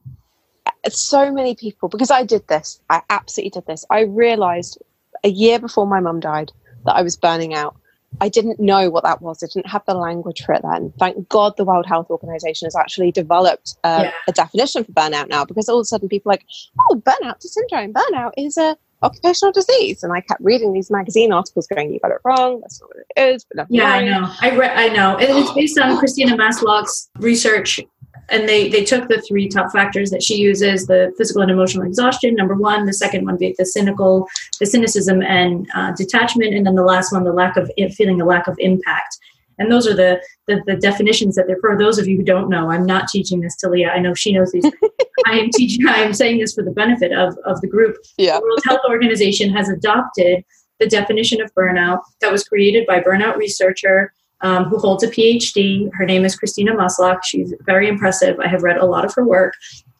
So 0.88 1.32
many 1.32 1.54
people, 1.54 1.88
because 1.88 2.10
I 2.10 2.24
did 2.24 2.46
this, 2.48 2.80
I 2.88 3.02
absolutely 3.10 3.50
did 3.50 3.66
this. 3.66 3.84
I 3.90 4.02
realized 4.02 4.78
a 5.24 5.28
year 5.28 5.58
before 5.58 5.86
my 5.86 6.00
mum 6.00 6.20
died 6.20 6.52
that 6.84 6.94
I 6.94 7.02
was 7.02 7.16
burning 7.16 7.54
out. 7.54 7.76
I 8.20 8.28
didn't 8.28 8.58
know 8.60 8.90
what 8.90 9.04
that 9.04 9.20
was. 9.20 9.42
I 9.42 9.46
didn't 9.52 9.68
have 9.68 9.84
the 9.86 9.94
language 9.94 10.42
for 10.44 10.54
it 10.54 10.62
then. 10.62 10.92
Thank 10.98 11.28
God 11.28 11.56
the 11.56 11.64
World 11.64 11.86
Health 11.86 12.10
Organization 12.10 12.66
has 12.66 12.76
actually 12.76 13.12
developed 13.12 13.76
uh, 13.84 14.04
yeah. 14.04 14.12
a 14.28 14.32
definition 14.32 14.84
for 14.84 14.92
burnout 14.92 15.28
now 15.28 15.44
because 15.44 15.68
all 15.68 15.78
of 15.78 15.82
a 15.82 15.84
sudden 15.84 16.08
people 16.08 16.30
are 16.30 16.34
like, 16.34 16.46
oh, 16.90 17.02
burnout 17.04 17.42
syndrome. 17.42 17.92
Burnout 17.92 18.32
is 18.36 18.56
a 18.56 18.76
occupational 19.02 19.52
disease. 19.52 20.02
And 20.02 20.12
I 20.12 20.20
kept 20.20 20.40
reading 20.42 20.72
these 20.72 20.90
magazine 20.90 21.32
articles 21.32 21.66
going, 21.66 21.92
you 21.92 22.00
got 22.00 22.10
it 22.10 22.18
wrong. 22.24 22.60
That's 22.60 22.80
not 22.80 22.88
what 22.88 23.04
it 23.16 23.34
is. 23.34 23.46
But 23.54 23.66
yeah, 23.68 23.92
I 23.92 24.04
know. 24.04 24.32
I 24.40 24.56
read, 24.56 24.76
I 24.76 24.88
know. 24.88 25.16
And 25.16 25.38
it's 25.38 25.52
based 25.52 25.78
on 25.78 25.98
Christina 25.98 26.36
Maslach's 26.36 27.10
research. 27.18 27.80
And 28.28 28.48
they, 28.48 28.68
they 28.68 28.84
took 28.84 29.08
the 29.08 29.22
three 29.22 29.48
top 29.48 29.72
factors 29.72 30.10
that 30.10 30.22
she 30.22 30.36
uses, 30.36 30.86
the 30.86 31.12
physical 31.16 31.42
and 31.42 31.50
emotional 31.50 31.86
exhaustion, 31.86 32.34
number 32.34 32.54
one, 32.54 32.86
the 32.86 32.92
second 32.92 33.24
one 33.24 33.36
being 33.36 33.54
the 33.58 33.66
cynical, 33.66 34.28
the 34.58 34.66
cynicism 34.66 35.22
and 35.22 35.68
uh, 35.74 35.92
detachment. 35.92 36.54
And 36.54 36.66
then 36.66 36.74
the 36.74 36.82
last 36.82 37.12
one, 37.12 37.24
the 37.24 37.32
lack 37.32 37.56
of 37.56 37.70
feeling 37.94 38.20
a 38.20 38.24
lack 38.24 38.48
of 38.48 38.56
impact. 38.58 39.18
And 39.58 39.72
those 39.72 39.86
are 39.86 39.94
the, 39.94 40.20
the, 40.46 40.62
the 40.66 40.76
definitions 40.76 41.34
that 41.36 41.46
they're 41.46 41.58
for 41.60 41.78
those 41.78 41.98
of 41.98 42.06
you 42.06 42.18
who 42.18 42.22
don't 42.22 42.50
know. 42.50 42.70
I'm 42.70 42.84
not 42.84 43.08
teaching 43.08 43.40
this 43.40 43.56
to 43.56 43.70
Leah. 43.70 43.90
I 43.90 44.00
know 44.00 44.14
she 44.14 44.32
knows 44.32 44.52
these. 44.52 44.64
I 45.26 45.38
am 45.38 45.50
teaching. 45.50 45.86
I 45.88 46.02
am 46.02 46.12
saying 46.12 46.40
this 46.40 46.54
for 46.54 46.62
the 46.62 46.72
benefit 46.72 47.12
of 47.12 47.36
of 47.46 47.60
the 47.62 47.66
group. 47.66 47.96
Yeah. 48.18 48.38
The 48.38 48.42
World 48.42 48.60
Health 48.64 48.80
Organization 48.88 49.50
has 49.54 49.68
adopted 49.68 50.44
the 50.78 50.86
definition 50.86 51.40
of 51.40 51.54
burnout 51.54 52.00
that 52.20 52.30
was 52.30 52.44
created 52.44 52.86
by 52.86 53.00
burnout 53.00 53.36
researcher 53.36 54.12
um, 54.42 54.64
who 54.64 54.78
holds 54.78 55.02
a 55.02 55.08
PhD. 55.08 55.88
Her 55.94 56.04
name 56.04 56.24
is 56.24 56.36
Christina 56.36 56.74
Maslach. 56.74 57.20
She's 57.24 57.54
very 57.62 57.88
impressive. 57.88 58.38
I 58.40 58.48
have 58.48 58.62
read 58.62 58.76
a 58.76 58.86
lot 58.86 59.04
of 59.04 59.14
her 59.14 59.24
work, 59.24 59.54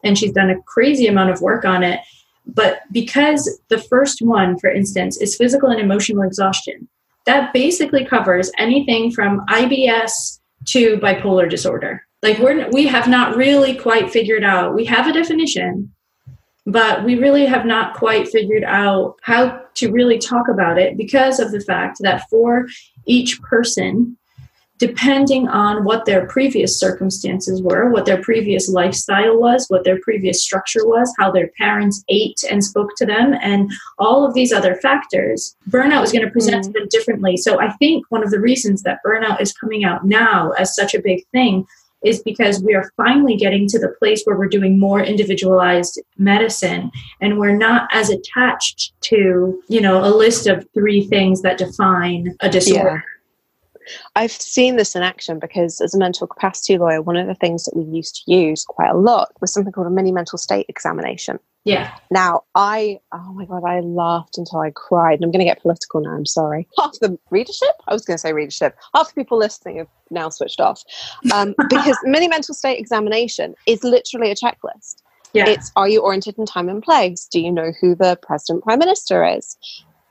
and 0.05 0.19
she's 0.19 0.33
done 0.33 0.51
a 0.51 0.61
crazy 0.63 1.07
amount 1.07 1.31
of 1.31 1.41
work 1.41 1.65
on 1.65 1.83
it. 1.83 2.01
But 2.47 2.81
because 2.93 3.61
the 3.69 3.79
first 3.79 4.23
one, 4.23 4.59
for 4.59 4.71
instance, 4.71 5.21
is 5.21 5.37
physical 5.37 5.69
and 5.71 5.81
emotional 5.81 6.23
exhaustion, 6.23 6.89
that 7.25 7.53
basically 7.53 8.05
covers 8.05 8.51
anything 8.57 9.11
from 9.11 9.45
IBS 9.47 10.39
to 10.67 10.97
bipolar 10.99 11.51
disorder. 11.51 12.07
Like 12.23 12.39
we're 12.39 12.69
we 12.71 12.87
have 12.87 13.09
not 13.09 13.37
really 13.37 13.75
quite 13.75 14.11
figured 14.11 14.45
out. 14.45 14.75
We 14.75 14.85
have 14.87 15.07
a 15.07 15.13
definition, 15.13 15.93
but 16.67 17.05
we 17.05 17.17
really 17.17 17.47
have 17.47 17.67
not 17.67 17.95
quite 17.95 18.29
figured 18.29 18.65
out 18.65 19.17
how 19.23 19.61
to 19.75 19.93
really 19.93 20.19
talk 20.19 20.49
about 20.49 20.79
it 20.79 20.97
because 20.97 21.39
of 21.39 21.53
the 21.53 21.61
fact 21.61 21.99
that 22.01 22.29
for 22.31 22.67
each 23.07 23.41
person 23.43 24.16
depending 24.79 25.49
on 25.49 25.85
what 25.85 26.05
their 26.05 26.27
previous 26.27 26.79
circumstances 26.79 27.63
were, 27.63 27.91
what 27.91 28.05
their 28.05 28.21
previous 28.23 28.69
lifestyle 28.69 29.39
was, 29.39 29.67
what 29.69 29.85
their 29.85 29.99
previous 30.01 30.43
structure 30.43 30.87
was, 30.87 31.13
how 31.19 31.31
their 31.31 31.51
parents 31.59 32.05
ate 32.09 32.43
and 32.51 32.63
spoke 32.63 32.91
to 32.97 33.07
them, 33.07 33.35
and 33.41 33.71
all 33.99 34.27
of 34.27 34.35
these 34.35 34.53
other 34.53 34.77
factors, 34.77 35.57
burnout 35.71 36.05
is 36.05 36.13
going 36.13 36.25
to 36.25 36.31
present 36.31 36.65
mm. 36.65 36.67
to 36.67 36.73
them 36.73 36.89
differently. 36.91 37.37
So 37.37 37.61
I 37.61 37.73
think 37.73 38.05
one 38.11 38.23
of 38.23 38.31
the 38.31 38.41
reasons 38.41 38.83
that 38.83 39.01
burnout 39.05 39.41
is 39.41 39.53
coming 39.53 39.85
out 39.85 40.05
now 40.05 40.51
as 40.53 40.75
such 40.75 40.95
a 40.95 41.03
big 41.03 41.25
thing 41.33 41.67
is 42.05 42.23
because 42.23 42.63
we 42.63 42.75
are 42.75 42.93
finally 42.97 43.37
getting 43.37 43.67
to 43.67 43.79
the 43.79 43.95
place 43.99 44.23
where 44.25 44.37
we're 44.37 44.47
doing 44.47 44.79
more 44.79 45.03
individualized 45.03 46.01
medicine 46.19 46.91
and 47.21 47.39
we're 47.39 47.57
not 47.57 47.89
as 47.91 48.11
attached 48.11 48.93
to, 49.01 49.61
you 49.69 49.81
know, 49.81 50.05
a 50.05 50.13
list 50.15 50.47
of 50.47 50.67
three 50.75 51.07
things 51.07 51.41
that 51.43 51.59
define 51.59 52.37
a 52.41 52.51
disorder. 52.51 53.03
Yeah 53.05 53.16
I've 54.15 54.33
seen 54.33 54.77
this 54.77 54.95
in 54.95 55.03
action 55.03 55.39
because 55.39 55.81
as 55.81 55.95
a 55.95 55.99
mental 55.99 56.27
capacity 56.27 56.79
lawyer, 56.79 57.03
one 57.03 57.17
of 57.17 57.27
the 57.27 57.35
things 57.35 57.65
that 57.65 57.77
we 57.77 57.85
used 57.85 58.25
to 58.25 58.33
use 58.33 58.65
quite 58.65 58.91
a 58.91 58.97
lot 58.97 59.33
was 59.41 59.53
something 59.53 59.73
called 59.73 59.87
a 59.87 59.91
mini 59.91 60.13
mental 60.13 60.39
state 60.39 60.67
examination. 60.69 61.39
Yeah. 61.65 61.93
Now, 62.13 62.45
I, 62.55 63.01
oh 63.13 63.33
my 63.33 63.45
God, 63.45 63.65
I 63.65 63.81
laughed 63.81 64.39
until 64.39 64.61
I 64.61 64.71
cried. 64.71 65.15
And 65.15 65.25
I'm 65.25 65.33
going 65.33 65.41
to 65.41 65.45
get 65.45 65.61
political 65.61 66.01
now. 66.01 66.13
I'm 66.13 66.25
sorry. 66.25 66.69
Half 66.79 67.01
the 67.01 67.19
readership, 67.31 67.75
I 67.89 67.93
was 67.93 68.05
going 68.05 68.17
to 68.17 68.21
say 68.21 68.33
readership, 68.33 68.77
half 68.95 69.09
the 69.09 69.15
people 69.15 69.37
listening 69.37 69.79
have 69.79 69.89
now 70.11 70.29
switched 70.29 70.61
off. 70.61 70.85
Um, 71.35 71.57
because 71.69 71.99
mini 72.05 72.29
mental 72.29 72.55
state 72.55 72.79
examination 72.79 73.57
is 73.67 73.83
literally 73.83 74.31
a 74.31 74.37
checklist. 74.37 75.03
Yeah. 75.33 75.49
It's 75.49 75.73
are 75.75 75.89
you 75.89 76.01
oriented 76.01 76.39
in 76.39 76.47
time 76.47 76.69
and 76.69 76.83
place? 76.83 77.27
Do 77.31 77.41
you 77.41 77.51
know 77.51 77.73
who 77.81 77.97
the 77.97 78.17
president, 78.23 78.63
prime 78.63 78.79
minister 78.79 79.27
is? 79.27 79.57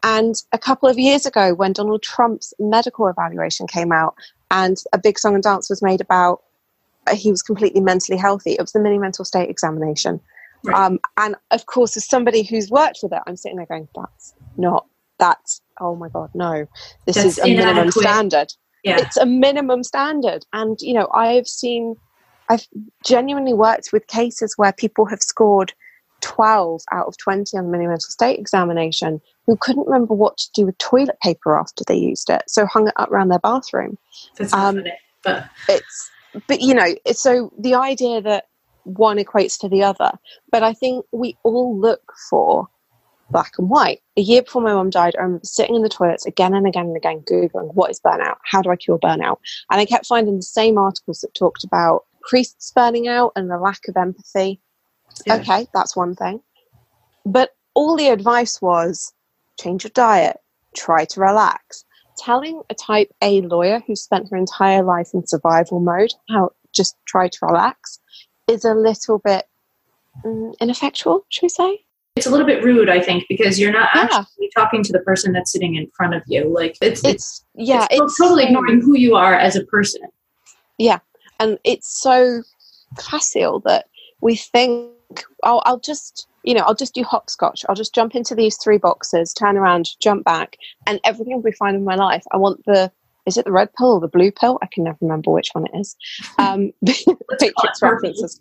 And 0.05 0.35
a 0.53 0.59
couple 0.59 0.87
of 0.87 0.99
years 0.99 1.25
ago, 1.25 1.55
when 1.55 1.73
Donald 1.73 2.03
Trump's 2.03 2.53
medical 2.59 3.07
evaluation 3.07 3.65
came 3.65 3.91
out 3.91 4.13
and 4.51 4.77
a 4.93 4.99
big 4.99 5.17
song 5.17 5.33
and 5.33 5.43
dance 5.43 5.67
was 5.67 5.81
made 5.81 5.99
about 5.99 6.43
uh, 7.07 7.15
he 7.15 7.31
was 7.31 7.41
completely 7.41 7.81
mentally 7.81 8.17
healthy, 8.17 8.51
it 8.51 8.61
was 8.61 8.71
the 8.71 8.79
mini 8.79 8.99
mental 8.99 9.25
state 9.25 9.49
examination. 9.49 10.21
Right. 10.63 10.77
Um, 10.77 10.99
and 11.17 11.35
of 11.49 11.65
course, 11.65 11.97
as 11.97 12.07
somebody 12.07 12.43
who's 12.43 12.69
worked 12.69 12.99
with 13.01 13.13
it, 13.13 13.21
I'm 13.25 13.35
sitting 13.35 13.57
there 13.57 13.65
going, 13.65 13.87
that's 13.95 14.35
not, 14.57 14.85
that's, 15.17 15.61
oh 15.81 15.95
my 15.95 16.09
God, 16.09 16.29
no, 16.35 16.67
this 17.07 17.15
that's 17.15 17.25
is 17.25 17.39
a 17.39 17.47
minimum 17.47 17.89
standard. 17.89 18.53
Yeah. 18.83 18.99
It's 18.99 19.17
a 19.17 19.25
minimum 19.25 19.83
standard. 19.83 20.45
And, 20.53 20.79
you 20.81 20.93
know, 20.93 21.09
I've 21.15 21.47
seen, 21.47 21.95
I've 22.47 22.67
genuinely 23.03 23.53
worked 23.55 23.89
with 23.91 24.05
cases 24.05 24.53
where 24.55 24.71
people 24.71 25.05
have 25.07 25.23
scored 25.23 25.73
12 26.25 26.81
out 26.91 27.05
of 27.05 27.15
20 27.17 27.55
on 27.55 27.65
the 27.65 27.71
mini 27.71 27.85
mental 27.85 28.09
state 28.09 28.39
examination 28.39 29.21
who 29.45 29.55
couldn't 29.55 29.85
remember 29.85 30.15
what 30.15 30.37
to 30.37 30.49
do 30.55 30.65
with 30.65 30.75
toilet 30.79 31.17
paper 31.21 31.55
after 31.55 31.83
they 31.87 31.95
used 31.95 32.31
it, 32.31 32.41
so 32.47 32.65
hung 32.65 32.87
it 32.87 32.93
up 32.95 33.11
around 33.11 33.29
their 33.29 33.39
bathroom. 33.39 33.95
That's 34.37 34.51
um, 34.51 34.77
funny, 34.77 34.93
but 35.23 35.49
it's 35.69 36.11
but 36.47 36.61
you 36.61 36.73
know, 36.73 36.95
so 37.11 37.53
the 37.59 37.75
idea 37.75 38.21
that 38.21 38.45
one 38.85 39.17
equates 39.17 39.59
to 39.59 39.69
the 39.69 39.83
other, 39.83 40.11
but 40.51 40.63
I 40.63 40.73
think 40.73 41.05
we 41.11 41.37
all 41.43 41.79
look 41.79 42.11
for 42.29 42.67
black 43.29 43.53
and 43.59 43.69
white. 43.69 43.99
A 44.17 44.21
year 44.21 44.41
before 44.41 44.63
my 44.63 44.73
mum 44.73 44.89
died, 44.89 45.15
I 45.15 45.21
remember 45.21 45.45
sitting 45.45 45.75
in 45.75 45.83
the 45.83 45.89
toilets 45.89 46.25
again 46.25 46.55
and 46.55 46.65
again 46.65 46.87
and 46.87 46.97
again, 46.97 47.23
Googling 47.29 47.73
what 47.75 47.91
is 47.91 47.99
burnout? 47.99 48.37
How 48.49 48.63
do 48.63 48.71
I 48.71 48.75
cure 48.75 48.97
burnout? 48.97 49.37
And 49.69 49.79
I 49.79 49.85
kept 49.85 50.07
finding 50.07 50.37
the 50.37 50.41
same 50.41 50.79
articles 50.79 51.21
that 51.21 51.35
talked 51.35 51.63
about 51.63 52.05
priests 52.21 52.71
burning 52.75 53.07
out 53.07 53.31
and 53.35 53.49
the 53.49 53.59
lack 53.59 53.87
of 53.87 53.95
empathy. 53.95 54.59
Yeah. 55.25 55.37
Okay, 55.37 55.67
that's 55.73 55.95
one 55.95 56.15
thing. 56.15 56.41
But 57.25 57.55
all 57.73 57.95
the 57.95 58.09
advice 58.09 58.61
was 58.61 59.13
change 59.59 59.83
your 59.83 59.91
diet, 59.91 60.37
try 60.75 61.05
to 61.05 61.19
relax. 61.19 61.85
Telling 62.17 62.61
a 62.69 62.73
type 62.73 63.11
A 63.21 63.41
lawyer 63.41 63.81
who 63.85 63.95
spent 63.95 64.29
her 64.29 64.37
entire 64.37 64.83
life 64.83 65.09
in 65.13 65.27
survival 65.27 65.79
mode 65.79 66.13
how 66.29 66.51
just 66.73 66.95
try 67.05 67.27
to 67.27 67.37
relax 67.41 67.99
is 68.47 68.63
a 68.63 68.73
little 68.73 69.19
bit 69.19 69.45
mm, 70.23 70.53
ineffectual, 70.61 71.25
should 71.29 71.43
we 71.43 71.49
say? 71.49 71.79
It's 72.15 72.25
a 72.25 72.29
little 72.29 72.45
bit 72.45 72.63
rude, 72.63 72.87
I 72.87 73.01
think, 73.01 73.25
because 73.27 73.59
you're 73.59 73.73
not 73.73 73.89
yeah. 73.93 74.03
actually 74.03 74.49
talking 74.55 74.83
to 74.83 74.93
the 74.93 74.99
person 74.99 75.33
that's 75.33 75.51
sitting 75.51 75.75
in 75.75 75.91
front 75.97 76.13
of 76.13 76.23
you. 76.27 76.47
Like 76.47 76.77
it's 76.81 77.03
it's, 77.03 77.13
it's 77.13 77.45
yeah, 77.55 77.87
it's, 77.91 78.01
it's 78.01 78.17
totally 78.17 78.45
ignoring 78.45 78.81
who 78.81 78.97
you 78.97 79.15
are 79.15 79.33
as 79.33 79.57
a 79.57 79.65
person. 79.65 80.01
Yeah, 80.77 80.99
and 81.41 81.59
it's 81.65 82.01
so 82.01 82.43
facile 82.97 83.59
that 83.65 83.87
we 84.21 84.37
think, 84.37 84.91
oh, 85.43 85.61
I'll 85.65 85.79
just 85.79 86.27
you 86.45 86.53
know, 86.53 86.61
I'll 86.61 86.75
just 86.75 86.93
do 86.93 87.03
hopscotch. 87.03 87.65
I'll 87.67 87.75
just 87.75 87.93
jump 87.93 88.15
into 88.15 88.35
these 88.35 88.57
three 88.57 88.77
boxes, 88.77 89.33
turn 89.33 89.57
around, 89.57 89.89
jump 89.99 90.23
back, 90.23 90.57
and 90.85 90.99
everything 91.03 91.33
will 91.33 91.41
be 91.41 91.51
fine 91.51 91.75
in 91.75 91.83
my 91.83 91.95
life. 91.95 92.23
I 92.31 92.37
want 92.37 92.63
the 92.65 92.91
is 93.25 93.37
it 93.37 93.45
the 93.45 93.51
red 93.51 93.73
pill 93.73 93.93
or 93.93 93.99
the 93.99 94.07
blue 94.07 94.31
pill? 94.31 94.59
I 94.61 94.67
can 94.67 94.83
never 94.83 94.97
remember 95.01 95.31
which 95.31 95.49
one 95.53 95.65
it 95.65 95.79
is. 95.79 95.95
Um, 96.37 96.71
Matrix 96.81 97.81
references. 97.81 98.39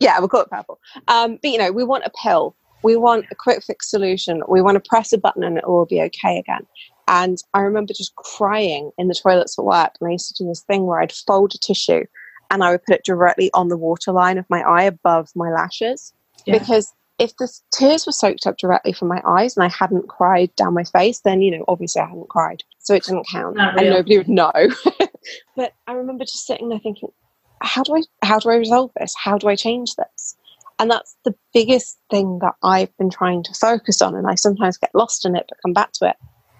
Yeah, 0.00 0.18
we'll 0.18 0.28
call 0.28 0.42
it 0.42 0.50
purple. 0.50 0.78
Um, 1.08 1.38
but 1.42 1.50
you 1.50 1.58
know, 1.58 1.72
we 1.72 1.82
want 1.82 2.04
a 2.04 2.12
pill. 2.22 2.54
We 2.82 2.96
want 2.96 3.24
a 3.30 3.34
quick 3.34 3.62
fix 3.62 3.90
solution. 3.90 4.42
We 4.48 4.60
want 4.60 4.82
to 4.82 4.88
press 4.88 5.12
a 5.12 5.18
button 5.18 5.42
and 5.42 5.56
it 5.56 5.66
will 5.66 5.86
be 5.86 6.02
okay 6.02 6.38
again. 6.38 6.66
And 7.08 7.38
I 7.54 7.60
remember 7.60 7.94
just 7.94 8.14
crying 8.16 8.90
in 8.98 9.08
the 9.08 9.14
toilets 9.14 9.58
at 9.58 9.64
work. 9.64 9.92
And 10.00 10.08
I 10.08 10.12
used 10.12 10.28
to 10.34 10.44
do 10.44 10.48
this 10.48 10.62
thing 10.62 10.84
where 10.84 11.00
I'd 11.00 11.12
fold 11.12 11.54
a 11.54 11.58
tissue 11.58 12.04
and 12.50 12.62
I 12.62 12.70
would 12.70 12.84
put 12.84 12.96
it 12.96 13.04
directly 13.04 13.50
on 13.54 13.68
the 13.68 13.76
waterline 13.76 14.38
of 14.38 14.46
my 14.48 14.60
eye 14.60 14.84
above 14.84 15.30
my 15.34 15.50
lashes 15.50 16.12
yeah. 16.44 16.58
because 16.58 16.92
if 17.18 17.36
the 17.36 17.48
tears 17.72 18.06
were 18.06 18.12
soaked 18.12 18.46
up 18.46 18.58
directly 18.58 18.92
from 18.92 19.08
my 19.08 19.22
eyes 19.26 19.56
and 19.56 19.64
I 19.64 19.68
hadn't 19.68 20.08
cried 20.08 20.54
down 20.54 20.74
my 20.74 20.84
face, 20.84 21.20
then, 21.20 21.40
you 21.40 21.50
know, 21.50 21.64
obviously 21.66 22.02
I 22.02 22.06
hadn't 22.06 22.28
cried. 22.28 22.62
So 22.78 22.94
it 22.94 23.04
didn't 23.04 23.26
count. 23.30 23.58
and 23.58 23.90
nobody 23.90 24.18
would 24.18 24.28
know. 24.28 24.52
but 25.56 25.72
I 25.86 25.92
remember 25.92 26.24
just 26.24 26.46
sitting 26.46 26.68
there 26.68 26.78
thinking, 26.78 27.08
how 27.62 27.82
do 27.82 27.96
I 27.96 28.02
how 28.22 28.38
do 28.38 28.50
I 28.50 28.56
resolve 28.56 28.90
this? 28.98 29.14
How 29.16 29.38
do 29.38 29.48
I 29.48 29.56
change 29.56 29.94
this? 29.96 30.36
And 30.78 30.90
that's 30.90 31.16
the 31.24 31.34
biggest 31.54 31.98
thing 32.10 32.38
that 32.40 32.54
I've 32.62 32.94
been 32.98 33.10
trying 33.10 33.42
to 33.44 33.54
focus 33.54 34.02
on. 34.02 34.14
And 34.14 34.26
I 34.26 34.34
sometimes 34.34 34.76
get 34.76 34.94
lost 34.94 35.24
in 35.24 35.34
it, 35.34 35.46
but 35.48 35.58
come 35.62 35.72
back 35.72 35.92
to 35.92 36.08
it. 36.10 36.16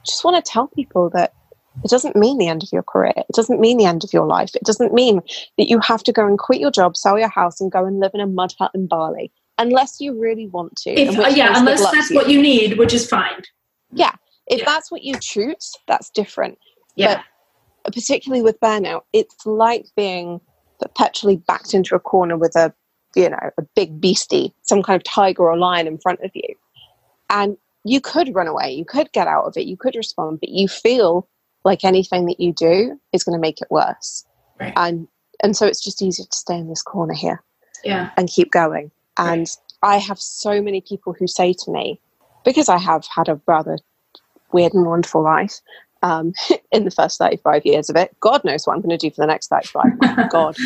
just 0.07 0.25
want 0.25 0.43
to 0.43 0.51
tell 0.51 0.69
people 0.69 1.11
that 1.11 1.35
it 1.85 1.91
doesn't 1.91 2.17
mean 2.17 2.39
the 2.39 2.49
end 2.49 2.63
of 2.63 2.71
your 2.73 2.83
career. 2.83 3.13
It 3.17 3.35
doesn't 3.35 3.61
mean 3.61 3.77
the 3.77 3.85
end 3.85 4.05
of 4.05 4.13
your 4.13 4.27
life. 4.27 4.55
It 4.55 4.65
doesn't 4.65 4.93
mean 4.93 5.21
that 5.59 5.69
you 5.69 5.79
have 5.81 6.03
to 6.05 6.13
go 6.13 6.27
and 6.27 6.39
quit 6.39 6.61
your 6.61 6.71
job, 6.71 6.97
sell 6.97 7.19
your 7.19 7.29
house, 7.29 7.61
and 7.61 7.71
go 7.71 7.85
and 7.85 8.01
live 8.01 8.13
in 8.15 8.21
a 8.21 8.27
mud 8.27 8.55
hut 8.59 8.71
in 8.75 8.87
Bali 8.87 9.31
unless 9.59 10.01
you 10.01 10.19
really 10.19 10.47
want 10.47 10.77
to. 10.77 10.91
If, 10.91 11.19
uh, 11.19 11.29
yeah, 11.29 11.53
unless 11.57 11.83
that's 11.91 12.11
you. 12.11 12.17
what 12.17 12.29
you 12.29 12.41
need, 12.41 12.79
which 12.79 12.93
is 12.93 13.09
fine. 13.09 13.43
Yeah, 13.93 14.15
if 14.47 14.61
yeah. 14.61 14.65
that's 14.65 14.91
what 14.91 15.03
you 15.03 15.15
choose, 15.21 15.73
that's 15.87 16.11
different. 16.11 16.59
Yeah. 16.95 17.23
But 17.85 17.95
particularly 17.95 18.43
with 18.43 18.61
burnout, 18.61 19.03
it's 19.13 19.47
like 19.47 19.87
being 19.97 20.41
perpetually 20.81 21.37
backed 21.37 21.75
into 21.75 21.95
a 21.95 22.01
corner 22.01 22.37
with 22.37 22.57
a, 22.57 22.75
you 23.15 23.31
know, 23.31 23.51
a 23.59 23.63
big 23.75 24.01
beastie, 24.01 24.53
some 24.63 24.83
kind 24.83 24.97
of 24.97 25.05
tiger 25.05 25.45
or 25.45 25.57
lion 25.57 25.87
in 25.87 25.99
front 25.99 26.21
of 26.23 26.31
you. 26.35 26.55
And 27.31 27.57
you 27.85 28.01
could 28.01 28.35
run 28.35 28.49
away, 28.49 28.73
you 28.73 28.85
could 28.85 29.13
get 29.13 29.29
out 29.29 29.45
of 29.45 29.57
it, 29.57 29.67
you 29.67 29.77
could 29.77 29.95
respond, 29.95 30.41
but 30.41 30.49
you 30.49 30.69
feel 30.69 31.29
like 31.67 31.85
anything 31.85 32.27
that 32.27 32.39
you 32.39 32.53
do 32.53 32.99
is 33.13 33.25
going 33.25 33.35
to 33.37 33.41
make 33.41 33.61
it 33.61 33.69
worse. 33.71 34.25
Right. 34.59 34.73
And 34.77 35.09
and 35.43 35.55
so 35.55 35.67
it's 35.67 35.83
just 35.83 36.01
easier 36.01 36.25
to 36.25 36.37
stay 36.37 36.57
in 36.57 36.69
this 36.69 36.81
corner 36.81 37.13
here. 37.13 37.43
Yeah. 37.85 38.11
And 38.17 38.29
keep 38.29 38.51
going. 38.53 38.91
And 39.19 39.51
I 39.83 39.99
have 39.99 40.19
so 40.19 40.63
many 40.63 40.81
people 40.81 41.13
who 41.13 41.27
say 41.27 41.53
to 41.53 41.71
me, 41.71 42.01
because 42.45 42.71
I 42.71 42.79
have 42.79 43.05
had 43.15 43.29
a 43.29 43.41
rather 43.47 43.79
weird 44.53 44.73
and 44.73 44.87
wonderful 44.87 45.23
life 45.23 45.61
um, 46.03 46.33
in 46.73 46.85
the 46.85 46.91
first 46.91 47.19
35 47.19 47.67
years 47.67 47.91
of 47.91 47.97
it, 47.97 48.15
God 48.21 48.45
knows 48.45 48.67
what 48.67 48.75
I'm 48.75 48.81
going 48.81 48.97
to 48.97 49.09
do 49.09 49.15
for 49.15 49.21
the 49.21 49.27
next 49.27 49.49
35. 49.49 50.31
God. 50.31 50.57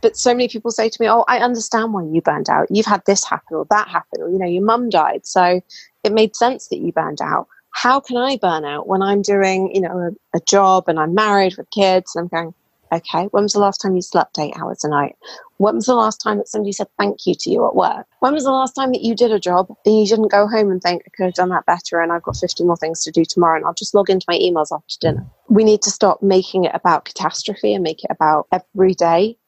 But 0.00 0.16
so 0.16 0.32
many 0.32 0.48
people 0.48 0.70
say 0.70 0.88
to 0.88 1.02
me, 1.02 1.08
Oh, 1.08 1.24
I 1.26 1.38
understand 1.38 1.92
why 1.92 2.04
you 2.04 2.22
burned 2.22 2.48
out. 2.48 2.68
You've 2.70 2.86
had 2.86 3.02
this 3.06 3.24
happen 3.24 3.56
or 3.56 3.66
that 3.70 3.88
happen, 3.88 4.22
or, 4.22 4.30
you 4.30 4.38
know, 4.38 4.46
your 4.46 4.64
mum 4.64 4.88
died. 4.88 5.26
So 5.26 5.60
it 6.04 6.12
made 6.12 6.36
sense 6.36 6.68
that 6.68 6.78
you 6.78 6.92
burned 6.92 7.20
out. 7.20 7.48
How 7.74 8.00
can 8.00 8.16
I 8.16 8.36
burn 8.36 8.64
out 8.64 8.86
when 8.86 9.02
I'm 9.02 9.20
doing, 9.20 9.74
you 9.74 9.80
know, 9.82 9.98
a, 9.98 10.38
a 10.38 10.40
job 10.48 10.84
and 10.88 10.98
I'm 10.98 11.14
married 11.14 11.56
with 11.56 11.70
kids 11.70 12.14
and 12.14 12.22
I'm 12.22 12.28
going, 12.28 12.54
Okay, 12.94 13.24
when 13.32 13.42
was 13.42 13.54
the 13.54 13.58
last 13.58 13.78
time 13.78 13.96
you 13.96 14.02
slept 14.02 14.38
eight 14.38 14.54
hours 14.56 14.84
a 14.84 14.88
night? 14.88 15.16
When 15.56 15.74
was 15.74 15.86
the 15.86 15.94
last 15.94 16.18
time 16.18 16.38
that 16.38 16.48
somebody 16.48 16.70
said 16.70 16.86
thank 16.98 17.26
you 17.26 17.34
to 17.34 17.50
you 17.50 17.66
at 17.66 17.74
work? 17.74 18.06
When 18.20 18.34
was 18.34 18.44
the 18.44 18.52
last 18.52 18.72
time 18.74 18.92
that 18.92 19.02
you 19.02 19.16
did 19.16 19.32
a 19.32 19.40
job 19.40 19.66
and 19.84 19.98
you 19.98 20.06
didn't 20.06 20.30
go 20.30 20.46
home 20.46 20.70
and 20.70 20.80
think, 20.80 21.02
I 21.04 21.10
could 21.16 21.24
have 21.24 21.34
done 21.34 21.48
that 21.48 21.66
better 21.66 22.00
and 22.00 22.12
I've 22.12 22.22
got 22.22 22.36
50 22.36 22.62
more 22.64 22.76
things 22.76 23.02
to 23.04 23.10
do 23.10 23.24
tomorrow 23.24 23.56
and 23.56 23.64
I'll 23.64 23.74
just 23.74 23.94
log 23.94 24.10
into 24.10 24.26
my 24.28 24.38
emails 24.38 24.70
after 24.70 24.94
dinner? 25.00 25.26
We 25.48 25.64
need 25.64 25.82
to 25.82 25.90
stop 25.90 26.22
making 26.22 26.64
it 26.64 26.72
about 26.74 27.04
catastrophe 27.04 27.74
and 27.74 27.82
make 27.82 28.04
it 28.04 28.10
about 28.10 28.46
every 28.52 28.94
day. 28.94 29.38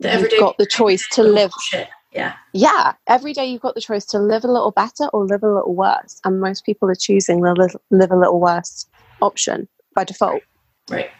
The 0.00 0.10
everyday 0.10 0.36
you've 0.36 0.40
got 0.40 0.58
the 0.58 0.66
choice 0.66 1.06
to 1.12 1.22
live. 1.22 1.52
Shit. 1.60 1.88
Yeah. 2.12 2.34
Yeah. 2.52 2.92
Every 3.06 3.32
day 3.32 3.46
you've 3.46 3.62
got 3.62 3.74
the 3.74 3.80
choice 3.80 4.04
to 4.06 4.18
live 4.18 4.44
a 4.44 4.48
little 4.50 4.70
better 4.70 5.08
or 5.08 5.24
live 5.24 5.42
a 5.42 5.52
little 5.52 5.74
worse. 5.74 6.20
And 6.24 6.40
most 6.40 6.64
people 6.64 6.88
are 6.90 6.94
choosing 6.94 7.40
the 7.40 7.78
live 7.90 8.10
a 8.10 8.16
little 8.16 8.40
worse 8.40 8.86
option 9.20 9.68
by 9.94 10.04
default. 10.04 10.42
Right. 10.90 11.10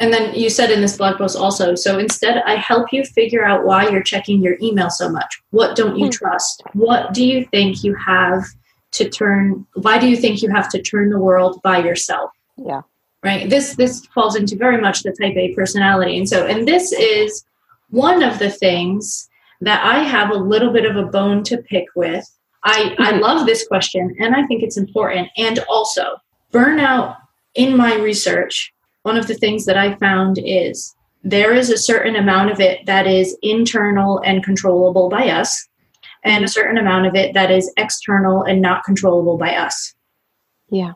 And 0.00 0.12
then 0.12 0.32
you 0.34 0.48
said 0.48 0.70
in 0.70 0.80
this 0.80 0.96
blog 0.96 1.18
post 1.18 1.36
also, 1.36 1.74
so 1.74 1.98
instead 1.98 2.40
I 2.46 2.54
help 2.54 2.92
you 2.92 3.04
figure 3.04 3.44
out 3.44 3.64
why 3.64 3.88
you're 3.88 4.02
checking 4.02 4.40
your 4.40 4.56
email 4.62 4.90
so 4.90 5.08
much. 5.08 5.42
What 5.50 5.74
don't 5.74 5.98
you 5.98 6.06
mm. 6.06 6.12
trust? 6.12 6.62
What 6.72 7.12
do 7.12 7.26
you 7.26 7.44
think 7.46 7.82
you 7.82 7.96
have 7.96 8.44
to 8.92 9.08
turn 9.08 9.66
why 9.74 9.98
do 9.98 10.08
you 10.08 10.16
think 10.16 10.40
you 10.40 10.50
have 10.50 10.70
to 10.70 10.80
turn 10.80 11.10
the 11.10 11.18
world 11.18 11.60
by 11.62 11.78
yourself? 11.78 12.30
Yeah. 12.56 12.82
Right? 13.24 13.50
This 13.50 13.74
this 13.74 14.06
falls 14.14 14.36
into 14.36 14.54
very 14.54 14.80
much 14.80 15.02
the 15.02 15.10
type 15.20 15.36
A 15.36 15.52
personality. 15.54 16.16
And 16.16 16.28
so 16.28 16.46
and 16.46 16.66
this 16.66 16.92
is 16.92 17.44
one 17.90 18.22
of 18.22 18.38
the 18.38 18.50
things 18.50 19.27
that 19.60 19.84
I 19.84 20.02
have 20.02 20.30
a 20.30 20.34
little 20.34 20.72
bit 20.72 20.84
of 20.84 20.96
a 20.96 21.10
bone 21.10 21.42
to 21.44 21.58
pick 21.58 21.86
with. 21.96 22.24
I, 22.64 22.94
I 22.98 23.14
hmm. 23.14 23.20
love 23.20 23.46
this 23.46 23.66
question 23.66 24.14
and 24.20 24.34
I 24.34 24.46
think 24.46 24.62
it's 24.62 24.76
important. 24.76 25.28
And 25.36 25.58
also, 25.68 26.16
burnout 26.52 27.16
in 27.54 27.76
my 27.76 27.94
research 27.96 28.72
one 29.02 29.16
of 29.16 29.26
the 29.26 29.34
things 29.34 29.64
that 29.64 29.76
I 29.76 29.94
found 29.96 30.38
is 30.44 30.94
there 31.24 31.54
is 31.54 31.70
a 31.70 31.78
certain 31.78 32.16
amount 32.16 32.50
of 32.50 32.60
it 32.60 32.84
that 32.84 33.06
is 33.06 33.36
internal 33.42 34.20
and 34.24 34.44
controllable 34.44 35.08
by 35.08 35.30
us, 35.30 35.66
and 36.24 36.44
a 36.44 36.48
certain 36.48 36.76
amount 36.76 37.06
of 37.06 37.14
it 37.14 37.32
that 37.34 37.50
is 37.50 37.72
external 37.76 38.42
and 38.42 38.60
not 38.60 38.84
controllable 38.84 39.38
by 39.38 39.54
us. 39.56 39.94
Yeah. 40.70 40.92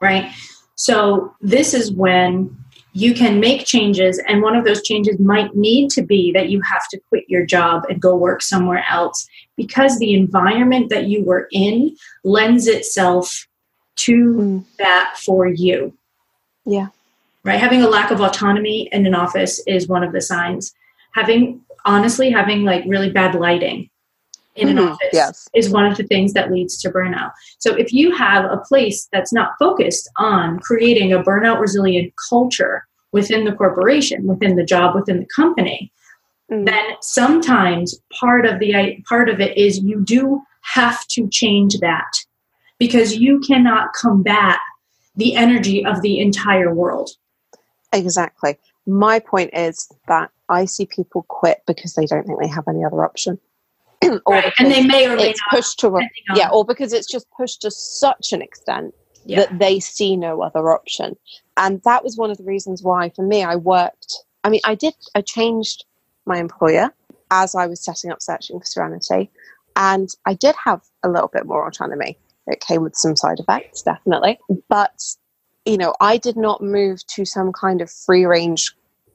Right. 0.00 0.32
So, 0.74 1.34
this 1.40 1.72
is 1.72 1.92
when 1.92 2.56
you 2.96 3.14
can 3.14 3.40
make 3.40 3.66
changes, 3.66 4.18
and 4.26 4.42
one 4.42 4.56
of 4.56 4.64
those 4.64 4.82
changes 4.82 5.18
might 5.18 5.54
need 5.54 5.90
to 5.90 6.02
be 6.02 6.32
that 6.32 6.48
you 6.48 6.60
have 6.62 6.88
to 6.88 7.00
quit 7.08 7.24
your 7.28 7.44
job 7.44 7.84
and 7.88 8.00
go 8.00 8.16
work 8.16 8.42
somewhere 8.42 8.84
else 8.90 9.26
because 9.56 9.98
the 9.98 10.14
environment 10.14 10.90
that 10.90 11.06
you 11.06 11.24
were 11.24 11.48
in 11.52 11.96
lends 12.24 12.66
itself 12.66 13.46
to 13.96 14.34
mm. 14.34 14.64
that 14.78 15.16
for 15.24 15.46
you. 15.46 15.96
Yeah 16.64 16.88
right? 17.46 17.60
Having 17.60 17.82
a 17.82 17.88
lack 17.88 18.10
of 18.10 18.20
autonomy 18.20 18.88
in 18.92 19.06
an 19.06 19.14
office 19.14 19.62
is 19.66 19.88
one 19.88 20.02
of 20.02 20.12
the 20.12 20.20
signs. 20.20 20.74
Having, 21.12 21.60
honestly, 21.84 22.30
having 22.30 22.64
like 22.64 22.82
really 22.86 23.10
bad 23.10 23.34
lighting 23.36 23.88
in 24.56 24.68
mm-hmm. 24.68 24.78
an 24.78 24.88
office 24.88 25.08
yes. 25.12 25.48
is 25.54 25.70
one 25.70 25.86
of 25.86 25.96
the 25.96 26.04
things 26.04 26.32
that 26.32 26.50
leads 26.50 26.78
to 26.78 26.90
burnout. 26.90 27.32
So 27.58 27.74
if 27.74 27.92
you 27.92 28.14
have 28.14 28.44
a 28.44 28.58
place 28.58 29.08
that's 29.12 29.32
not 29.32 29.52
focused 29.58 30.10
on 30.16 30.58
creating 30.60 31.12
a 31.12 31.22
burnout 31.22 31.60
resilient 31.60 32.12
culture 32.28 32.86
within 33.12 33.44
the 33.44 33.52
corporation, 33.52 34.26
within 34.26 34.56
the 34.56 34.64
job, 34.64 34.94
within 34.94 35.20
the 35.20 35.28
company, 35.34 35.92
mm. 36.50 36.66
then 36.66 36.84
sometimes 37.00 38.00
part 38.18 38.46
of 38.46 38.58
the 38.58 39.02
part 39.08 39.28
of 39.28 39.40
it 39.40 39.56
is 39.56 39.78
you 39.78 40.02
do 40.04 40.42
have 40.62 41.06
to 41.08 41.28
change 41.28 41.78
that 41.78 42.12
because 42.78 43.16
you 43.16 43.40
cannot 43.40 43.92
combat 43.92 44.58
the 45.14 45.34
energy 45.34 45.84
of 45.84 46.02
the 46.02 46.18
entire 46.18 46.74
world. 46.74 47.10
Exactly. 47.92 48.58
My 48.86 49.18
point 49.18 49.50
is 49.54 49.90
that 50.08 50.30
I 50.48 50.64
see 50.66 50.86
people 50.86 51.24
quit 51.28 51.62
because 51.66 51.94
they 51.94 52.06
don't 52.06 52.26
think 52.26 52.40
they 52.40 52.48
have 52.48 52.68
any 52.68 52.84
other 52.84 53.04
option. 53.04 53.38
or 54.26 54.34
right. 54.34 54.52
and 54.58 54.70
they 54.70 54.84
may 54.84 55.06
or 55.08 55.16
may 55.16 55.30
it's 55.30 55.40
not, 55.52 55.56
pushed 55.58 55.78
to 55.80 56.00
yeah, 56.34 56.48
or 56.50 56.64
because 56.64 56.92
it's 56.92 57.10
just 57.10 57.26
pushed 57.30 57.62
to 57.62 57.70
such 57.70 58.32
an 58.32 58.42
extent 58.42 58.94
yeah. 59.24 59.40
that 59.40 59.58
they 59.58 59.80
see 59.80 60.16
no 60.16 60.42
other 60.42 60.72
option. 60.72 61.16
And 61.56 61.82
that 61.84 62.04
was 62.04 62.16
one 62.16 62.30
of 62.30 62.38
the 62.38 62.44
reasons 62.44 62.82
why, 62.82 63.10
for 63.10 63.22
me, 63.22 63.42
I 63.42 63.56
worked. 63.56 64.14
I 64.44 64.50
mean, 64.50 64.60
I 64.64 64.74
did. 64.74 64.94
I 65.14 65.22
changed 65.22 65.84
my 66.26 66.38
employer 66.38 66.92
as 67.30 67.54
I 67.54 67.66
was 67.66 67.82
setting 67.82 68.10
up 68.10 68.22
searching 68.22 68.60
for 68.60 68.66
Serenity, 68.66 69.30
and 69.74 70.08
I 70.26 70.34
did 70.34 70.54
have 70.62 70.82
a 71.02 71.08
little 71.08 71.30
bit 71.32 71.46
more 71.46 71.66
autonomy. 71.66 72.18
It 72.46 72.60
came 72.60 72.82
with 72.82 72.96
some 72.96 73.16
side 73.16 73.40
effects, 73.40 73.82
definitely. 73.82 74.38
But, 74.68 75.02
you 75.64 75.76
know, 75.76 75.94
I 76.00 76.16
did 76.16 76.36
not 76.36 76.62
move 76.62 77.04
to 77.08 77.24
some 77.24 77.52
kind 77.52 77.80
of 77.80 77.90
free 77.90 78.24
range, 78.24 78.72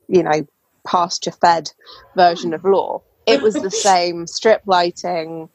you 0.09 0.23
know, 0.23 0.45
pasture 0.85 1.31
fed 1.31 1.71
version 2.15 2.53
of 2.53 2.63
law. 2.65 3.01
It 3.31 3.41
was 3.41 3.55
the 3.55 3.71
same 3.89 4.27
strip 4.27 4.61
lighting, 4.65 5.49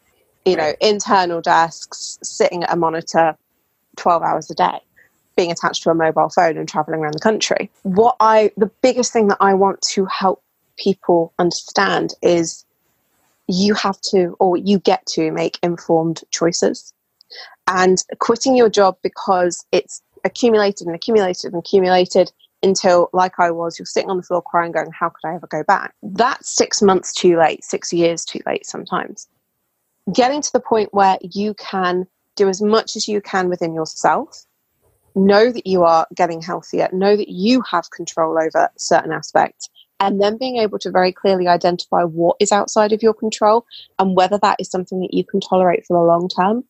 you 0.44 0.56
know, 0.56 0.72
internal 0.80 1.40
desks, 1.40 2.18
sitting 2.22 2.64
at 2.64 2.72
a 2.72 2.76
monitor 2.76 3.36
12 3.96 4.22
hours 4.22 4.50
a 4.50 4.54
day 4.54 4.80
being 5.36 5.52
attached 5.52 5.82
to 5.82 5.90
a 5.90 5.94
mobile 5.94 6.30
phone 6.30 6.56
and 6.56 6.68
traveling 6.68 7.00
around 7.00 7.14
the 7.14 7.20
country. 7.20 7.70
What 7.82 8.16
I, 8.20 8.50
the 8.56 8.70
biggest 8.82 9.12
thing 9.12 9.28
that 9.28 9.36
I 9.38 9.54
want 9.54 9.82
to 9.82 10.06
help 10.06 10.42
people 10.78 11.32
understand 11.38 12.14
is 12.22 12.64
you 13.46 13.74
have 13.74 14.00
to, 14.12 14.34
or 14.40 14.56
you 14.56 14.78
get 14.78 15.04
to 15.06 15.30
make 15.30 15.58
informed 15.62 16.22
choices. 16.30 16.92
And 17.68 18.02
quitting 18.18 18.56
your 18.56 18.68
job 18.68 18.96
because 19.02 19.64
it's 19.72 20.02
accumulated 20.24 20.86
and 20.86 20.96
accumulated 20.96 21.52
and 21.52 21.58
accumulated 21.58 22.32
until, 22.62 23.08
like 23.12 23.38
I 23.38 23.50
was, 23.50 23.78
you're 23.78 23.86
sitting 23.86 24.10
on 24.10 24.16
the 24.16 24.22
floor 24.22 24.42
crying, 24.42 24.72
going, 24.72 24.90
How 24.92 25.08
could 25.08 25.28
I 25.28 25.34
ever 25.34 25.46
go 25.46 25.62
back? 25.64 25.94
That's 26.02 26.54
six 26.54 26.82
months 26.82 27.12
too 27.12 27.38
late, 27.38 27.64
six 27.64 27.92
years 27.92 28.24
too 28.24 28.40
late 28.46 28.66
sometimes. 28.66 29.28
Getting 30.12 30.42
to 30.42 30.52
the 30.52 30.60
point 30.60 30.92
where 30.92 31.18
you 31.22 31.54
can 31.54 32.06
do 32.36 32.48
as 32.48 32.62
much 32.62 32.96
as 32.96 33.08
you 33.08 33.20
can 33.20 33.48
within 33.48 33.74
yourself 33.74 34.46
know 35.16 35.50
that 35.50 35.66
you 35.66 35.82
are 35.82 36.06
getting 36.14 36.42
healthier, 36.42 36.88
know 36.92 37.16
that 37.16 37.30
you 37.30 37.62
have 37.70 37.90
control 37.90 38.38
over 38.38 38.68
certain 38.76 39.12
aspects, 39.12 39.68
and 39.98 40.20
then 40.20 40.36
being 40.36 40.58
able 40.58 40.78
to 40.78 40.90
very 40.90 41.10
clearly 41.10 41.48
identify 41.48 42.02
what 42.02 42.36
is 42.38 42.52
outside 42.52 42.92
of 42.92 43.02
your 43.02 43.14
control 43.14 43.64
and 43.98 44.14
whether 44.14 44.38
that 44.38 44.60
is 44.60 44.70
something 44.70 45.00
that 45.00 45.14
you 45.14 45.24
can 45.24 45.40
tolerate 45.40 45.86
for 45.86 45.96
the 45.96 46.06
long 46.06 46.28
term. 46.28 46.64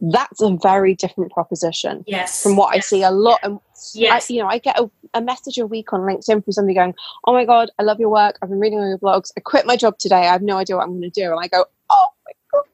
That's 0.00 0.40
a 0.40 0.56
very 0.62 0.94
different 0.94 1.32
proposition. 1.32 2.04
Yes. 2.06 2.40
From 2.40 2.54
what 2.56 2.74
yes. 2.74 2.84
I 2.84 2.86
see 2.86 3.02
a 3.02 3.10
lot. 3.10 3.40
And 3.42 3.58
yes. 3.94 4.30
I, 4.30 4.34
you 4.34 4.42
know, 4.42 4.48
I 4.48 4.58
get 4.58 4.78
a, 4.78 4.90
a 5.14 5.20
message 5.20 5.58
a 5.58 5.66
week 5.66 5.92
on 5.92 6.00
LinkedIn 6.00 6.44
from 6.44 6.52
somebody 6.52 6.74
going, 6.74 6.94
Oh 7.24 7.32
my 7.32 7.44
God, 7.44 7.70
I 7.78 7.82
love 7.82 8.00
your 8.00 8.10
work. 8.10 8.38
I've 8.42 8.48
been 8.48 8.58
reading 8.58 8.78
all 8.78 8.88
your 8.88 8.98
blogs. 8.98 9.30
I 9.36 9.40
quit 9.40 9.66
my 9.66 9.76
job 9.76 9.98
today. 9.98 10.26
I 10.26 10.32
have 10.32 10.42
no 10.42 10.56
idea 10.56 10.76
what 10.76 10.84
I'm 10.84 10.98
going 10.98 11.02
to 11.02 11.10
do. 11.10 11.30
And 11.30 11.40
I 11.40 11.48
go, 11.48 11.64
Oh 11.90 12.06
my 12.26 12.32
God. 12.52 12.64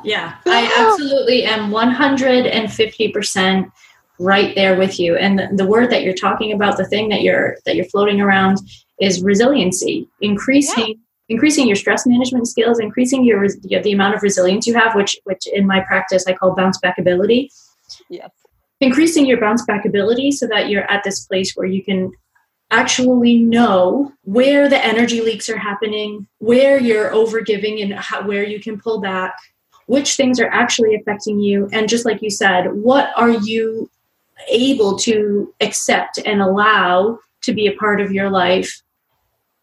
yeah, 0.04 0.36
I 0.46 0.72
absolutely 0.78 1.44
am 1.44 1.70
150% 1.70 3.72
right 4.18 4.54
there 4.54 4.76
with 4.76 4.98
you 4.98 5.16
and 5.16 5.38
the, 5.38 5.48
the, 5.52 5.66
word 5.66 5.90
that 5.90 6.02
you're 6.02 6.12
talking 6.12 6.52
about 6.52 6.76
the 6.76 6.84
thing 6.84 7.08
that 7.08 7.22
you're 7.22 7.56
that 7.64 7.76
you're 7.76 7.84
floating 7.84 8.20
around 8.20 8.58
is 9.00 9.22
resiliency 9.22 10.08
increasing 10.20 10.88
yeah. 10.88 10.94
increasing 11.28 11.68
your 11.68 11.76
stress 11.76 12.04
management 12.04 12.48
skills 12.48 12.80
increasing 12.80 13.24
your 13.24 13.46
the 13.48 13.92
amount 13.92 14.16
of 14.16 14.22
resilience 14.22 14.66
you 14.66 14.74
have 14.74 14.96
which 14.96 15.16
which 15.22 15.46
in 15.52 15.66
my 15.66 15.80
practice 15.86 16.26
i 16.26 16.32
call 16.32 16.52
bounce 16.56 16.78
back 16.78 16.98
ability 16.98 17.48
yes 18.08 18.30
increasing 18.80 19.26
your 19.26 19.40
bounce 19.40 19.64
back 19.64 19.84
ability 19.84 20.30
so 20.30 20.46
that 20.46 20.68
you're 20.68 20.90
at 20.90 21.02
this 21.04 21.26
place 21.26 21.54
where 21.54 21.66
you 21.66 21.82
can 21.82 22.12
actually 22.70 23.36
know 23.36 24.12
where 24.24 24.68
the 24.68 24.84
energy 24.84 25.20
leaks 25.22 25.48
are 25.48 25.56
happening 25.56 26.26
where 26.38 26.78
you're 26.78 27.10
overgiving 27.10 27.82
and 27.82 27.94
how, 27.94 28.22
where 28.26 28.44
you 28.44 28.60
can 28.60 28.78
pull 28.78 29.00
back 29.00 29.34
which 29.86 30.16
things 30.16 30.38
are 30.38 30.50
actually 30.50 30.94
affecting 30.94 31.40
you. 31.40 31.66
And 31.72 31.88
just 31.88 32.04
like 32.04 32.20
you 32.20 32.30
said 32.30 32.66
what 32.72 33.10
are 33.16 33.30
you 33.30 33.90
able 34.48 34.96
to 34.98 35.52
accept 35.60 36.18
and 36.24 36.40
allow 36.40 37.18
to 37.42 37.52
be 37.52 37.66
a 37.66 37.76
part 37.76 38.00
of 38.00 38.12
your 38.12 38.30
life? 38.30 38.82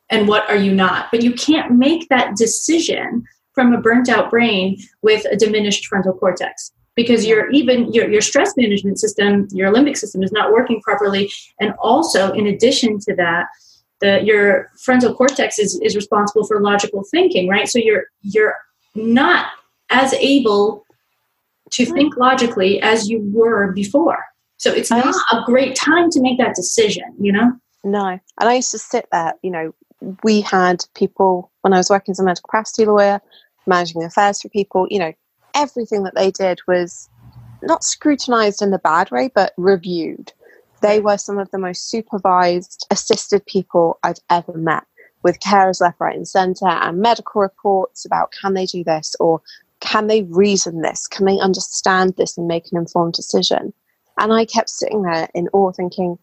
And 0.10 0.28
what 0.28 0.50
are 0.50 0.58
you 0.58 0.74
not? 0.74 1.10
But 1.12 1.22
you 1.22 1.34
can't 1.34 1.74
make 1.74 2.10
that 2.10 2.36
decision 2.36 3.24
from 3.54 3.74
a 3.74 3.80
burnt 3.80 4.10
out 4.10 4.30
brain 4.30 4.78
with 5.02 5.26
a 5.26 5.36
diminished 5.36 5.86
frontal 5.86 6.14
cortex 6.14 6.72
because 6.96 7.26
your 7.26 7.50
even 7.52 7.92
your, 7.94 8.10
your 8.10 8.22
stress 8.22 8.54
management 8.58 9.00
system 9.00 9.48
your 9.52 9.74
limbic 9.74 9.98
system 9.98 10.24
is 10.24 10.32
not 10.32 10.52
working 10.52 10.82
properly 10.82 11.30
and 11.60 11.74
also 11.80 12.32
in 12.34 12.48
addition 12.48 13.00
to 13.00 13.16
that 13.16 13.48
the 14.02 14.22
your 14.24 14.70
frontal 14.84 15.14
cortex 15.14 15.58
is, 15.60 15.80
is 15.82 15.96
responsible 15.96 16.46
for 16.46 16.62
logical 16.62 17.04
thinking 17.12 17.48
right 17.48 17.68
so 17.68 17.80
you're 17.80 18.06
you're 18.22 18.56
not 18.96 19.48
as 19.90 20.14
able 20.16 20.86
to 21.72 21.86
think 21.86 22.16
logically 22.18 22.82
as 22.82 23.10
you 23.10 23.20
were 23.34 23.72
before 23.74 24.24
so 24.58 24.72
it's 24.72 24.90
not 24.90 25.14
a 25.32 25.44
great 25.46 25.76
time 25.76 26.10
to 26.12 26.22
make 26.22 26.38
that 26.38 26.56
decision, 26.56 27.04
you 27.20 27.32
know? 27.32 27.52
No. 27.84 28.06
And 28.08 28.50
I 28.50 28.56
used 28.56 28.72
to 28.72 28.80
sit 28.80 29.08
there, 29.12 29.34
you 29.44 29.52
know, 29.52 29.74
we 30.24 30.42
had 30.42 30.84
people, 30.96 31.52
when 31.62 31.74
I 31.74 31.78
was 31.78 31.90
working 31.90 32.14
as 32.14 32.20
a 32.20 32.24
medical 32.24 32.48
capacity 32.48 32.86
lawyer, 32.86 33.22
managing 33.68 34.04
affairs 34.04 34.42
for 34.42 34.50
people, 34.50 34.88
you 34.90 35.00
know, 35.00 35.14
everything 35.56 36.04
that 36.04 36.16
they 36.16 36.32
did 36.32 36.60
was 36.68 37.10
not 37.62 37.84
scrutinized 37.84 38.62
in 38.62 38.72
the 38.72 38.80
bad 38.80 39.10
way, 39.12 39.30
but 39.34 39.54
reviewed. 39.58 40.32
They 40.82 41.00
were 41.00 41.18
some 41.18 41.40
of 41.40 41.50
the 41.52 41.58
most 41.58 41.90
supervised, 41.90 42.86
assisted 42.92 43.46
people 43.46 43.98
I've 44.04 44.20
ever 44.30 44.54
met 44.54 44.84
with 45.24 45.40
carers 45.40 45.82
left, 45.82 46.00
right, 46.00 46.16
and 46.16 46.28
centre, 46.28 46.68
and 46.68 47.00
medical 47.00 47.42
reports 47.42 48.06
about 48.06 48.34
can 48.40 48.54
they 48.54 48.66
do 48.66 48.84
this 48.84 49.16
or 49.20 49.42
can 49.80 50.08
they 50.08 50.24
reason 50.24 50.82
this? 50.82 51.08
Can 51.08 51.26
they 51.26 51.40
understand 51.40 52.16
this 52.18 52.38
and 52.38 52.48
make 52.48 52.66
an 52.72 52.78
informed 52.78 53.14
decision? 53.14 53.74
And 54.20 54.32
I 54.32 54.46
kept 54.46 54.70
sitting 54.70 55.02
there 55.02 55.28
in 55.34 55.48
awe 55.52 55.72
thinking, 55.72 56.18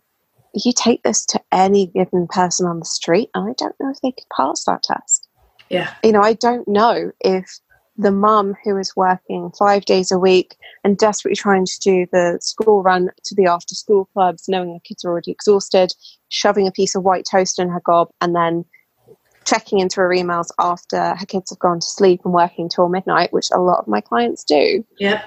you 0.54 0.72
take 0.72 1.02
this 1.02 1.24
to 1.26 1.40
any 1.50 1.86
given 1.88 2.26
person 2.28 2.66
on 2.66 2.78
the 2.78 2.84
street, 2.84 3.30
and 3.34 3.48
I 3.48 3.54
don't 3.56 3.74
know 3.80 3.90
if 3.90 4.00
they 4.00 4.12
could 4.12 4.28
pass 4.36 4.64
that 4.64 4.82
test. 4.82 5.28
Yeah. 5.68 5.92
You 6.04 6.12
know, 6.12 6.20
I 6.20 6.34
don't 6.34 6.68
know 6.68 7.10
if 7.20 7.58
the 8.02 8.10
mum 8.10 8.54
who 8.64 8.76
is 8.76 8.94
working 8.96 9.50
five 9.58 9.84
days 9.84 10.10
a 10.12 10.18
week 10.18 10.56
and 10.84 10.98
desperately 10.98 11.36
trying 11.36 11.64
to 11.64 11.78
do 11.80 12.06
the 12.12 12.38
school 12.40 12.82
run 12.82 13.08
to 13.24 13.34
the 13.34 13.46
after 13.46 13.74
school 13.74 14.08
clubs, 14.12 14.48
knowing 14.48 14.72
her 14.72 14.80
kids 14.84 15.04
are 15.04 15.10
already 15.10 15.30
exhausted, 15.30 15.92
shoving 16.28 16.66
a 16.66 16.72
piece 16.72 16.94
of 16.94 17.02
white 17.02 17.26
toast 17.30 17.58
in 17.58 17.68
her 17.68 17.80
gob, 17.84 18.08
and 18.20 18.34
then 18.34 18.64
checking 19.44 19.78
into 19.78 20.00
her 20.00 20.10
emails 20.10 20.48
after 20.58 21.14
her 21.14 21.26
kids 21.26 21.50
have 21.50 21.58
gone 21.58 21.80
to 21.80 21.86
sleep 21.86 22.20
and 22.24 22.34
working 22.34 22.68
till 22.68 22.88
midnight, 22.88 23.32
which 23.32 23.48
a 23.52 23.60
lot 23.60 23.78
of 23.78 23.88
my 23.88 24.00
clients 24.00 24.44
do. 24.44 24.84
Yep. 24.98 25.24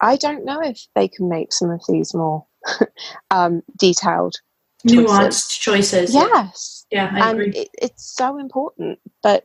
I 0.00 0.16
don't 0.16 0.44
know 0.44 0.60
if 0.60 0.86
they 0.94 1.08
can 1.08 1.28
make 1.28 1.52
some 1.52 1.70
of 1.70 1.82
these 1.88 2.14
more 2.14 2.46
um, 3.30 3.62
detailed, 3.78 4.36
choices. 4.86 5.10
nuanced 5.10 5.60
choices. 5.60 6.14
Yes, 6.14 6.86
yeah, 6.90 7.10
I 7.12 7.30
and 7.30 7.54
it, 7.54 7.68
it's 7.74 8.14
so 8.16 8.38
important. 8.38 8.98
But 9.22 9.44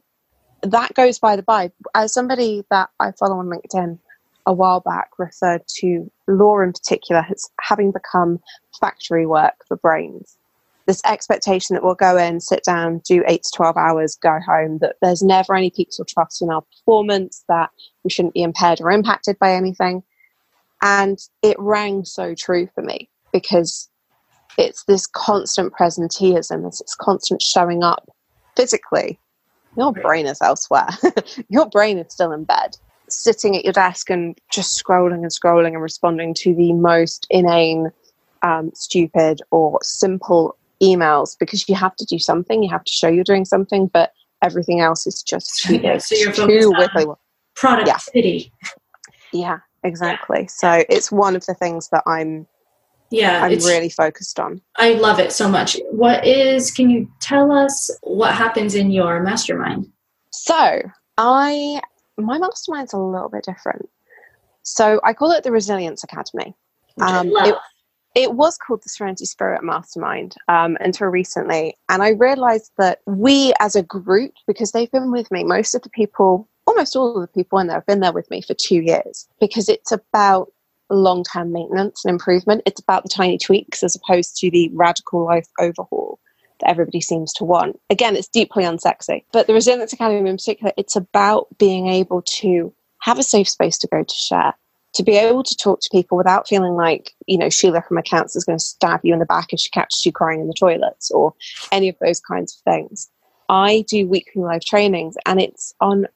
that 0.66 0.94
goes 0.94 1.20
by 1.20 1.36
the 1.36 1.44
by. 1.44 1.72
As 1.94 2.14
somebody 2.14 2.66
that 2.70 2.90
I 3.00 3.12
follow 3.12 3.38
on 3.38 3.48
LinkedIn 3.48 4.00
a 4.46 4.54
while 4.54 4.80
back 4.80 5.10
referred 5.18 5.62
to 5.68 6.10
law 6.28 6.60
in 6.60 6.72
particular 6.72 7.26
as 7.30 7.50
having 7.62 7.92
become 7.92 8.40
factory 8.80 9.26
work 9.26 9.56
for 9.68 9.78
brains. 9.78 10.38
This 10.86 11.02
expectation 11.04 11.74
that 11.74 11.84
we'll 11.84 11.96
go 11.96 12.16
in, 12.16 12.40
sit 12.40 12.64
down, 12.64 13.02
do 13.08 13.24
eight 13.28 13.42
to 13.42 13.52
12 13.56 13.76
hours, 13.76 14.16
go 14.22 14.40
home, 14.46 14.78
that 14.80 14.98
there's 15.02 15.24
never 15.24 15.56
any 15.56 15.72
peaks 15.72 16.00
or 16.00 16.06
troughs 16.06 16.42
in 16.42 16.52
our 16.52 16.62
performance, 16.62 17.44
that 17.50 17.72
we 18.04 18.12
shouldn't 18.12 18.36
be 18.36 18.44
impaired 18.44 18.82
or 18.82 18.92
impacted 18.92 19.40
by 19.40 19.54
anything. 19.54 20.04
And 20.84 21.18
it 21.42 21.58
rang 21.58 22.06
so 22.06 22.36
true 22.36 22.70
for 22.76 22.84
me 22.84 23.10
because 23.34 23.90
it's 24.60 24.84
this 24.84 25.08
constant 25.08 25.74
presenteeism, 25.74 26.68
it's 26.68 26.80
this 26.80 26.96
constant 27.00 27.42
showing 27.42 27.84
up 27.84 28.08
physically. 28.56 29.20
Your 29.78 29.92
brain 29.94 30.26
is 30.26 30.42
elsewhere. 30.42 30.88
your 31.50 31.68
brain 31.70 31.98
is 31.98 32.14
still 32.14 32.32
in 32.32 32.44
bed, 32.44 32.78
sitting 33.10 33.56
at 33.56 33.64
your 33.64 33.74
desk 33.74 34.10
and 34.10 34.38
just 34.52 34.82
scrolling 34.82 35.24
and 35.24 35.32
scrolling 35.32 35.74
and 35.74 35.82
responding 35.82 36.34
to 36.36 36.54
the 36.56 36.74
most 36.74 37.28
inane, 37.30 37.92
um, 38.42 38.72
stupid, 38.74 39.42
or 39.52 39.80
simple 39.82 40.58
emails 40.82 41.36
because 41.40 41.68
you 41.68 41.76
have 41.76 41.96
to 41.96 42.06
do 42.06 42.20
something. 42.20 42.64
You 42.64 42.70
have 42.70 42.84
to 42.84 42.92
show 42.92 43.08
you're 43.08 43.24
doing 43.24 43.46
something, 43.46 43.88
but 43.88 44.12
everything 44.42 44.82
else 44.82 45.08
is 45.08 45.22
just 45.24 45.58
too, 45.64 45.78
yeah, 45.78 45.98
so 45.98 46.16
you're 46.16 46.32
too 46.32 46.72
wiggly. 46.78 47.06
Productivity. 47.56 48.52
Yeah. 49.32 49.40
yeah 49.40 49.58
exactly. 49.84 50.42
Yeah. 50.42 50.48
So 50.48 50.84
it's 50.90 51.12
one 51.12 51.36
of 51.36 51.46
the 51.46 51.54
things 51.54 51.90
that 51.90 52.04
I'm 52.06 52.48
yeah 53.12 53.44
i'm 53.44 53.52
really 53.60 53.90
focused 53.90 54.40
on. 54.40 54.62
I 54.78 54.94
love 54.94 55.20
it 55.20 55.32
so 55.32 55.48
much. 55.48 55.78
What 55.92 56.26
is 56.26 56.72
can 56.72 56.90
you 56.90 57.10
tell 57.22 57.52
us 57.52 57.90
what 58.02 58.34
happens 58.34 58.76
in 58.76 58.92
your 58.92 59.22
mastermind? 59.22 59.88
So 60.32 60.82
i 61.18 61.82
my 62.18 62.38
mastermind's 62.38 62.94
a 62.94 62.98
little 62.98 63.30
bit 63.30 63.44
different. 63.44 63.90
So 64.64 65.00
i 65.04 65.14
call 65.14 65.32
it 65.32 65.44
the 65.44 65.52
resilience 65.52 66.04
academy. 66.04 66.56
Um, 67.02 67.30
it, 67.36 67.56
it 68.16 68.34
was 68.34 68.58
called 68.58 68.82
the 68.84 68.90
serenity 68.90 69.26
spirit 69.26 69.64
mastermind 69.64 70.36
um, 70.48 70.78
until 70.80 71.08
recently 71.08 71.78
and 71.90 72.02
i 72.02 72.10
realized 72.10 72.72
that 72.78 73.00
we 73.06 73.54
as 73.60 73.76
a 73.76 73.84
group 73.84 74.32
because 74.48 74.72
they've 74.72 74.92
been 74.92 75.12
with 75.12 75.30
me 75.30 75.44
most 75.44 75.76
of 75.76 75.82
the 75.82 75.90
people 75.90 76.48
almost 76.66 76.96
all 76.96 77.16
of 77.16 77.22
the 77.22 77.40
people 77.40 77.60
in 77.60 77.68
there 77.68 77.78
have 77.78 77.86
been 77.86 78.00
there 78.00 78.14
with 78.14 78.30
me 78.32 78.42
for 78.42 78.54
two 78.54 78.82
years 78.82 79.28
because 79.40 79.70
it's 79.70 79.92
about 79.92 80.52
long 80.90 81.24
term 81.24 81.52
maintenance 81.52 82.06
and 82.06 82.12
improvement. 82.12 82.62
It's 82.66 82.82
about 82.82 83.04
the 83.04 83.10
tiny 83.10 83.38
tweaks 83.38 83.84
as 83.84 83.96
opposed 83.96 84.38
to 84.38 84.52
the 84.52 84.70
radical 84.74 85.26
life 85.26 85.48
overhaul 85.60 86.20
that 86.60 86.70
everybody 86.70 87.02
seems 87.02 87.34
to 87.34 87.44
want. 87.44 87.80
Again, 87.90 88.16
it's 88.16 88.28
deeply 88.28 88.64
unsexy. 88.64 89.24
But 89.32 89.48
the 89.48 89.54
Resilience 89.54 89.94
Academy 89.94 90.30
in 90.30 90.38
particular, 90.38 90.72
it's 90.78 90.96
about 90.96 91.48
being 91.58 91.88
able 91.88 92.22
to 92.22 92.74
have 93.02 93.20
a 93.20 93.24
safe 93.24 93.50
space 93.50 93.78
to 93.80 93.88
go 93.88 94.04
to 94.04 94.16
share, 94.16 94.54
to 94.94 95.04
be 95.04 95.18
able 95.18 95.44
to 95.44 95.56
talk 95.58 95.82
to 95.82 95.90
people 95.92 96.18
without 96.18 96.48
feeling 96.48 96.74
like, 96.74 97.12
you 97.28 97.38
know, 97.38 97.50
Sheila 97.50 97.82
from 97.82 97.98
accounts 97.98 98.36
is 98.36 98.46
going 98.46 98.58
to 98.58 98.64
stab 98.64 99.02
you 99.04 99.14
in 99.14 99.20
the 99.20 99.26
back 99.26 99.52
if 99.52 99.60
she 99.60 99.70
catches 99.70 100.06
you 100.06 100.12
crying 100.12 100.40
in 100.40 100.48
the 100.48 100.56
toilets 100.58 101.12
or 101.12 101.34
any 101.72 101.90
of 101.90 101.96
those 102.00 102.20
kinds 102.20 102.56
of 102.56 102.74
things. 102.74 103.10
I 103.50 103.86
do 103.88 104.08
weekly 104.08 104.42
live 104.42 104.64
trainings 104.66 105.16
and 105.26 105.40
it's 105.40 105.74
on 105.82 106.08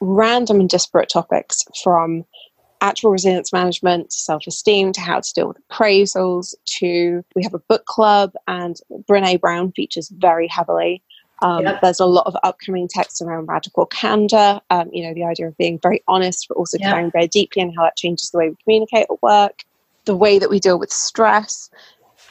random 0.00 0.60
and 0.60 0.68
disparate 0.68 1.10
topics 1.10 1.62
from 1.82 2.24
actual 2.80 3.10
resilience 3.10 3.52
management, 3.52 4.12
self 4.12 4.46
esteem, 4.46 4.92
to 4.92 5.00
how 5.00 5.20
to 5.20 5.32
deal 5.34 5.48
with 5.48 5.58
appraisals, 5.68 6.54
to 6.66 7.24
we 7.34 7.42
have 7.42 7.54
a 7.54 7.58
book 7.58 7.84
club, 7.86 8.32
and 8.48 8.76
Brene 9.08 9.40
Brown 9.40 9.72
features 9.72 10.08
very 10.08 10.48
heavily. 10.48 11.02
Um, 11.42 11.64
yep. 11.64 11.80
There's 11.80 12.00
a 12.00 12.06
lot 12.06 12.26
of 12.26 12.36
upcoming 12.42 12.86
texts 12.88 13.22
around 13.22 13.46
radical 13.46 13.86
candor, 13.86 14.60
um, 14.70 14.90
you 14.92 15.02
know, 15.02 15.14
the 15.14 15.24
idea 15.24 15.48
of 15.48 15.56
being 15.56 15.78
very 15.82 16.02
honest, 16.06 16.46
but 16.48 16.56
also 16.56 16.76
yep. 16.78 16.90
caring 16.90 17.10
very 17.10 17.28
deeply 17.28 17.62
and 17.62 17.74
how 17.74 17.84
that 17.84 17.96
changes 17.96 18.30
the 18.30 18.38
way 18.38 18.50
we 18.50 18.56
communicate 18.62 19.06
at 19.10 19.22
work, 19.22 19.64
the 20.04 20.16
way 20.16 20.38
that 20.38 20.50
we 20.50 20.60
deal 20.60 20.78
with 20.78 20.92
stress. 20.92 21.70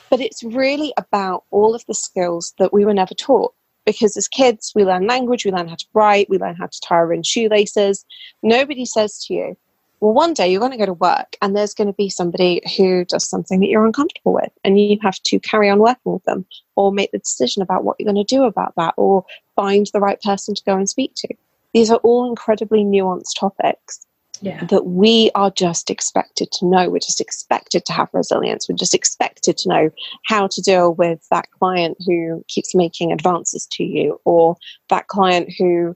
But 0.10 0.22
it's 0.22 0.44
really 0.44 0.94
about 0.98 1.44
all 1.52 1.74
of 1.74 1.86
the 1.88 1.94
skills 1.94 2.54
that 2.60 2.72
we 2.72 2.86
were 2.86 2.94
never 2.94 3.14
taught. 3.14 3.54
Because 3.86 4.16
as 4.16 4.28
kids, 4.28 4.74
we 4.76 4.86
learn 4.86 5.08
language, 5.08 5.46
we 5.46 5.52
learn 5.52 5.68
how 5.68 5.76
to 5.76 5.86
write, 5.94 6.30
we 6.30 6.38
learn 6.38 6.56
how 6.56 6.68
to 6.68 6.82
tie 6.82 6.96
our 6.96 7.12
own 7.12 7.24
shoelaces. 7.24 8.06
Nobody 8.44 8.86
says 8.86 9.24
to 9.26 9.34
you, 9.34 9.58
well, 10.00 10.14
one 10.14 10.34
day 10.34 10.50
you're 10.50 10.60
going 10.60 10.72
to 10.72 10.78
go 10.78 10.86
to 10.86 10.94
work 10.94 11.36
and 11.42 11.56
there's 11.56 11.74
going 11.74 11.88
to 11.88 11.94
be 11.94 12.10
somebody 12.10 12.62
who 12.78 13.04
does 13.06 13.28
something 13.28 13.60
that 13.60 13.68
you're 13.68 13.86
uncomfortable 13.86 14.34
with, 14.34 14.52
and 14.64 14.80
you 14.80 14.98
have 15.02 15.20
to 15.24 15.40
carry 15.40 15.70
on 15.70 15.80
working 15.80 16.14
with 16.14 16.24
them 16.24 16.46
or 16.76 16.92
make 16.92 17.12
the 17.12 17.20
decision 17.20 17.62
about 17.62 17.84
what 17.84 17.98
you're 18.00 18.12
going 18.12 18.26
to 18.26 18.36
do 18.36 18.44
about 18.44 18.74
that 18.78 18.94
or 18.98 19.26
find 19.56 19.88
the 19.94 20.00
right 20.00 20.22
person 20.22 20.56
to 20.56 20.64
go 20.66 20.78
and 20.78 20.90
speak 20.90 21.14
to. 21.16 21.28
These 21.74 21.92
are 21.92 21.98
all 21.98 22.30
incredibly 22.30 22.84
nuanced 22.84 23.38
topics 23.40 24.06
yeah. 24.42 24.64
that 24.66 24.86
we 24.86 25.32
are 25.36 25.52
just 25.52 25.90
expected 25.90 26.52
to 26.54 26.66
know. 26.66 26.90
We're 26.90 27.00
just 27.00 27.22
expected 27.22 27.86
to 27.86 27.94
have 27.94 28.10
resilience. 28.14 28.70
We're 28.70 28.76
just 28.76 28.96
expected 28.96 29.58
to 29.58 29.70
know 29.70 29.90
how 30.26 30.48
to 30.48 30.62
deal 30.62 30.94
with 30.94 31.28
that 31.30 31.52
client 31.52 31.98
who 32.08 32.44
keeps 32.48 32.74
making 32.74 33.12
advances 33.12 33.68
to 33.74 33.84
you 33.84 34.20
or 34.24 34.56
that 34.90 35.08
client 35.08 35.54
who, 35.58 35.96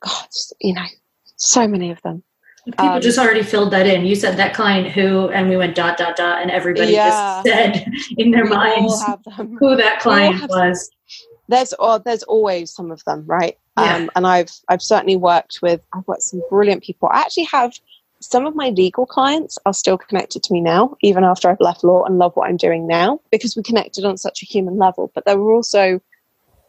God, 0.00 0.26
you 0.60 0.74
know, 0.74 0.86
so 1.36 1.66
many 1.68 1.90
of 1.90 2.02
them 2.02 2.22
People 2.64 2.86
um, 2.86 3.00
just 3.00 3.18
already 3.18 3.42
filled 3.42 3.72
that 3.72 3.86
in. 3.86 4.06
You 4.06 4.14
said 4.14 4.36
that 4.36 4.54
client 4.54 4.88
who, 4.88 5.28
and 5.30 5.48
we 5.48 5.56
went 5.56 5.74
dot 5.74 5.98
dot 5.98 6.16
dot, 6.16 6.40
and 6.40 6.50
everybody 6.50 6.92
yeah, 6.92 7.42
just 7.44 7.46
said 7.46 7.92
in 8.16 8.30
their 8.30 8.44
minds 8.44 9.02
who 9.58 9.76
that 9.76 9.98
client 10.00 10.48
was. 10.48 10.90
There's 11.48 11.72
or 11.74 11.98
there's 11.98 12.22
always 12.22 12.72
some 12.72 12.92
of 12.92 13.02
them, 13.04 13.24
right? 13.26 13.58
Yeah. 13.76 13.96
Um, 13.96 14.10
and 14.14 14.26
I've 14.28 14.52
I've 14.68 14.82
certainly 14.82 15.16
worked 15.16 15.58
with 15.60 15.80
I've 15.92 16.06
got 16.06 16.22
some 16.22 16.40
brilliant 16.48 16.84
people. 16.84 17.08
I 17.12 17.20
actually 17.20 17.44
have 17.44 17.72
some 18.20 18.46
of 18.46 18.54
my 18.54 18.68
legal 18.68 19.06
clients 19.06 19.58
are 19.66 19.74
still 19.74 19.98
connected 19.98 20.44
to 20.44 20.52
me 20.52 20.60
now, 20.60 20.96
even 21.02 21.24
after 21.24 21.50
I've 21.50 21.60
left 21.60 21.82
law 21.82 22.04
and 22.04 22.18
love 22.18 22.36
what 22.36 22.48
I'm 22.48 22.56
doing 22.56 22.86
now, 22.86 23.20
because 23.32 23.56
we 23.56 23.64
connected 23.64 24.04
on 24.04 24.16
such 24.16 24.40
a 24.42 24.46
human 24.46 24.78
level. 24.78 25.10
But 25.14 25.24
there 25.24 25.36
were 25.36 25.52
also 25.52 26.00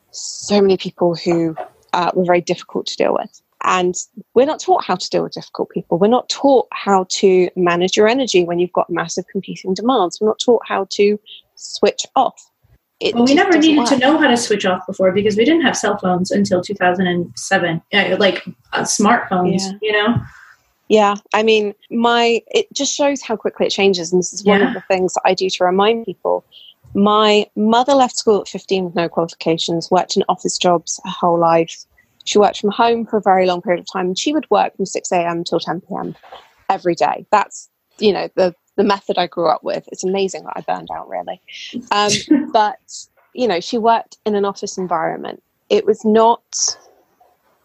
so 0.09 0.59
many 0.59 0.77
people 0.77 1.15
who 1.15 1.55
uh, 1.93 2.11
were 2.15 2.25
very 2.25 2.41
difficult 2.41 2.87
to 2.87 2.97
deal 2.97 3.13
with. 3.13 3.42
And 3.63 3.95
we're 4.33 4.45
not 4.45 4.59
taught 4.59 4.83
how 4.83 4.95
to 4.95 5.09
deal 5.09 5.23
with 5.23 5.33
difficult 5.33 5.69
people. 5.69 5.97
We're 5.97 6.07
not 6.07 6.27
taught 6.29 6.67
how 6.71 7.05
to 7.09 7.49
manage 7.55 7.95
your 7.95 8.07
energy 8.07 8.43
when 8.43 8.59
you've 8.59 8.73
got 8.73 8.89
massive 8.89 9.25
competing 9.27 9.73
demands. 9.73 10.19
We're 10.19 10.27
not 10.27 10.39
taught 10.43 10.63
how 10.67 10.87
to 10.91 11.19
switch 11.55 12.05
off. 12.15 12.49
It 12.99 13.15
well, 13.15 13.25
we 13.25 13.33
never 13.33 13.57
needed 13.57 13.79
work. 13.79 13.89
to 13.89 13.97
know 13.97 14.17
how 14.17 14.29
to 14.29 14.37
switch 14.37 14.65
off 14.65 14.85
before 14.85 15.11
because 15.11 15.35
we 15.35 15.45
didn't 15.45 15.63
have 15.63 15.75
cell 15.75 15.97
phones 15.97 16.31
until 16.31 16.61
2007, 16.61 17.81
like 18.17 18.45
uh, 18.73 18.81
smartphones, 18.81 19.59
yeah. 19.59 19.71
you 19.81 19.91
know? 19.91 20.21
Yeah, 20.89 21.15
I 21.33 21.43
mean, 21.43 21.73
my 21.89 22.41
it 22.47 22.67
just 22.73 22.95
shows 22.95 23.21
how 23.21 23.35
quickly 23.35 23.65
it 23.65 23.71
changes, 23.71 24.11
and 24.11 24.19
this 24.19 24.33
is 24.33 24.43
one 24.43 24.59
yeah. 24.59 24.67
of 24.67 24.73
the 24.73 24.81
things 24.81 25.13
that 25.13 25.21
I 25.25 25.33
do 25.33 25.49
to 25.49 25.63
remind 25.63 26.05
people. 26.05 26.45
My 26.93 27.47
mother 27.55 27.93
left 27.93 28.15
school 28.15 28.41
at 28.41 28.47
15 28.47 28.85
with 28.85 28.95
no 28.95 29.09
qualifications, 29.09 29.89
worked 29.89 30.15
in 30.15 30.23
office 30.29 30.57
jobs 30.57 30.99
her 31.03 31.09
whole 31.09 31.39
life, 31.39 31.85
she 32.25 32.37
worked 32.37 32.59
from 32.59 32.71
home 32.71 33.05
for 33.05 33.17
a 33.17 33.21
very 33.21 33.45
long 33.45 33.61
period 33.61 33.79
of 33.79 33.87
time 33.91 34.07
and 34.07 34.17
she 34.17 34.33
would 34.33 34.49
work 34.49 34.75
from 34.75 34.85
6 34.85 35.11
a.m. 35.11 35.43
till 35.43 35.59
10 35.59 35.81
p.m. 35.81 36.15
every 36.69 36.95
day. 36.95 37.25
That's, 37.31 37.69
you 37.99 38.13
know, 38.13 38.29
the, 38.35 38.55
the 38.75 38.83
method 38.83 39.17
I 39.17 39.27
grew 39.27 39.47
up 39.47 39.63
with. 39.63 39.87
It's 39.91 40.03
amazing 40.03 40.43
that 40.45 40.53
I 40.55 40.61
burned 40.61 40.89
out, 40.91 41.09
really. 41.09 41.41
Um, 41.91 42.11
but, 42.53 42.79
you 43.33 43.47
know, 43.47 43.59
she 43.59 43.77
worked 43.77 44.17
in 44.25 44.35
an 44.35 44.45
office 44.45 44.77
environment. 44.77 45.43
It 45.69 45.85
was 45.85 46.03
not, 46.05 46.43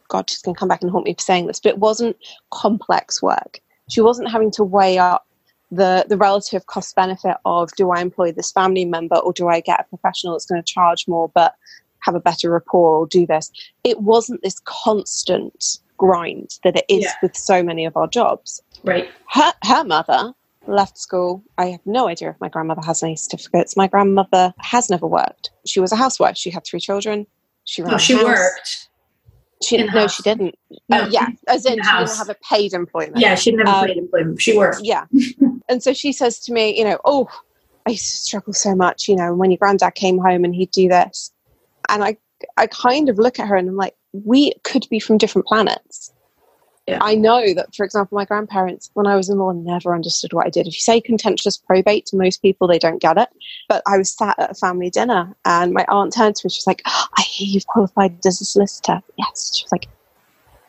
God, 0.08 0.28
she's 0.28 0.42
going 0.42 0.54
to 0.54 0.58
come 0.58 0.68
back 0.68 0.82
and 0.82 0.90
haunt 0.90 1.04
me 1.04 1.14
for 1.14 1.20
saying 1.20 1.46
this, 1.46 1.60
but 1.60 1.70
it 1.70 1.78
wasn't 1.78 2.16
complex 2.52 3.22
work. 3.22 3.60
She 3.88 4.00
wasn't 4.00 4.30
having 4.30 4.50
to 4.52 4.64
weigh 4.64 4.98
up 4.98 5.24
the 5.70 6.06
the 6.08 6.16
relative 6.16 6.66
cost 6.66 6.94
benefit 6.96 7.36
of 7.44 7.70
do 7.76 7.90
I 7.90 8.00
employ 8.00 8.32
this 8.32 8.50
family 8.50 8.86
member 8.86 9.16
or 9.16 9.32
do 9.34 9.48
I 9.48 9.60
get 9.60 9.80
a 9.80 9.84
professional 9.84 10.32
that's 10.32 10.46
going 10.46 10.62
to 10.62 10.72
charge 10.72 11.06
more 11.06 11.30
but 11.34 11.54
have 12.00 12.14
a 12.14 12.20
better 12.20 12.50
rapport 12.50 12.98
or 12.98 13.06
do 13.06 13.26
this. 13.26 13.50
It 13.84 14.00
wasn't 14.00 14.42
this 14.42 14.60
constant 14.64 15.78
grind 15.96 16.58
that 16.64 16.76
it 16.76 16.84
is 16.88 17.04
yeah. 17.04 17.12
with 17.22 17.36
so 17.36 17.62
many 17.62 17.84
of 17.84 17.96
our 17.96 18.06
jobs. 18.06 18.62
Right. 18.84 19.08
Her, 19.30 19.52
her 19.64 19.84
mother 19.84 20.32
left 20.66 20.98
school. 20.98 21.42
I 21.56 21.66
have 21.66 21.80
no 21.84 22.08
idea 22.08 22.30
if 22.30 22.36
my 22.40 22.48
grandmother 22.48 22.82
has 22.82 23.02
any 23.02 23.16
certificates. 23.16 23.76
My 23.76 23.88
grandmother 23.88 24.54
has 24.58 24.90
never 24.90 25.06
worked. 25.06 25.50
She 25.66 25.80
was 25.80 25.92
a 25.92 25.96
housewife. 25.96 26.36
She 26.36 26.50
had 26.50 26.64
three 26.64 26.80
children. 26.80 27.26
She 27.64 27.82
ran. 27.82 27.94
Oh, 27.94 27.98
she 27.98 28.14
house. 28.14 28.24
worked. 28.24 28.88
She 29.60 29.82
no, 29.82 30.06
she 30.06 30.22
didn't. 30.22 30.56
No, 30.88 31.02
uh, 31.02 31.08
yeah, 31.10 31.26
as 31.48 31.66
in, 31.66 31.72
in 31.72 31.84
she 31.84 31.90
didn't 31.90 32.16
have 32.16 32.28
a 32.28 32.36
paid 32.48 32.72
employment. 32.74 33.18
Yeah, 33.18 33.34
she 33.34 33.50
didn't 33.50 33.66
have 33.66 33.78
um, 33.78 33.84
a 33.84 33.86
paid 33.88 33.96
employment. 33.96 34.40
She 34.40 34.56
worked. 34.56 34.82
Yeah, 34.84 35.06
and 35.68 35.82
so 35.82 35.92
she 35.92 36.12
says 36.12 36.38
to 36.40 36.52
me, 36.52 36.78
you 36.78 36.84
know, 36.84 36.98
oh, 37.04 37.28
I 37.84 37.92
used 37.92 38.10
to 38.10 38.16
struggle 38.18 38.52
so 38.52 38.74
much, 38.74 39.08
you 39.08 39.16
know, 39.16 39.34
when 39.34 39.50
your 39.50 39.58
granddad 39.58 39.94
came 39.94 40.18
home 40.18 40.44
and 40.44 40.54
he'd 40.54 40.70
do 40.70 40.88
this, 40.88 41.32
and 41.88 42.04
I 42.04 42.16
I 42.56 42.66
kind 42.68 43.08
of 43.08 43.18
look 43.18 43.38
at 43.38 43.48
her 43.48 43.56
and 43.56 43.68
I'm 43.68 43.76
like, 43.76 43.94
we 44.12 44.52
could 44.64 44.86
be 44.90 45.00
from 45.00 45.18
different 45.18 45.46
planets. 45.46 46.12
Yeah. 46.86 46.98
I 47.02 47.16
know 47.16 47.52
that, 47.52 47.74
for 47.74 47.84
example, 47.84 48.16
my 48.16 48.24
grandparents, 48.24 48.90
when 48.94 49.06
I 49.06 49.14
was 49.14 49.28
in 49.28 49.36
law, 49.36 49.52
never 49.52 49.94
understood 49.94 50.32
what 50.32 50.46
I 50.46 50.50
did. 50.50 50.66
If 50.66 50.74
you 50.74 50.80
say 50.80 51.02
contentious 51.02 51.58
probate 51.58 52.06
to 52.06 52.16
most 52.16 52.40
people, 52.40 52.66
they 52.66 52.78
don't 52.78 53.02
get 53.02 53.18
it. 53.18 53.28
But 53.68 53.82
I 53.86 53.98
was 53.98 54.10
sat 54.10 54.38
at 54.38 54.52
a 54.52 54.54
family 54.54 54.88
dinner 54.88 55.36
and 55.44 55.74
my 55.74 55.84
aunt 55.88 56.14
turned 56.14 56.36
to 56.36 56.46
me. 56.46 56.50
She's 56.50 56.66
like, 56.66 56.80
oh, 56.86 57.06
I 57.18 57.22
hear 57.22 57.46
you've 57.46 57.66
qualified 57.66 58.24
as 58.24 58.40
a 58.40 58.44
solicitor. 58.46 59.02
Yes. 59.18 59.54
She 59.54 59.64
was 59.64 59.72
like, 59.72 59.86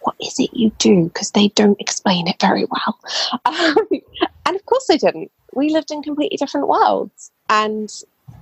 what 0.02 0.16
is 0.20 0.38
it 0.40 0.50
you 0.52 0.72
do? 0.78 1.06
Because 1.06 1.32
they 1.32 1.50
don't 1.50 1.80
explain 1.80 2.28
it 2.28 2.42
very 2.42 2.66
well. 2.66 3.00
Um, 3.46 3.78
and 4.46 4.58
of 4.58 4.66
course 4.66 4.88
they 4.88 4.98
didn't. 4.98 5.32
We 5.54 5.70
lived 5.70 5.90
in 5.90 6.04
completely 6.04 6.36
different 6.36 6.68
worlds. 6.68 7.32
And 7.50 7.90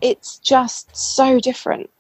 it's 0.01 0.39
just 0.39 0.95
so 0.95 1.39
different 1.39 1.91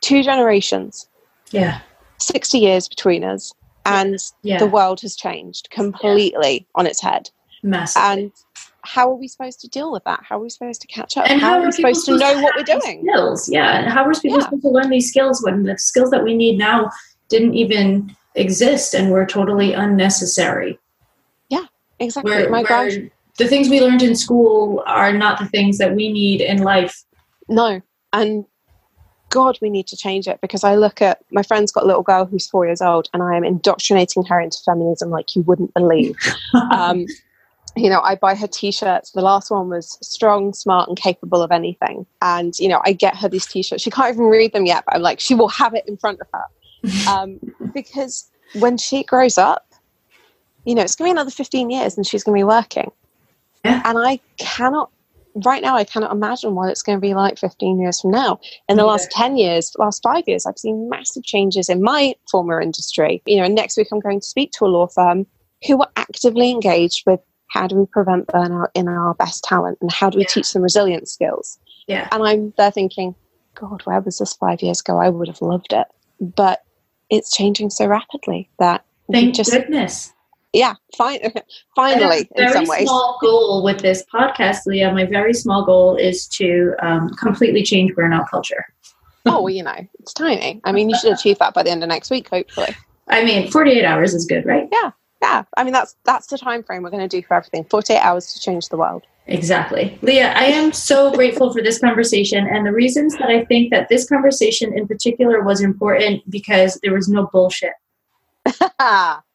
two 0.00 0.22
generations. 0.22 1.08
Yeah. 1.50 1.80
60 2.18 2.58
years 2.58 2.88
between 2.88 3.24
us. 3.24 3.52
And 3.84 4.18
yeah. 4.42 4.58
the 4.58 4.66
world 4.66 5.00
has 5.02 5.14
changed 5.14 5.68
completely 5.70 6.54
yeah. 6.54 6.80
on 6.80 6.86
its 6.86 7.00
head. 7.00 7.30
Massively. 7.62 8.08
And 8.08 8.32
how 8.82 9.10
are 9.10 9.14
we 9.14 9.28
supposed 9.28 9.60
to 9.60 9.68
deal 9.68 9.92
with 9.92 10.04
that? 10.04 10.20
How 10.22 10.38
are 10.38 10.42
we 10.42 10.50
supposed 10.50 10.80
to 10.80 10.86
catch 10.86 11.16
up? 11.16 11.28
And 11.28 11.40
how, 11.40 11.54
how 11.54 11.60
are 11.60 11.66
we 11.66 11.72
supposed, 11.72 12.04
supposed 12.04 12.22
to 12.22 12.34
know 12.34 12.40
what 12.40 12.54
we're 12.56 12.62
doing? 12.62 13.02
Skills, 13.02 13.48
yeah. 13.48 13.80
And 13.80 13.92
how 13.92 14.04
are 14.04 14.12
people 14.14 14.38
yeah. 14.38 14.44
supposed 14.44 14.62
to 14.62 14.68
learn 14.68 14.90
these 14.90 15.08
skills 15.08 15.42
when 15.42 15.64
the 15.64 15.78
skills 15.78 16.10
that 16.10 16.22
we 16.22 16.36
need 16.36 16.58
now 16.58 16.90
didn't 17.28 17.54
even 17.54 18.14
exist 18.34 18.94
and 18.94 19.10
were 19.10 19.26
totally 19.26 19.72
unnecessary? 19.72 20.78
Yeah, 21.48 21.64
exactly. 21.98 22.30
Where, 22.30 22.50
My 22.50 22.62
where 22.62 22.90
gosh. 22.90 23.10
The 23.38 23.48
things 23.48 23.68
we 23.68 23.80
learned 23.80 24.02
in 24.02 24.16
school 24.16 24.82
are 24.86 25.12
not 25.12 25.38
the 25.38 25.46
things 25.46 25.78
that 25.78 25.94
we 25.94 26.10
need 26.10 26.40
in 26.40 26.62
life. 26.62 27.04
No. 27.48 27.82
And 28.12 28.46
God, 29.30 29.58
we 29.60 29.70
need 29.70 29.86
to 29.88 29.96
change 29.96 30.28
it 30.28 30.40
because 30.40 30.64
I 30.64 30.76
look 30.76 31.02
at 31.02 31.18
my 31.30 31.42
friend's 31.42 31.72
got 31.72 31.84
a 31.84 31.86
little 31.86 32.02
girl 32.02 32.24
who's 32.24 32.46
four 32.46 32.64
years 32.64 32.80
old, 32.80 33.08
and 33.12 33.22
I 33.22 33.36
am 33.36 33.44
indoctrinating 33.44 34.24
her 34.24 34.40
into 34.40 34.58
feminism 34.64 35.10
like 35.10 35.34
you 35.34 35.42
wouldn't 35.42 35.74
believe. 35.74 36.16
um, 36.72 37.06
you 37.76 37.90
know, 37.90 38.00
I 38.00 38.14
buy 38.14 38.34
her 38.34 38.46
t-shirts. 38.46 39.10
The 39.10 39.20
last 39.20 39.50
one 39.50 39.68
was 39.68 39.98
strong, 40.00 40.54
smart, 40.54 40.88
and 40.88 40.96
capable 40.96 41.42
of 41.42 41.50
anything. 41.50 42.06
And 42.22 42.58
you 42.58 42.68
know, 42.68 42.80
I 42.84 42.92
get 42.92 43.16
her 43.16 43.28
these 43.28 43.46
t-shirts. 43.46 43.82
She 43.82 43.90
can't 43.90 44.14
even 44.14 44.26
read 44.26 44.52
them 44.52 44.64
yet, 44.64 44.84
but 44.86 44.94
I'm 44.94 45.02
like, 45.02 45.20
she 45.20 45.34
will 45.34 45.48
have 45.48 45.74
it 45.74 45.84
in 45.86 45.96
front 45.96 46.20
of 46.20 46.28
her 46.32 47.08
um, 47.10 47.38
because 47.74 48.30
when 48.54 48.78
she 48.78 49.02
grows 49.02 49.38
up, 49.38 49.66
you 50.64 50.74
know, 50.74 50.82
it's 50.82 50.96
going 50.96 51.10
to 51.10 51.14
be 51.14 51.20
another 51.20 51.30
15 51.30 51.70
years, 51.70 51.96
and 51.96 52.06
she's 52.06 52.24
going 52.24 52.36
to 52.36 52.40
be 52.40 52.44
working. 52.44 52.90
Yeah. 53.64 53.82
And 53.84 53.98
I 53.98 54.20
cannot 54.38 54.90
right 55.44 55.62
now 55.62 55.76
I 55.76 55.84
cannot 55.84 56.12
imagine 56.12 56.54
what 56.54 56.70
it's 56.70 56.82
going 56.82 56.96
to 56.96 57.00
be 57.00 57.14
like 57.14 57.38
15 57.38 57.78
years 57.78 58.00
from 58.00 58.10
now. 58.10 58.40
In 58.68 58.76
the 58.76 58.82
yeah. 58.82 58.88
last 58.90 59.10
10 59.10 59.36
years, 59.36 59.74
last 59.78 60.02
five 60.02 60.24
years, 60.26 60.46
I've 60.46 60.58
seen 60.58 60.88
massive 60.88 61.24
changes 61.24 61.68
in 61.68 61.82
my 61.82 62.14
former 62.30 62.60
industry. 62.60 63.22
You 63.26 63.40
know, 63.40 63.48
next 63.48 63.76
week 63.76 63.88
I'm 63.92 64.00
going 64.00 64.20
to 64.20 64.26
speak 64.26 64.52
to 64.52 64.64
a 64.64 64.68
law 64.68 64.86
firm 64.86 65.26
who 65.66 65.80
are 65.80 65.90
actively 65.96 66.50
engaged 66.50 67.02
with 67.06 67.20
how 67.48 67.66
do 67.66 67.76
we 67.76 67.86
prevent 67.86 68.26
burnout 68.28 68.68
in 68.74 68.88
our 68.88 69.14
best 69.14 69.44
talent 69.44 69.78
and 69.80 69.92
how 69.92 70.10
do 70.10 70.18
we 70.18 70.24
yeah. 70.24 70.30
teach 70.30 70.52
them 70.52 70.62
resilience 70.62 71.12
skills. 71.12 71.58
Yeah. 71.86 72.08
And 72.12 72.22
I'm 72.22 72.52
there 72.56 72.70
thinking, 72.70 73.14
God, 73.54 73.82
where 73.84 74.00
was 74.00 74.18
this 74.18 74.34
five 74.34 74.62
years 74.62 74.80
ago? 74.80 74.98
I 74.98 75.08
would 75.08 75.28
have 75.28 75.40
loved 75.40 75.72
it. 75.72 75.86
But 76.20 76.62
it's 77.10 77.34
changing 77.34 77.70
so 77.70 77.86
rapidly 77.86 78.50
that 78.58 78.84
Thank 79.12 79.36
just, 79.36 79.52
goodness 79.52 80.12
yeah, 80.56 80.74
fine, 80.96 81.20
finally, 81.76 82.28
in 82.34 82.52
some 82.52 82.66
ways. 82.66 82.84
small 82.84 83.18
goal 83.20 83.62
with 83.62 83.80
this 83.80 84.02
podcast, 84.12 84.60
Leah. 84.64 84.90
My 84.92 85.04
very 85.04 85.34
small 85.34 85.64
goal 85.64 85.96
is 85.96 86.26
to 86.28 86.74
um, 86.80 87.10
completely 87.10 87.62
change 87.62 87.92
burnout 87.92 88.28
culture. 88.30 88.64
oh, 89.26 89.42
well, 89.42 89.50
you 89.50 89.62
know, 89.62 89.76
it's 90.00 90.14
tiny. 90.14 90.60
I 90.64 90.72
mean, 90.72 90.88
you 90.88 90.96
should 90.98 91.12
achieve 91.12 91.38
that 91.40 91.52
by 91.52 91.62
the 91.62 91.70
end 91.70 91.82
of 91.82 91.88
next 91.90 92.10
week, 92.10 92.28
hopefully. 92.28 92.74
I 93.08 93.22
mean, 93.22 93.50
48 93.50 93.84
hours 93.84 94.14
is 94.14 94.24
good, 94.24 94.46
right? 94.46 94.66
Yeah, 94.72 94.92
yeah. 95.20 95.42
I 95.58 95.62
mean, 95.62 95.74
that's 95.74 95.94
that's 96.04 96.26
the 96.28 96.38
time 96.38 96.62
frame 96.62 96.82
we're 96.82 96.90
going 96.90 97.06
to 97.06 97.20
do 97.20 97.24
for 97.26 97.34
everything. 97.34 97.64
48 97.64 97.98
hours 97.98 98.32
to 98.32 98.40
change 98.40 98.70
the 98.70 98.78
world. 98.78 99.02
Exactly. 99.26 99.98
Leah, 100.02 100.32
I 100.36 100.44
am 100.44 100.72
so 100.72 101.12
grateful 101.12 101.52
for 101.52 101.60
this 101.60 101.80
conversation. 101.80 102.46
And 102.46 102.64
the 102.64 102.72
reasons 102.72 103.16
that 103.18 103.28
I 103.28 103.44
think 103.44 103.72
that 103.72 103.88
this 103.88 104.08
conversation 104.08 104.72
in 104.72 104.86
particular 104.86 105.42
was 105.42 105.60
important 105.60 106.22
because 106.30 106.78
there 106.82 106.94
was 106.94 107.08
no 107.08 107.28
bullshit. 107.32 107.72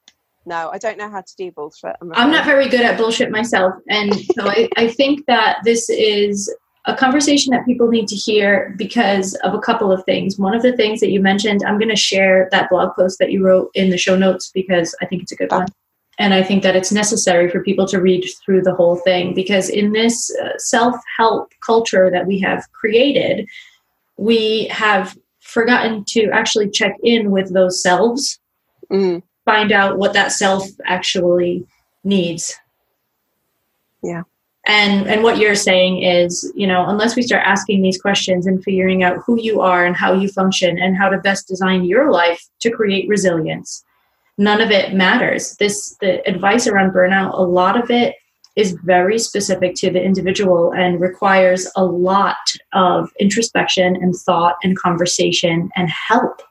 no, 0.46 0.70
I 0.72 0.78
don't 0.78 0.98
know 0.98 1.10
how 1.10 1.22
to 1.22 1.36
do 1.38 1.52
bullshit. 1.52 1.96
I'm, 2.02 2.12
I'm, 2.14 2.32
not 2.32 2.46
very 2.46 2.68
good 2.68 2.82
at 2.82 2.98
bullshit 2.98 3.30
myself. 3.32 3.76
And 3.90 4.14
so 4.36 4.48
I, 4.48 4.68
I 4.76 4.88
think 4.88 5.26
that 5.28 5.58
this 5.64 5.90
is 5.90 6.54
a 6.86 6.96
conversation 6.96 7.52
that 7.52 7.66
people 7.66 7.90
need 7.90 8.08
to 8.08 8.16
hear 8.16 8.74
because 8.78 9.36
of 9.44 9.54
a 9.54 9.60
couple 9.60 9.92
of 9.92 10.04
things. 10.06 10.40
One 10.40 10.56
of 10.56 10.64
the 10.64 10.76
things 10.76 11.00
that 11.02 11.12
you 11.12 11.22
mentioned, 11.22 11.62
I'm 11.66 11.78
going 11.78 11.90
to 11.90 11.96
share 11.96 12.50
that 12.52 12.70
blog 12.72 12.96
post 12.96 13.20
that 13.20 13.32
you 13.32 13.46
wrote 13.46 13.70
in 13.76 13.92
the 13.92 14.00
show 14.00 14.16
notes 14.16 14.50
because 14.52 14.96
I 15.00 15.06
think 15.06 15.22
it's 15.22 15.32
a 15.32 15.36
good 15.36 15.52
one. 15.52 15.68
And 16.18 16.34
I 16.34 16.42
think 16.44 16.64
that 16.64 16.76
it's 16.76 16.92
necessary 16.92 17.50
for 17.50 17.64
people 17.64 17.88
to 17.88 18.02
read 18.02 18.26
through 18.44 18.64
the 18.64 18.74
whole 18.74 18.96
thing 18.96 19.34
because 19.36 19.70
in 19.70 19.92
this 19.92 20.36
uh, 20.44 20.58
self 20.58 20.96
help 21.18 21.52
culture 21.64 22.10
that 22.10 22.26
we 22.26 22.40
have 22.40 22.64
created, 22.74 23.48
we 24.18 24.66
have 24.68 25.18
forgotten 25.40 26.04
to 26.10 26.30
actually 26.32 26.70
check 26.70 26.96
in 27.04 27.32
with 27.32 27.54
those 27.54 27.82
selves 27.82 28.40
mm 28.92 29.22
find 29.46 29.72
out 29.72 29.98
what 29.98 30.14
that 30.14 30.32
self 30.32 30.68
actually 30.86 31.66
needs. 32.04 32.56
Yeah. 34.04 34.24
And 34.66 35.08
and 35.08 35.24
what 35.24 35.38
you're 35.38 35.56
saying 35.56 36.04
is, 36.04 36.52
you 36.56 36.68
know, 36.68 36.86
unless 36.88 37.16
we 37.16 37.24
start 37.24 37.44
asking 37.46 37.82
these 37.82 38.00
questions 38.00 38.46
and 38.46 38.64
figuring 38.64 39.02
out 39.02 39.18
who 39.26 39.42
you 39.42 39.60
are 39.60 39.86
and 39.86 39.96
how 39.96 40.14
you 40.14 40.28
function 40.30 40.78
and 40.78 40.96
how 40.96 41.10
to 41.10 41.18
best 41.18 41.48
design 41.48 41.86
your 41.86 42.12
life 42.12 42.48
to 42.60 42.70
create 42.70 43.10
resilience, 43.10 43.84
none 44.38 44.62
of 44.62 44.70
it 44.70 44.94
matters. 44.94 45.56
This 45.58 45.96
the 46.00 46.28
advice 46.30 46.68
around 46.68 46.92
burnout, 46.92 47.34
a 47.34 47.42
lot 47.42 47.82
of 47.82 47.90
it 47.90 48.16
is 48.56 48.74
very 48.84 49.18
specific 49.18 49.74
to 49.76 49.90
the 49.90 50.04
individual 50.04 50.74
and 50.74 51.00
requires 51.00 51.68
a 51.76 51.84
lot 51.84 52.36
of 52.74 53.10
introspection 53.20 53.96
and 53.96 54.14
thought 54.16 54.58
and 54.64 54.78
conversation 54.78 55.72
and 55.76 55.90
help 55.90 56.42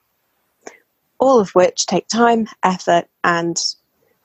all 1.21 1.39
of 1.39 1.51
which 1.51 1.87
take 1.87 2.09
time, 2.09 2.49
effort, 2.65 3.07
and 3.23 3.57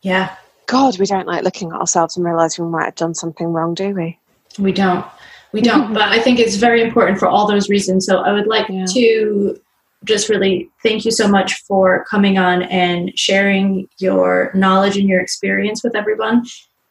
yeah, 0.02 0.36
God, 0.68 0.98
we 0.98 1.06
don't 1.06 1.28
like 1.28 1.44
looking 1.44 1.72
at 1.72 1.80
ourselves 1.80 2.18
and 2.18 2.26
realizing 2.26 2.66
we 2.66 2.72
might 2.72 2.86
have 2.86 2.96
done 2.96 3.14
something 3.14 3.48
wrong, 3.48 3.74
do 3.74 3.94
we? 3.94 4.18
We 4.58 4.72
don't. 4.72 5.06
We 5.52 5.62
don't. 5.62 5.94
but 5.94 6.04
I 6.04 6.20
think 6.20 6.40
it's 6.40 6.56
very 6.56 6.82
important 6.82 7.20
for 7.20 7.28
all 7.28 7.48
those 7.48 7.70
reasons. 7.70 8.06
So 8.06 8.20
I 8.20 8.32
would 8.32 8.48
like 8.48 8.68
yeah. 8.70 8.86
to 8.94 9.60
just 10.04 10.30
really 10.30 10.70
thank 10.84 11.06
you 11.06 11.12
so 11.12 11.28
much 11.28 11.62
for 11.62 12.06
coming 12.10 12.38
on 12.38 12.64
and 12.64 13.18
sharing 13.18 13.88
your 13.98 14.52
knowledge 14.54 14.98
and 14.98 15.10
your 15.10 15.20
experience 15.20 15.84
with 15.84 15.96
everyone 15.96 16.46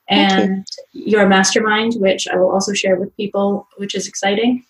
and 0.09 0.67
you. 0.93 1.19
your 1.19 1.27
mastermind, 1.27 1.95
which 1.97 2.29
I 2.29 2.37
will 2.37 2.51
also 2.51 2.73
share 2.73 2.97
with 2.97 3.17
people, 3.17 3.69
which 3.77 3.95
is 3.95 4.07
exciting. 4.07 4.65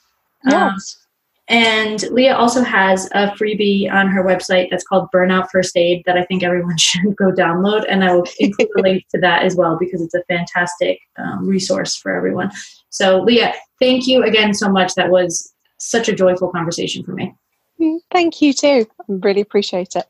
Yes. 0.44 0.62
Um, 0.62 1.03
and 1.48 2.02
Leah 2.10 2.36
also 2.36 2.62
has 2.62 3.06
a 3.12 3.28
freebie 3.32 3.92
on 3.92 4.08
her 4.08 4.24
website 4.24 4.68
that's 4.70 4.84
called 4.84 5.10
Burnout 5.14 5.48
First 5.50 5.76
Aid 5.76 6.02
that 6.06 6.16
I 6.16 6.24
think 6.24 6.42
everyone 6.42 6.76
should 6.78 7.14
go 7.16 7.30
download. 7.32 7.84
And 7.88 8.02
I 8.02 8.14
will 8.14 8.26
include 8.38 8.70
a 8.78 8.80
link 8.80 9.04
to 9.14 9.20
that 9.20 9.42
as 9.42 9.54
well 9.54 9.76
because 9.78 10.00
it's 10.00 10.14
a 10.14 10.24
fantastic 10.24 10.98
um, 11.18 11.46
resource 11.46 11.96
for 11.96 12.14
everyone. 12.14 12.50
So, 12.88 13.20
Leah, 13.20 13.52
thank 13.78 14.06
you 14.06 14.22
again 14.22 14.54
so 14.54 14.70
much. 14.70 14.94
That 14.94 15.10
was 15.10 15.52
such 15.78 16.08
a 16.08 16.14
joyful 16.14 16.48
conversation 16.50 17.04
for 17.04 17.12
me. 17.12 17.34
Mm, 17.80 17.98
thank 18.10 18.40
you 18.40 18.54
too. 18.54 18.86
I 19.00 19.04
really 19.08 19.42
appreciate 19.42 19.96
it. 19.96 20.06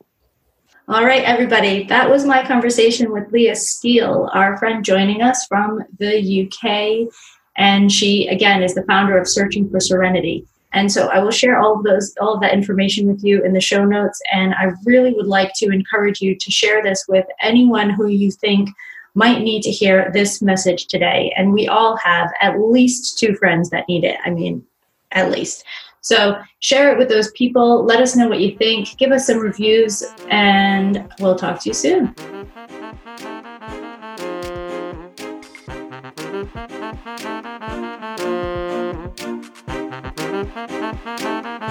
All 0.87 1.05
right, 1.05 1.25
everybody. 1.25 1.85
That 1.85 2.11
was 2.11 2.27
my 2.27 2.47
conversation 2.47 3.11
with 3.11 3.33
Leah 3.33 3.57
Steele, 3.57 4.29
our 4.35 4.59
friend 4.59 4.85
joining 4.85 5.23
us 5.23 5.47
from 5.47 5.83
the 5.99 6.47
UK. 6.47 7.09
And 7.57 7.91
she, 7.91 8.29
again, 8.29 8.63
is 8.63 8.75
the 8.75 8.83
founder 8.83 9.17
of 9.17 9.27
Searching 9.27 9.71
for 9.71 9.81
Serenity. 9.81 10.47
And 10.75 10.93
so 10.93 11.07
I 11.07 11.21
will 11.21 11.31
share 11.31 11.59
all 11.59 11.77
of 11.77 11.85
those, 11.85 12.13
all 12.21 12.35
of 12.35 12.41
that 12.41 12.53
information 12.53 13.07
with 13.07 13.25
you 13.25 13.43
in 13.43 13.53
the 13.53 13.61
show 13.61 13.85
notes. 13.85 14.21
And 14.33 14.55
I 14.55 14.73
really 14.85 15.15
would 15.15 15.27
like 15.27 15.53
to 15.57 15.71
encourage 15.71 16.21
you 16.21 16.37
to 16.37 16.51
share 16.51 16.83
this 16.83 17.07
with 17.09 17.25
anyone 17.41 17.91
who 17.91 18.09
you 18.09 18.31
think 18.31 18.69
might 19.15 19.43
need 19.43 19.63
to 19.63 19.71
hear 19.71 20.11
this 20.13 20.43
message 20.43 20.87
today. 20.87 21.33
And 21.37 21.53
we 21.53 21.69
all 21.69 21.97
have 21.99 22.31
at 22.41 22.61
least 22.61 23.19
two 23.19 23.35
friends 23.37 23.71
that 23.71 23.89
need 23.89 24.05
it. 24.05 24.17
I 24.25 24.31
mean, 24.31 24.67
at 25.13 25.31
least. 25.31 25.65
So 26.01 26.39
share 26.59 26.93
it 26.93 26.99
with 26.99 27.09
those 27.09 27.31
people. 27.31 27.85
Let 27.85 28.01
us 28.01 28.15
know 28.17 28.29
what 28.29 28.41
you 28.41 28.59
think. 28.59 28.99
Give 28.99 29.13
us 29.13 29.27
some 29.27 29.39
reviews, 29.39 30.03
and 30.29 31.09
we'll 31.19 31.37
talk 31.37 31.63
to 31.63 31.71
you 31.71 31.75
soon. 31.75 32.15
Ha 40.67 40.95
ha 41.05 41.17
ha 41.25 41.59
ha! 41.59 41.64